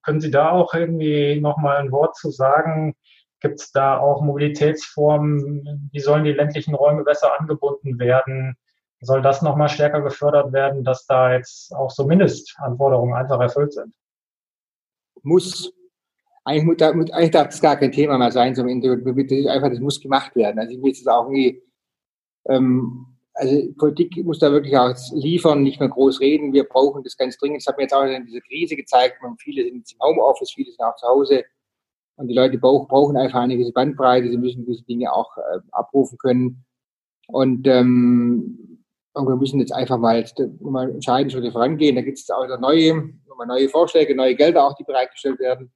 können 0.02 0.20
Sie 0.20 0.30
da 0.30 0.50
auch 0.50 0.72
irgendwie 0.72 1.40
nochmal 1.40 1.78
ein 1.78 1.92
Wort 1.92 2.16
zu 2.16 2.30
sagen? 2.30 2.94
Gibt 3.40 3.60
es 3.60 3.72
da 3.72 3.98
auch 3.98 4.22
Mobilitätsformen? 4.22 5.90
Wie 5.92 6.00
sollen 6.00 6.24
die 6.24 6.32
ländlichen 6.32 6.74
Räume 6.74 7.04
besser 7.04 7.38
angebunden 7.38 7.98
werden? 7.98 8.56
Soll 9.00 9.22
das 9.22 9.42
nochmal 9.42 9.68
stärker 9.68 10.02
gefördert 10.02 10.52
werden, 10.52 10.84
dass 10.84 11.06
da 11.06 11.32
jetzt 11.34 11.74
auch 11.74 11.90
so 11.90 12.06
Mindestanforderungen 12.06 13.14
einfach 13.14 13.40
erfüllt 13.40 13.72
sind? 13.72 13.94
muss, 15.22 15.72
eigentlich, 16.44 16.94
muss, 16.94 17.10
eigentlich 17.10 17.30
darf 17.30 17.48
das 17.48 17.60
gar 17.60 17.76
kein 17.76 17.92
Thema 17.92 18.18
mehr 18.18 18.32
sein 18.32 18.54
Interview. 18.54 19.48
Einfach, 19.48 19.70
das 19.70 19.80
muss 19.80 20.00
gemacht 20.00 20.34
werden. 20.36 20.58
Also 20.58 20.72
ich 20.72 20.82
will 20.82 20.88
jetzt 20.88 21.08
auch 21.08 21.24
irgendwie, 21.24 21.62
ähm, 22.48 23.09
also 23.34 23.72
Politik 23.78 24.16
muss 24.24 24.38
da 24.38 24.50
wirklich 24.52 24.76
auch 24.76 24.94
liefern, 25.12 25.62
nicht 25.62 25.80
mehr 25.80 25.88
groß 25.88 26.20
reden. 26.20 26.52
Wir 26.52 26.64
brauchen 26.64 27.02
das 27.04 27.16
ganz 27.16 27.38
dringend. 27.38 27.62
Das 27.62 27.66
hat 27.66 27.76
mir 27.76 27.84
jetzt 27.84 27.94
auch 27.94 28.04
in 28.04 28.26
dieser 28.26 28.40
Krise 28.40 28.76
gezeigt. 28.76 29.18
Viele 29.38 29.64
sind 29.64 29.76
im 29.76 29.98
Homeoffice, 30.00 30.52
viele 30.52 30.70
sind 30.70 30.84
auch 30.84 30.96
zu 30.96 31.06
Hause. 31.06 31.44
Und 32.16 32.28
die 32.28 32.34
Leute 32.34 32.58
brauchen 32.58 33.16
einfach 33.16 33.40
eine 33.40 33.54
gewisse 33.54 33.72
Bandbreite. 33.72 34.28
Sie 34.30 34.36
müssen 34.36 34.64
gewisse 34.64 34.84
Dinge 34.84 35.12
auch 35.12 35.36
äh, 35.38 35.60
abrufen 35.72 36.18
können. 36.18 36.64
Und, 37.28 37.66
ähm, 37.66 38.84
und 39.14 39.26
wir 39.26 39.36
müssen 39.36 39.60
jetzt 39.60 39.72
einfach 39.72 39.98
mal, 39.98 40.24
mal 40.60 40.90
entscheiden 40.90 41.30
Schritte 41.30 41.52
vorangehen. 41.52 41.96
Da 41.96 42.02
gibt 42.02 42.18
es 42.18 42.28
auch 42.30 42.46
neue 42.58 43.10
nochmal 43.40 43.46
neue 43.46 43.68
Vorschläge, 43.68 44.14
neue 44.14 44.34
Gelder 44.34 44.66
auch, 44.66 44.74
die 44.74 44.84
bereitgestellt 44.84 45.38
werden. 45.38 45.72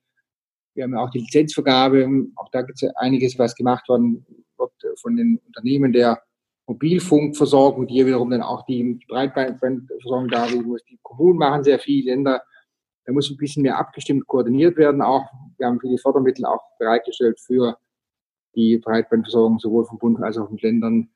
Wir 0.74 0.84
haben 0.84 0.92
ja 0.92 1.04
auch 1.04 1.10
die 1.10 1.20
Lizenzvergabe. 1.20 2.08
Auch 2.36 2.48
da 2.50 2.62
gibt 2.62 2.82
es 2.82 2.94
einiges, 2.96 3.38
was 3.38 3.54
gemacht 3.54 3.88
worden 3.88 4.26
wird 4.58 4.72
von 5.00 5.16
den 5.16 5.40
Unternehmen 5.46 5.92
der 5.92 6.22
Mobilfunkversorgung, 6.66 7.86
die 7.86 7.94
hier 7.94 8.06
wiederum 8.06 8.30
dann 8.30 8.42
auch 8.42 8.64
die 8.66 8.98
Breitbandversorgung 9.08 10.28
darlegen 10.28 10.66
muss. 10.66 10.82
Die 10.84 10.98
Kommunen 11.02 11.38
machen 11.38 11.62
sehr 11.62 11.78
viel, 11.78 12.06
Länder. 12.06 12.42
Da 13.04 13.12
muss 13.12 13.30
ein 13.30 13.36
bisschen 13.36 13.62
mehr 13.62 13.78
abgestimmt, 13.78 14.26
koordiniert 14.26 14.76
werden 14.78 15.02
auch. 15.02 15.24
Wir 15.58 15.66
haben 15.66 15.78
viele 15.78 15.98
Fördermittel 15.98 16.46
auch 16.46 16.62
bereitgestellt 16.78 17.38
für 17.38 17.76
die 18.54 18.78
Breitbandversorgung, 18.78 19.58
sowohl 19.58 19.84
vom 19.84 19.98
Bund 19.98 20.22
als 20.22 20.38
auch 20.38 20.48
von 20.48 20.56
Ländern. 20.58 21.10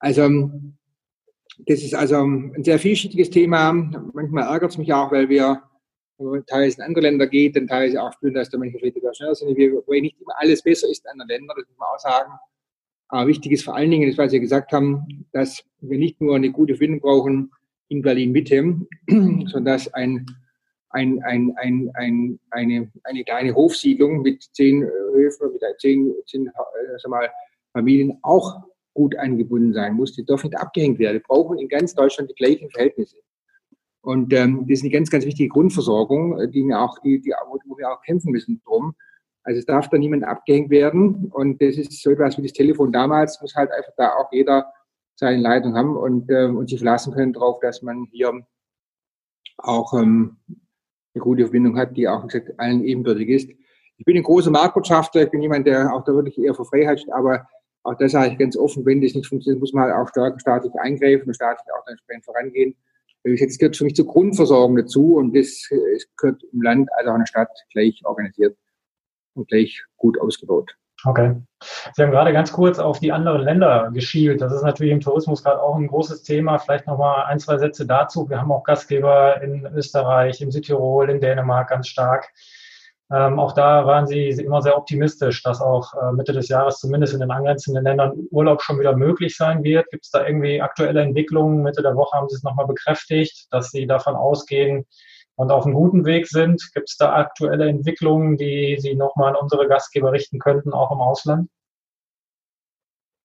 Also, 0.00 0.50
das 1.66 1.82
ist 1.82 1.94
also 1.94 2.16
ein 2.16 2.64
sehr 2.64 2.78
vielschichtiges 2.78 3.30
Thema. 3.30 3.72
Manchmal 3.72 4.44
ärgert 4.44 4.72
es 4.72 4.78
mich 4.78 4.92
auch, 4.92 5.12
weil 5.12 5.28
wir 5.28 5.62
teilweise 6.46 6.78
in 6.78 6.82
andere 6.82 7.02
Länder 7.02 7.28
geht, 7.28 7.54
dann 7.54 7.68
teilweise 7.68 8.02
auch 8.02 8.12
spüren, 8.12 8.34
dass 8.34 8.50
da 8.50 8.58
manche 8.58 8.78
Kritiker 8.78 9.14
schneller 9.14 9.36
sind. 9.36 9.56
Wobei 9.56 10.00
nicht 10.00 10.20
immer 10.20 10.32
alles 10.38 10.62
besser 10.62 10.88
ist 10.88 11.04
in 11.04 11.12
anderen 11.12 11.28
Ländern, 11.28 11.56
das 11.56 11.68
muss 11.68 11.78
man 11.78 11.88
auch 11.88 11.98
sagen. 12.00 12.32
Aber 13.08 13.26
wichtig 13.26 13.52
ist 13.52 13.64
vor 13.64 13.74
allen 13.74 13.90
Dingen, 13.90 14.08
das 14.08 14.18
was 14.18 14.30
Sie 14.30 14.40
gesagt 14.40 14.72
haben, 14.72 15.26
dass 15.32 15.64
wir 15.80 15.98
nicht 15.98 16.20
nur 16.20 16.36
eine 16.36 16.50
gute 16.50 16.74
Verbindung 16.74 17.00
brauchen 17.00 17.50
in 17.88 18.02
Berlin-Mitte, 18.02 18.76
sondern 19.08 19.64
dass 19.64 19.92
ein, 19.94 20.26
ein, 20.90 21.22
ein, 21.22 21.54
ein, 21.56 21.90
ein, 21.94 22.38
eine, 22.50 22.92
eine 23.04 23.24
kleine 23.24 23.54
Hofsiedlung 23.54 24.22
mit 24.22 24.42
zehn 24.52 24.82
Höfen, 25.14 25.52
mit 25.52 25.62
zehn, 25.78 26.12
zehn 26.26 26.50
sag 26.98 27.10
mal, 27.10 27.30
Familien 27.72 28.18
auch 28.22 28.62
gut 28.94 29.16
angebunden 29.16 29.72
sein 29.72 29.94
muss. 29.94 30.12
Die 30.12 30.24
dürfen 30.24 30.50
nicht 30.50 30.58
abgehängt 30.58 30.98
werden. 30.98 31.14
Wir 31.14 31.22
brauchen 31.22 31.58
in 31.58 31.68
ganz 31.68 31.94
Deutschland 31.94 32.30
die 32.30 32.34
gleichen 32.34 32.68
Verhältnisse. 32.70 33.16
Und 34.02 34.32
ähm, 34.32 34.66
das 34.68 34.78
ist 34.78 34.82
eine 34.84 34.92
ganz, 34.92 35.10
ganz 35.10 35.24
wichtige 35.24 35.48
Grundversorgung, 35.48 36.40
äh, 36.40 36.48
die 36.48 36.64
wir 36.64 36.80
auch, 36.80 36.98
die, 37.00 37.20
die, 37.20 37.30
wo 37.30 37.78
wir 37.78 37.90
auch 37.90 38.02
kämpfen 38.02 38.32
müssen 38.32 38.60
drum. 38.64 38.94
Also 39.48 39.60
es 39.60 39.64
darf 39.64 39.88
da 39.88 39.96
niemand 39.96 40.24
abgehängt 40.24 40.68
werden. 40.68 41.32
Und 41.32 41.62
das 41.62 41.78
ist 41.78 42.02
so 42.02 42.10
etwas 42.10 42.36
wie 42.36 42.42
das 42.42 42.52
Telefon 42.52 42.92
damals, 42.92 43.40
muss 43.40 43.54
halt 43.54 43.72
einfach 43.72 43.94
da 43.96 44.10
auch 44.16 44.30
jeder 44.30 44.70
seine 45.16 45.40
Leitung 45.40 45.74
haben 45.74 45.96
und, 45.96 46.30
ähm, 46.30 46.58
und 46.58 46.68
sich 46.68 46.78
verlassen 46.78 47.14
können 47.14 47.32
darauf, 47.32 47.58
dass 47.60 47.80
man 47.80 48.04
hier 48.12 48.46
auch 49.56 49.94
ähm, 49.94 50.36
eine 51.14 51.22
gute 51.22 51.44
Verbindung 51.44 51.78
hat, 51.78 51.96
die 51.96 52.06
auch, 52.06 52.24
wie 52.24 52.26
gesagt, 52.26 52.60
allen 52.60 52.84
ebenbürtig 52.84 53.28
ist. 53.30 53.48
Ich 53.96 54.04
bin 54.04 54.18
ein 54.18 54.22
großer 54.22 54.50
Marktwirtschaftler, 54.50 55.22
ich 55.22 55.30
bin 55.30 55.40
jemand, 55.40 55.66
der 55.66 55.94
auch 55.94 56.04
da 56.04 56.12
wirklich 56.12 56.36
eher 56.36 56.54
für 56.54 56.66
Freiheit 56.66 57.00
steht, 57.00 57.14
aber 57.14 57.48
auch 57.84 57.94
das 57.94 58.12
sage 58.12 58.32
ich 58.32 58.38
ganz 58.38 58.54
offen, 58.54 58.84
wenn 58.84 59.00
das 59.00 59.14
nicht 59.14 59.26
funktioniert, 59.26 59.60
muss 59.60 59.72
man 59.72 59.84
halt 59.84 59.94
auch 59.94 60.10
stärker 60.10 60.38
staatlich 60.38 60.74
eingreifen 60.74 61.26
und 61.26 61.34
staatlich 61.34 61.66
auch 61.72 61.86
entsprechend 61.86 62.26
vorangehen. 62.26 62.76
Das 63.24 63.56
gehört 63.56 63.78
für 63.78 63.84
mich 63.84 63.96
zur 63.96 64.06
Grundversorgung 64.06 64.76
dazu 64.76 65.14
und 65.14 65.34
das 65.34 65.66
gehört 66.18 66.42
im 66.52 66.60
Land 66.60 66.90
als 66.98 67.08
auch 67.08 67.14
in 67.14 67.20
der 67.20 67.26
Stadt 67.26 67.50
gleich 67.72 68.02
organisiert 68.04 68.54
und 69.34 69.48
gleich 69.48 69.84
gut 69.96 70.20
ausgebaut. 70.20 70.74
Okay. 71.04 71.36
Sie 71.94 72.02
haben 72.02 72.10
gerade 72.10 72.32
ganz 72.32 72.52
kurz 72.52 72.78
auf 72.80 72.98
die 72.98 73.12
anderen 73.12 73.42
Länder 73.42 73.90
geschielt. 73.92 74.40
Das 74.40 74.52
ist 74.52 74.62
natürlich 74.62 74.92
im 74.92 75.00
Tourismus 75.00 75.44
gerade 75.44 75.62
auch 75.62 75.76
ein 75.76 75.86
großes 75.86 76.24
Thema. 76.24 76.58
Vielleicht 76.58 76.88
nochmal 76.88 77.24
ein, 77.26 77.38
zwei 77.38 77.56
Sätze 77.56 77.86
dazu. 77.86 78.28
Wir 78.28 78.40
haben 78.40 78.50
auch 78.50 78.64
Gastgeber 78.64 79.40
in 79.40 79.64
Österreich, 79.66 80.40
in 80.40 80.50
Südtirol, 80.50 81.08
in 81.08 81.20
Dänemark 81.20 81.68
ganz 81.68 81.86
stark. 81.86 82.32
Ähm, 83.10 83.38
auch 83.38 83.52
da 83.52 83.86
waren 83.86 84.06
sie 84.06 84.28
immer 84.28 84.60
sehr 84.60 84.76
optimistisch, 84.76 85.42
dass 85.42 85.62
auch 85.62 85.94
äh, 85.94 86.12
Mitte 86.12 86.32
des 86.32 86.48
Jahres 86.48 86.78
zumindest 86.78 87.14
in 87.14 87.20
den 87.20 87.30
angrenzenden 87.30 87.84
Ländern 87.84 88.12
Urlaub 88.30 88.60
schon 88.60 88.78
wieder 88.78 88.94
möglich 88.94 89.36
sein 89.36 89.62
wird. 89.62 89.88
Gibt 89.90 90.04
es 90.04 90.10
da 90.10 90.26
irgendwie 90.26 90.60
aktuelle 90.60 91.00
Entwicklungen? 91.00 91.62
Mitte 91.62 91.80
der 91.80 91.96
Woche 91.96 92.18
haben 92.18 92.28
sie 92.28 92.36
es 92.36 92.42
nochmal 92.42 92.66
bekräftigt, 92.66 93.46
dass 93.50 93.70
sie 93.70 93.86
davon 93.86 94.14
ausgehen 94.14 94.84
und 95.38 95.52
auf 95.52 95.64
einem 95.64 95.74
guten 95.74 96.04
Weg 96.04 96.26
sind. 96.26 96.60
Gibt 96.74 96.90
es 96.90 96.96
da 96.96 97.14
aktuelle 97.14 97.68
Entwicklungen, 97.68 98.36
die 98.36 98.76
Sie 98.80 98.94
nochmal 98.94 99.30
an 99.30 99.40
unsere 99.40 99.68
Gastgeber 99.68 100.12
richten 100.12 100.40
könnten, 100.40 100.72
auch 100.72 100.90
im 100.90 100.98
Ausland? 100.98 101.48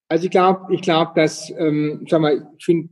Also 0.09 0.25
ich 0.25 0.31
glaube, 0.31 0.71
ich 0.73 0.81
glaube, 0.81 1.11
dass, 1.15 1.49
ähm, 1.57 2.05
sag 2.07 2.21
mal, 2.21 2.47
ich 2.57 2.65
finde 2.65 2.89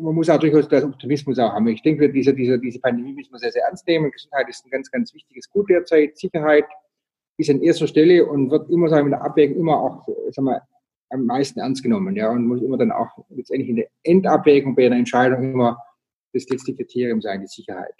man 0.00 0.14
muss 0.14 0.30
auch 0.30 0.38
durchaus 0.38 0.68
das 0.68 0.84
Optimismus 0.84 1.38
auch 1.38 1.52
haben. 1.52 1.68
Ich 1.68 1.82
denke, 1.82 2.10
diese, 2.10 2.32
diese, 2.32 2.58
diese 2.58 2.80
Pandemie 2.80 3.12
müssen 3.12 3.32
wir 3.32 3.38
sehr, 3.38 3.52
sehr 3.52 3.64
ernst 3.64 3.86
nehmen. 3.86 4.10
Gesundheit 4.10 4.48
ist 4.48 4.64
ein 4.64 4.70
ganz, 4.70 4.90
ganz 4.90 5.12
wichtiges 5.12 5.48
Gut 5.50 5.68
derzeit. 5.68 6.16
Sicherheit 6.16 6.64
ist 7.36 7.50
an 7.50 7.62
erster 7.62 7.86
Stelle 7.86 8.24
und 8.26 8.50
wird 8.50 8.70
immer 8.70 8.88
sagen, 8.88 9.06
in 9.06 9.10
der 9.10 9.22
Abwägung 9.22 9.58
immer 9.58 9.78
auch, 9.78 10.06
sagen 10.30 10.46
wir, 10.46 10.62
am 11.10 11.26
meisten 11.26 11.60
ernst 11.60 11.82
genommen, 11.82 12.16
ja, 12.16 12.30
und 12.30 12.46
muss 12.46 12.62
immer 12.62 12.78
dann 12.78 12.92
auch 12.92 13.10
letztendlich 13.28 13.68
in 13.68 13.76
der 13.76 13.88
Endabwägung 14.02 14.74
bei 14.74 14.86
einer 14.86 14.96
Entscheidung 14.96 15.52
immer 15.52 15.78
das 16.32 16.48
letzte 16.48 16.74
Kriterium 16.74 17.20
sein, 17.20 17.42
die 17.42 17.46
Sicherheit. 17.46 17.94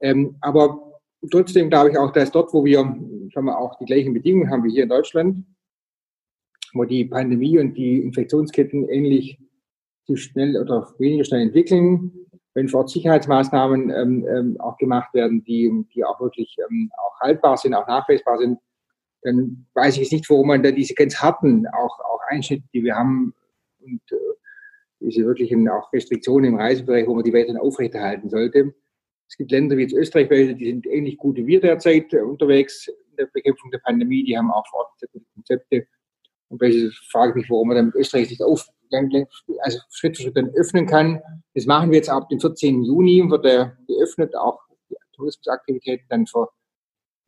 Ähm, 0.00 0.36
aber 0.40 1.00
trotzdem 1.30 1.70
glaube 1.70 1.90
ich 1.90 1.98
auch, 1.98 2.12
dass 2.12 2.30
dort, 2.30 2.52
wo 2.52 2.64
wir, 2.64 2.78
sagen 2.78 3.46
wir, 3.46 3.58
auch 3.58 3.76
die 3.78 3.84
gleichen 3.84 4.14
Bedingungen 4.14 4.50
haben 4.50 4.64
wie 4.64 4.72
hier 4.72 4.84
in 4.84 4.88
Deutschland, 4.88 5.44
wo 6.72 6.84
die 6.84 7.04
Pandemie 7.04 7.58
und 7.58 7.74
die 7.74 8.02
Infektionsketten 8.02 8.88
ähnlich 8.88 9.38
sich 10.06 10.22
schnell 10.24 10.56
oder 10.56 10.88
weniger 10.98 11.24
schnell 11.24 11.42
entwickeln, 11.42 12.12
wenn 12.54 12.68
vor 12.68 12.80
Ort 12.80 12.90
Sicherheitsmaßnahmen 12.90 13.90
ähm, 13.90 14.26
ähm, 14.28 14.60
auch 14.60 14.76
gemacht 14.76 15.14
werden, 15.14 15.44
die, 15.44 15.86
die 15.94 16.04
auch 16.04 16.20
wirklich 16.20 16.56
ähm, 16.68 16.90
auch 16.96 17.20
haltbar 17.20 17.56
sind, 17.56 17.74
auch 17.74 17.86
nachweisbar 17.86 18.38
sind, 18.38 18.58
dann 19.22 19.66
weiß 19.74 19.94
ich 19.94 20.02
jetzt 20.02 20.12
nicht, 20.12 20.30
warum 20.30 20.48
man 20.48 20.62
da 20.62 20.70
diese 20.70 20.94
ganz 20.94 21.16
harten 21.16 21.66
auch, 21.68 22.00
auch 22.00 22.20
Einschnitte, 22.28 22.64
die 22.72 22.82
wir 22.82 22.96
haben 22.96 23.34
und 23.80 24.00
äh, 24.10 24.16
diese 25.00 25.24
wirklichen 25.24 25.68
auch 25.68 25.92
Restriktionen 25.92 26.52
im 26.52 26.56
Reisebereich, 26.56 27.06
wo 27.06 27.14
man 27.14 27.24
die 27.24 27.32
weiterhin 27.32 27.56
aufrechterhalten 27.56 28.28
sollte. 28.28 28.74
Es 29.30 29.36
gibt 29.36 29.52
Länder 29.52 29.76
wie 29.76 29.82
jetzt 29.82 29.94
Österreich, 29.94 30.28
die 30.28 30.66
sind 30.66 30.86
ähnlich 30.86 31.16
gut 31.16 31.36
wie 31.36 31.46
wir 31.46 31.60
derzeit 31.60 32.12
äh, 32.12 32.20
unterwegs 32.20 32.88
in 32.88 33.16
der 33.16 33.26
Bekämpfung 33.26 33.70
der 33.70 33.78
Pandemie, 33.78 34.24
die 34.24 34.36
haben 34.36 34.50
auch 34.50 34.66
vor 34.68 34.80
Ort 34.80 34.90
Konzepte. 35.34 35.86
Und 36.48 36.60
ich 36.64 36.92
frage 37.12 37.38
mich, 37.38 37.48
warum 37.48 37.68
man 37.68 37.76
dann 37.76 37.86
mit 37.86 37.94
Österreich 37.94 38.28
nicht 38.28 38.42
auf, 38.42 38.66
also 39.60 39.78
Schritt 39.90 40.16
für 40.16 40.24
Schritt 40.24 40.36
dann 40.36 40.50
öffnen 40.56 40.86
kann. 40.86 41.22
Das 41.54 41.64
machen 41.64 41.90
wir 41.90 41.98
jetzt 41.98 42.10
ab 42.10 42.28
dem 42.28 42.40
14. 42.40 42.82
Juni, 42.82 43.24
wird 43.30 43.46
er 43.46 43.76
geöffnet, 43.86 44.34
auch 44.34 44.58
die 44.90 44.96
Tourismusaktivitäten 45.12 46.06
dann 46.08 46.26
ver, 46.26 46.48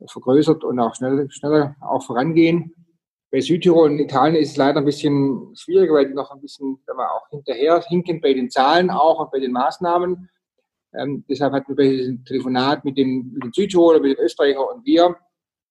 vergrößert 0.05 0.65
und 0.65 0.79
auch 0.79 0.93
schnell, 0.95 1.25
schneller 1.31 1.77
auch 1.79 2.03
vorangehen. 2.03 2.75
Bei 3.31 3.39
Südtirol 3.39 3.91
und 3.91 3.99
Italien 3.99 4.35
ist 4.35 4.51
es 4.51 4.57
leider 4.57 4.79
ein 4.79 4.85
bisschen 4.85 5.55
schwieriger, 5.55 5.93
weil 5.93 6.09
die 6.09 6.13
noch 6.13 6.31
ein 6.31 6.41
bisschen 6.41 6.79
wenn 6.85 6.97
man 6.97 7.07
auch 7.07 7.29
hinterher 7.29 7.81
hinken 7.87 8.19
bei 8.19 8.33
den 8.33 8.49
Zahlen 8.49 8.89
auch 8.89 9.21
und 9.21 9.31
bei 9.31 9.39
den 9.39 9.53
Maßnahmen. 9.53 10.29
Ähm, 10.97 11.23
deshalb 11.29 11.53
hatten 11.53 11.69
wir 11.69 11.75
bei 11.75 11.89
diesem 11.89 12.23
Telefonat 12.23 12.85
mit 12.85 12.97
den, 12.97 13.31
mit 13.33 13.43
den 13.43 13.53
Südtiroler, 13.53 13.99
mit 13.99 14.17
den 14.17 14.25
Österreicher 14.25 14.73
und 14.73 14.85
wir, 14.85 15.15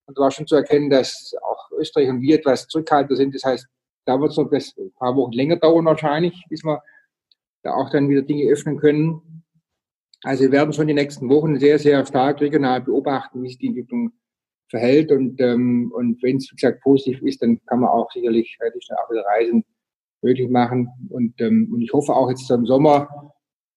und 0.06 0.18
da 0.18 0.22
war 0.22 0.30
schon 0.30 0.46
zu 0.46 0.56
erkennen, 0.56 0.90
dass 0.90 1.32
auch 1.42 1.70
Österreich 1.78 2.08
und 2.08 2.20
wir 2.20 2.36
etwas 2.36 2.66
zurückhaltender 2.66 3.16
sind. 3.16 3.34
Das 3.34 3.44
heißt, 3.44 3.66
da 4.04 4.20
wird 4.20 4.32
es 4.32 4.36
noch 4.36 4.50
ein 4.50 4.92
paar 4.94 5.16
Wochen 5.16 5.32
länger 5.32 5.56
dauern 5.56 5.84
wahrscheinlich, 5.84 6.44
bis 6.48 6.64
wir 6.64 6.82
da 7.62 7.74
auch 7.74 7.90
dann 7.90 8.08
wieder 8.08 8.22
Dinge 8.22 8.50
öffnen 8.50 8.78
können. 8.78 9.44
Also 10.22 10.44
wir 10.44 10.52
werden 10.52 10.72
schon 10.72 10.86
die 10.86 10.94
nächsten 10.94 11.28
Wochen 11.28 11.58
sehr, 11.58 11.78
sehr 11.78 12.04
stark 12.06 12.40
regional 12.40 12.80
beobachten, 12.80 13.42
wie 13.42 13.48
sich 13.48 13.58
die 13.58 13.68
Entwicklung 13.68 14.12
verhält. 14.68 15.12
Und, 15.12 15.40
ähm, 15.40 15.92
und 15.94 16.22
wenn 16.22 16.36
es, 16.36 16.50
wie 16.50 16.56
gesagt, 16.56 16.80
positiv 16.80 17.22
ist, 17.22 17.42
dann 17.42 17.60
kann 17.66 17.80
man 17.80 17.90
auch 17.90 18.10
sicherlich 18.10 18.56
relativ 18.60 18.82
schnell 18.82 18.98
auch 18.98 19.10
wieder 19.10 19.24
Reisen 19.24 19.64
möglich 20.22 20.48
machen. 20.48 20.88
Und, 21.10 21.40
ähm, 21.40 21.70
und 21.72 21.82
ich 21.82 21.92
hoffe 21.92 22.14
auch 22.14 22.30
jetzt 22.30 22.50
im 22.50 22.66
Sommer, 22.66 23.31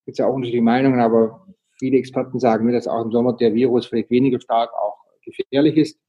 gibt 0.05 0.15
es 0.15 0.19
ja 0.19 0.27
auch 0.27 0.33
unterschiedliche 0.33 0.63
Meinungen, 0.63 0.99
aber 0.99 1.45
viele 1.77 1.97
Experten 1.97 2.39
sagen 2.39 2.65
mir, 2.65 2.73
dass 2.73 2.87
auch 2.87 3.03
im 3.03 3.11
Sommer 3.11 3.33
der 3.33 3.53
Virus 3.53 3.87
vielleicht 3.87 4.09
weniger 4.09 4.39
stark 4.39 4.71
auch 4.73 4.97
gefährlich 5.23 5.77
ist 5.77 5.99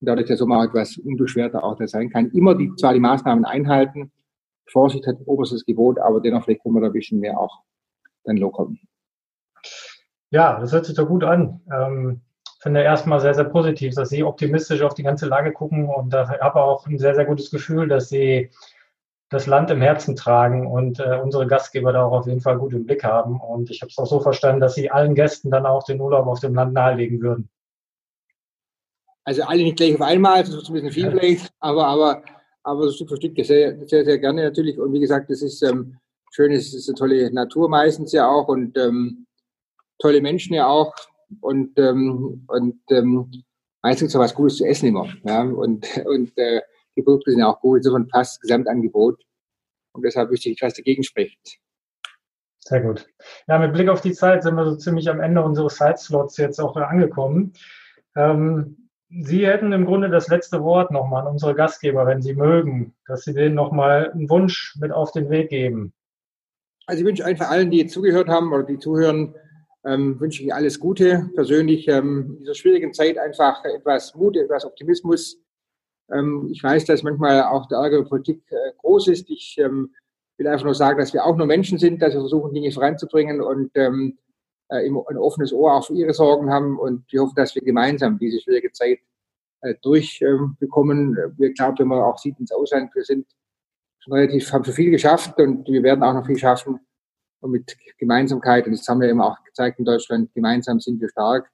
und 0.00 0.08
dadurch 0.08 0.26
der 0.26 0.36
Sommer 0.36 0.64
etwas 0.64 0.98
unbeschwerter 0.98 1.64
auch 1.64 1.78
sein 1.86 2.10
kann. 2.10 2.30
Immer 2.32 2.54
die, 2.54 2.74
zwar 2.76 2.92
die 2.92 3.00
Maßnahmen 3.00 3.44
einhalten, 3.44 4.12
Vorsicht 4.68 5.06
hat 5.06 5.16
oberstes 5.26 5.64
Gebot, 5.64 5.98
aber 5.98 6.20
dennoch 6.20 6.44
vielleicht 6.44 6.62
können 6.62 6.74
wir 6.74 6.80
da 6.80 6.88
ein 6.88 6.92
bisschen 6.92 7.20
mehr 7.20 7.38
auch 7.38 7.62
dann 8.24 8.36
lockern. 8.36 8.78
Ja, 10.30 10.58
das 10.58 10.72
hört 10.72 10.86
sich 10.86 10.96
doch 10.96 11.06
gut 11.06 11.22
an. 11.22 11.60
Ähm, 11.72 12.20
finde 12.60 12.82
erstmal 12.82 13.20
sehr, 13.20 13.34
sehr 13.34 13.44
positiv, 13.44 13.94
dass 13.94 14.08
Sie 14.08 14.24
optimistisch 14.24 14.82
auf 14.82 14.94
die 14.94 15.04
ganze 15.04 15.26
Lage 15.26 15.52
gucken 15.52 15.88
und 15.88 16.12
da 16.12 16.28
habe 16.40 16.60
auch 16.60 16.86
ein 16.86 16.98
sehr, 16.98 17.14
sehr 17.14 17.24
gutes 17.24 17.50
Gefühl, 17.50 17.86
dass 17.86 18.08
Sie 18.08 18.50
das 19.28 19.46
Land 19.46 19.70
im 19.70 19.82
Herzen 19.82 20.14
tragen 20.14 20.66
und 20.66 21.00
äh, 21.00 21.18
unsere 21.22 21.46
Gastgeber 21.46 21.92
da 21.92 22.04
auch 22.04 22.12
auf 22.12 22.26
jeden 22.26 22.40
Fall 22.40 22.58
gut 22.58 22.72
im 22.72 22.86
Blick 22.86 23.02
haben. 23.02 23.40
Und 23.40 23.70
ich 23.70 23.82
habe 23.82 23.90
es 23.90 23.98
auch 23.98 24.06
so 24.06 24.20
verstanden, 24.20 24.60
dass 24.60 24.74
Sie 24.74 24.90
allen 24.90 25.14
Gästen 25.14 25.50
dann 25.50 25.66
auch 25.66 25.82
den 25.82 26.00
Urlaub 26.00 26.26
auf 26.26 26.40
dem 26.40 26.54
Land 26.54 26.74
nahelegen 26.74 27.20
würden. 27.20 27.48
Also 29.24 29.42
alle 29.42 29.64
nicht 29.64 29.76
gleich 29.76 29.94
auf 29.96 30.02
einmal, 30.02 30.44
das 30.44 30.54
ist 30.54 30.68
ein 30.68 30.74
bisschen 30.74 30.92
viel 30.92 31.10
vielleicht, 31.10 31.52
aber, 31.58 31.86
aber, 31.88 32.22
aber 32.62 32.92
Stück 32.92 33.08
für 33.08 33.16
Stück 33.16 33.34
sehr, 33.44 33.76
sehr, 33.88 34.04
sehr 34.04 34.18
gerne 34.18 34.44
natürlich. 34.44 34.78
Und 34.78 34.92
wie 34.92 35.00
gesagt, 35.00 35.28
das 35.30 35.42
ist 35.42 35.62
ähm, 35.62 35.96
schön, 36.30 36.52
es 36.52 36.72
ist 36.72 36.88
eine 36.88 36.96
tolle 36.96 37.32
Natur 37.32 37.68
meistens 37.68 38.12
ja 38.12 38.28
auch 38.28 38.46
und 38.46 38.78
ähm, 38.78 39.26
tolle 39.98 40.20
Menschen 40.20 40.54
ja 40.54 40.68
auch 40.68 40.94
und, 41.40 41.76
ähm, 41.80 42.44
und 42.46 42.80
ähm, 42.90 43.32
meistens 43.82 44.14
auch 44.14 44.20
was 44.20 44.34
Gutes 44.34 44.58
zu 44.58 44.64
essen 44.64 44.86
immer. 44.86 45.08
Ja? 45.24 45.42
Und, 45.42 45.84
und 46.04 46.38
äh, 46.38 46.60
die 46.96 47.02
Produkte 47.02 47.30
sind 47.30 47.40
ja 47.40 47.48
auch 47.48 47.60
gut, 47.60 47.78
insofern 47.78 48.08
passt 48.08 48.36
das 48.36 48.40
Gesamtangebot. 48.40 49.22
Und 49.92 50.02
deshalb 50.02 50.30
wüsste 50.30 50.50
ich, 50.50 50.60
was 50.62 50.74
dagegen 50.74 51.02
spricht. 51.02 51.58
Sehr 52.60 52.80
gut. 52.80 53.06
Ja, 53.46 53.58
mit 53.58 53.72
Blick 53.72 53.88
auf 53.88 54.00
die 54.00 54.12
Zeit 54.12 54.42
sind 54.42 54.56
wir 54.56 54.64
so 54.64 54.76
ziemlich 54.76 55.08
am 55.08 55.20
Ende 55.20 55.42
unseres 55.42 55.76
Zeitslots 55.76 56.36
jetzt 56.36 56.58
auch 56.58 56.76
angekommen. 56.76 57.52
Ähm, 58.16 58.88
Sie 59.08 59.46
hätten 59.46 59.72
im 59.72 59.84
Grunde 59.84 60.10
das 60.10 60.26
letzte 60.26 60.64
Wort 60.64 60.90
nochmal 60.90 61.22
an 61.22 61.32
unsere 61.32 61.54
Gastgeber, 61.54 62.06
wenn 62.06 62.22
Sie 62.22 62.34
mögen, 62.34 62.94
dass 63.06 63.22
Sie 63.22 63.34
denen 63.34 63.54
nochmal 63.54 64.10
einen 64.10 64.28
Wunsch 64.28 64.76
mit 64.80 64.90
auf 64.90 65.12
den 65.12 65.30
Weg 65.30 65.50
geben. 65.50 65.92
Also 66.86 67.00
ich 67.00 67.06
wünsche 67.06 67.24
einfach 67.24 67.50
allen, 67.50 67.70
die 67.70 67.86
zugehört 67.86 68.28
haben 68.28 68.52
oder 68.52 68.64
die 68.64 68.78
zuhören, 68.78 69.36
ähm, 69.84 70.18
wünsche 70.18 70.42
ich 70.42 70.52
alles 70.52 70.80
Gute. 70.80 71.30
Persönlich 71.36 71.86
ähm, 71.86 72.30
in 72.30 72.38
dieser 72.40 72.54
schwierigen 72.54 72.92
Zeit 72.92 73.16
einfach 73.16 73.64
etwas 73.64 74.14
Mut, 74.16 74.36
etwas 74.36 74.64
Optimismus. 74.64 75.40
Ähm, 76.12 76.48
ich 76.50 76.62
weiß, 76.62 76.84
dass 76.84 77.02
manchmal 77.02 77.42
auch 77.44 77.66
der 77.66 77.78
Ärger 77.78 77.98
der 77.98 78.08
Politik 78.08 78.42
äh, 78.50 78.72
groß 78.78 79.08
ist. 79.08 79.28
Ich 79.30 79.56
ähm, 79.58 79.94
will 80.38 80.46
einfach 80.46 80.64
nur 80.64 80.74
sagen, 80.74 80.98
dass 80.98 81.12
wir 81.12 81.24
auch 81.24 81.36
nur 81.36 81.46
Menschen 81.46 81.78
sind, 81.78 82.00
dass 82.02 82.14
wir 82.14 82.20
versuchen, 82.20 82.54
Dinge 82.54 82.70
voranzubringen 82.70 83.40
und 83.40 83.70
ähm, 83.74 84.18
äh, 84.68 84.86
ein 84.86 85.18
offenes 85.18 85.52
Ohr 85.52 85.74
auch 85.74 85.86
für 85.86 85.94
ihre 85.94 86.14
Sorgen 86.14 86.50
haben. 86.50 86.78
Und 86.78 87.04
ich 87.10 87.18
hoffe, 87.18 87.34
dass 87.34 87.54
wir 87.54 87.62
gemeinsam 87.62 88.18
diese 88.18 88.40
schwierige 88.40 88.72
Zeit 88.72 88.98
äh, 89.62 89.74
durchbekommen. 89.82 91.16
wir 91.36 91.52
glauben, 91.52 91.78
wenn 91.78 91.88
man 91.88 92.00
auch 92.00 92.18
sieht 92.18 92.38
ins 92.38 92.52
Ausland, 92.52 92.94
wir 92.94 93.04
sind 93.04 93.26
schon 93.98 94.12
relativ, 94.12 94.52
haben 94.52 94.64
schon 94.64 94.74
viel 94.74 94.90
geschafft 94.90 95.38
und 95.40 95.66
wir 95.66 95.82
werden 95.82 96.02
auch 96.02 96.14
noch 96.14 96.26
viel 96.26 96.38
schaffen 96.38 96.80
und 97.40 97.50
mit 97.50 97.76
Gemeinsamkeit, 97.98 98.66
und 98.66 98.72
das 98.72 98.86
haben 98.88 99.00
wir 99.00 99.08
eben 99.08 99.20
auch 99.20 99.42
gezeigt 99.44 99.78
in 99.78 99.84
Deutschland, 99.84 100.32
gemeinsam 100.34 100.80
sind 100.80 101.00
wir 101.00 101.08
stark. 101.08 101.50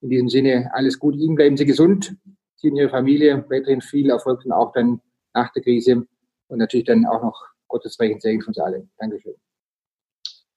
In 0.00 0.10
diesem 0.10 0.28
Sinne, 0.28 0.70
alles 0.74 0.98
gut 0.98 1.14
Ihnen, 1.14 1.34
bleiben 1.34 1.56
Sie 1.56 1.64
gesund, 1.64 2.16
Sie 2.64 2.70
und 2.70 2.76
Ihre 2.76 2.88
Familie, 2.88 3.44
weiterhin 3.50 3.82
viel 3.82 4.10
Erfolg 4.10 4.44
und 4.44 4.52
auch 4.52 4.72
dann 4.72 5.00
nach 5.34 5.52
der 5.52 5.62
Krise 5.62 6.06
und 6.48 6.58
natürlich 6.58 6.86
dann 6.86 7.04
auch 7.04 7.22
noch 7.22 7.46
Gottes 7.68 8.00
Reichen 8.00 8.20
Segen 8.20 8.40
für 8.40 8.48
uns 8.48 8.58
alle. 8.58 8.88
Dankeschön. 8.98 9.34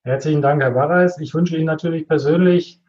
Herzlichen 0.04 0.41
Dank, 0.41 0.62
Herr 0.62 0.72
Barreis. 0.72 1.20
Ich 1.20 1.34
wünsche 1.34 1.58
Ihnen 1.58 1.65
natürlich 1.65 2.08
persönlich 2.08 2.82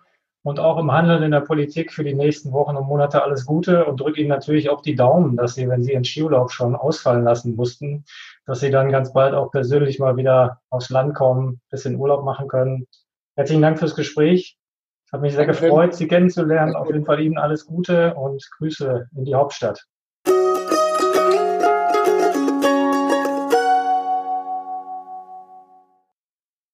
und 0.45 0.61
auch 0.61 0.79
im 0.79 0.93
Handeln 0.93 1.25
in 1.25 1.33
der 1.33 1.41
Politik 1.41 1.93
für 1.93 2.05
die 2.05 2.15
nächsten 2.15 2.53
Wochen 2.53 2.77
und 2.77 2.87
Monate 2.87 3.21
alles 3.23 3.45
Gute 3.45 3.87
und 3.87 3.99
drücke 3.99 4.21
Ihnen 4.21 4.29
natürlich 4.29 4.71
auch 4.71 4.83
die 4.83 4.95
Daumen, 4.95 5.37
dass 5.37 5.57
Sie, 5.57 5.69
wenn 5.69 5.83
Sie 5.83 5.95
Ihren 5.95 6.05
Skiurlaub 6.05 6.53
schon 6.53 6.77
ausfallen 6.77 7.25
lassen 7.25 7.57
mussten, 7.57 8.05
dass 8.47 8.61
Sie 8.61 8.71
dann 8.71 8.93
ganz 8.93 9.13
bald 9.13 9.35
auch 9.35 9.51
persönlich 9.51 9.99
mal 9.99 10.17
wieder 10.17 10.61
aufs 10.71 10.91
Land 10.91 11.17
kommen, 11.17 11.55
ein 11.55 11.61
bisschen 11.71 11.97
Urlaub 11.97 12.25
machen 12.25 12.47
können. 12.47 12.87
Herzlichen 13.35 13.63
Dank 13.63 13.81
fürs 13.81 13.97
Gespräch. 13.97 14.57
Hat 15.13 15.23
mich 15.23 15.35
sehr 15.35 15.47
gefreut, 15.47 15.95
Sie 15.95 16.07
kennenzulernen. 16.07 16.77
Auf 16.77 16.89
jeden 16.89 17.05
Fall 17.05 17.21
Ihnen 17.21 17.39
alles 17.39 17.65
Gute 17.65 18.15
und 18.15 18.47
Grüße 18.59 19.09
in 19.17 19.25
die 19.25 19.35
Hauptstadt. 19.35 19.87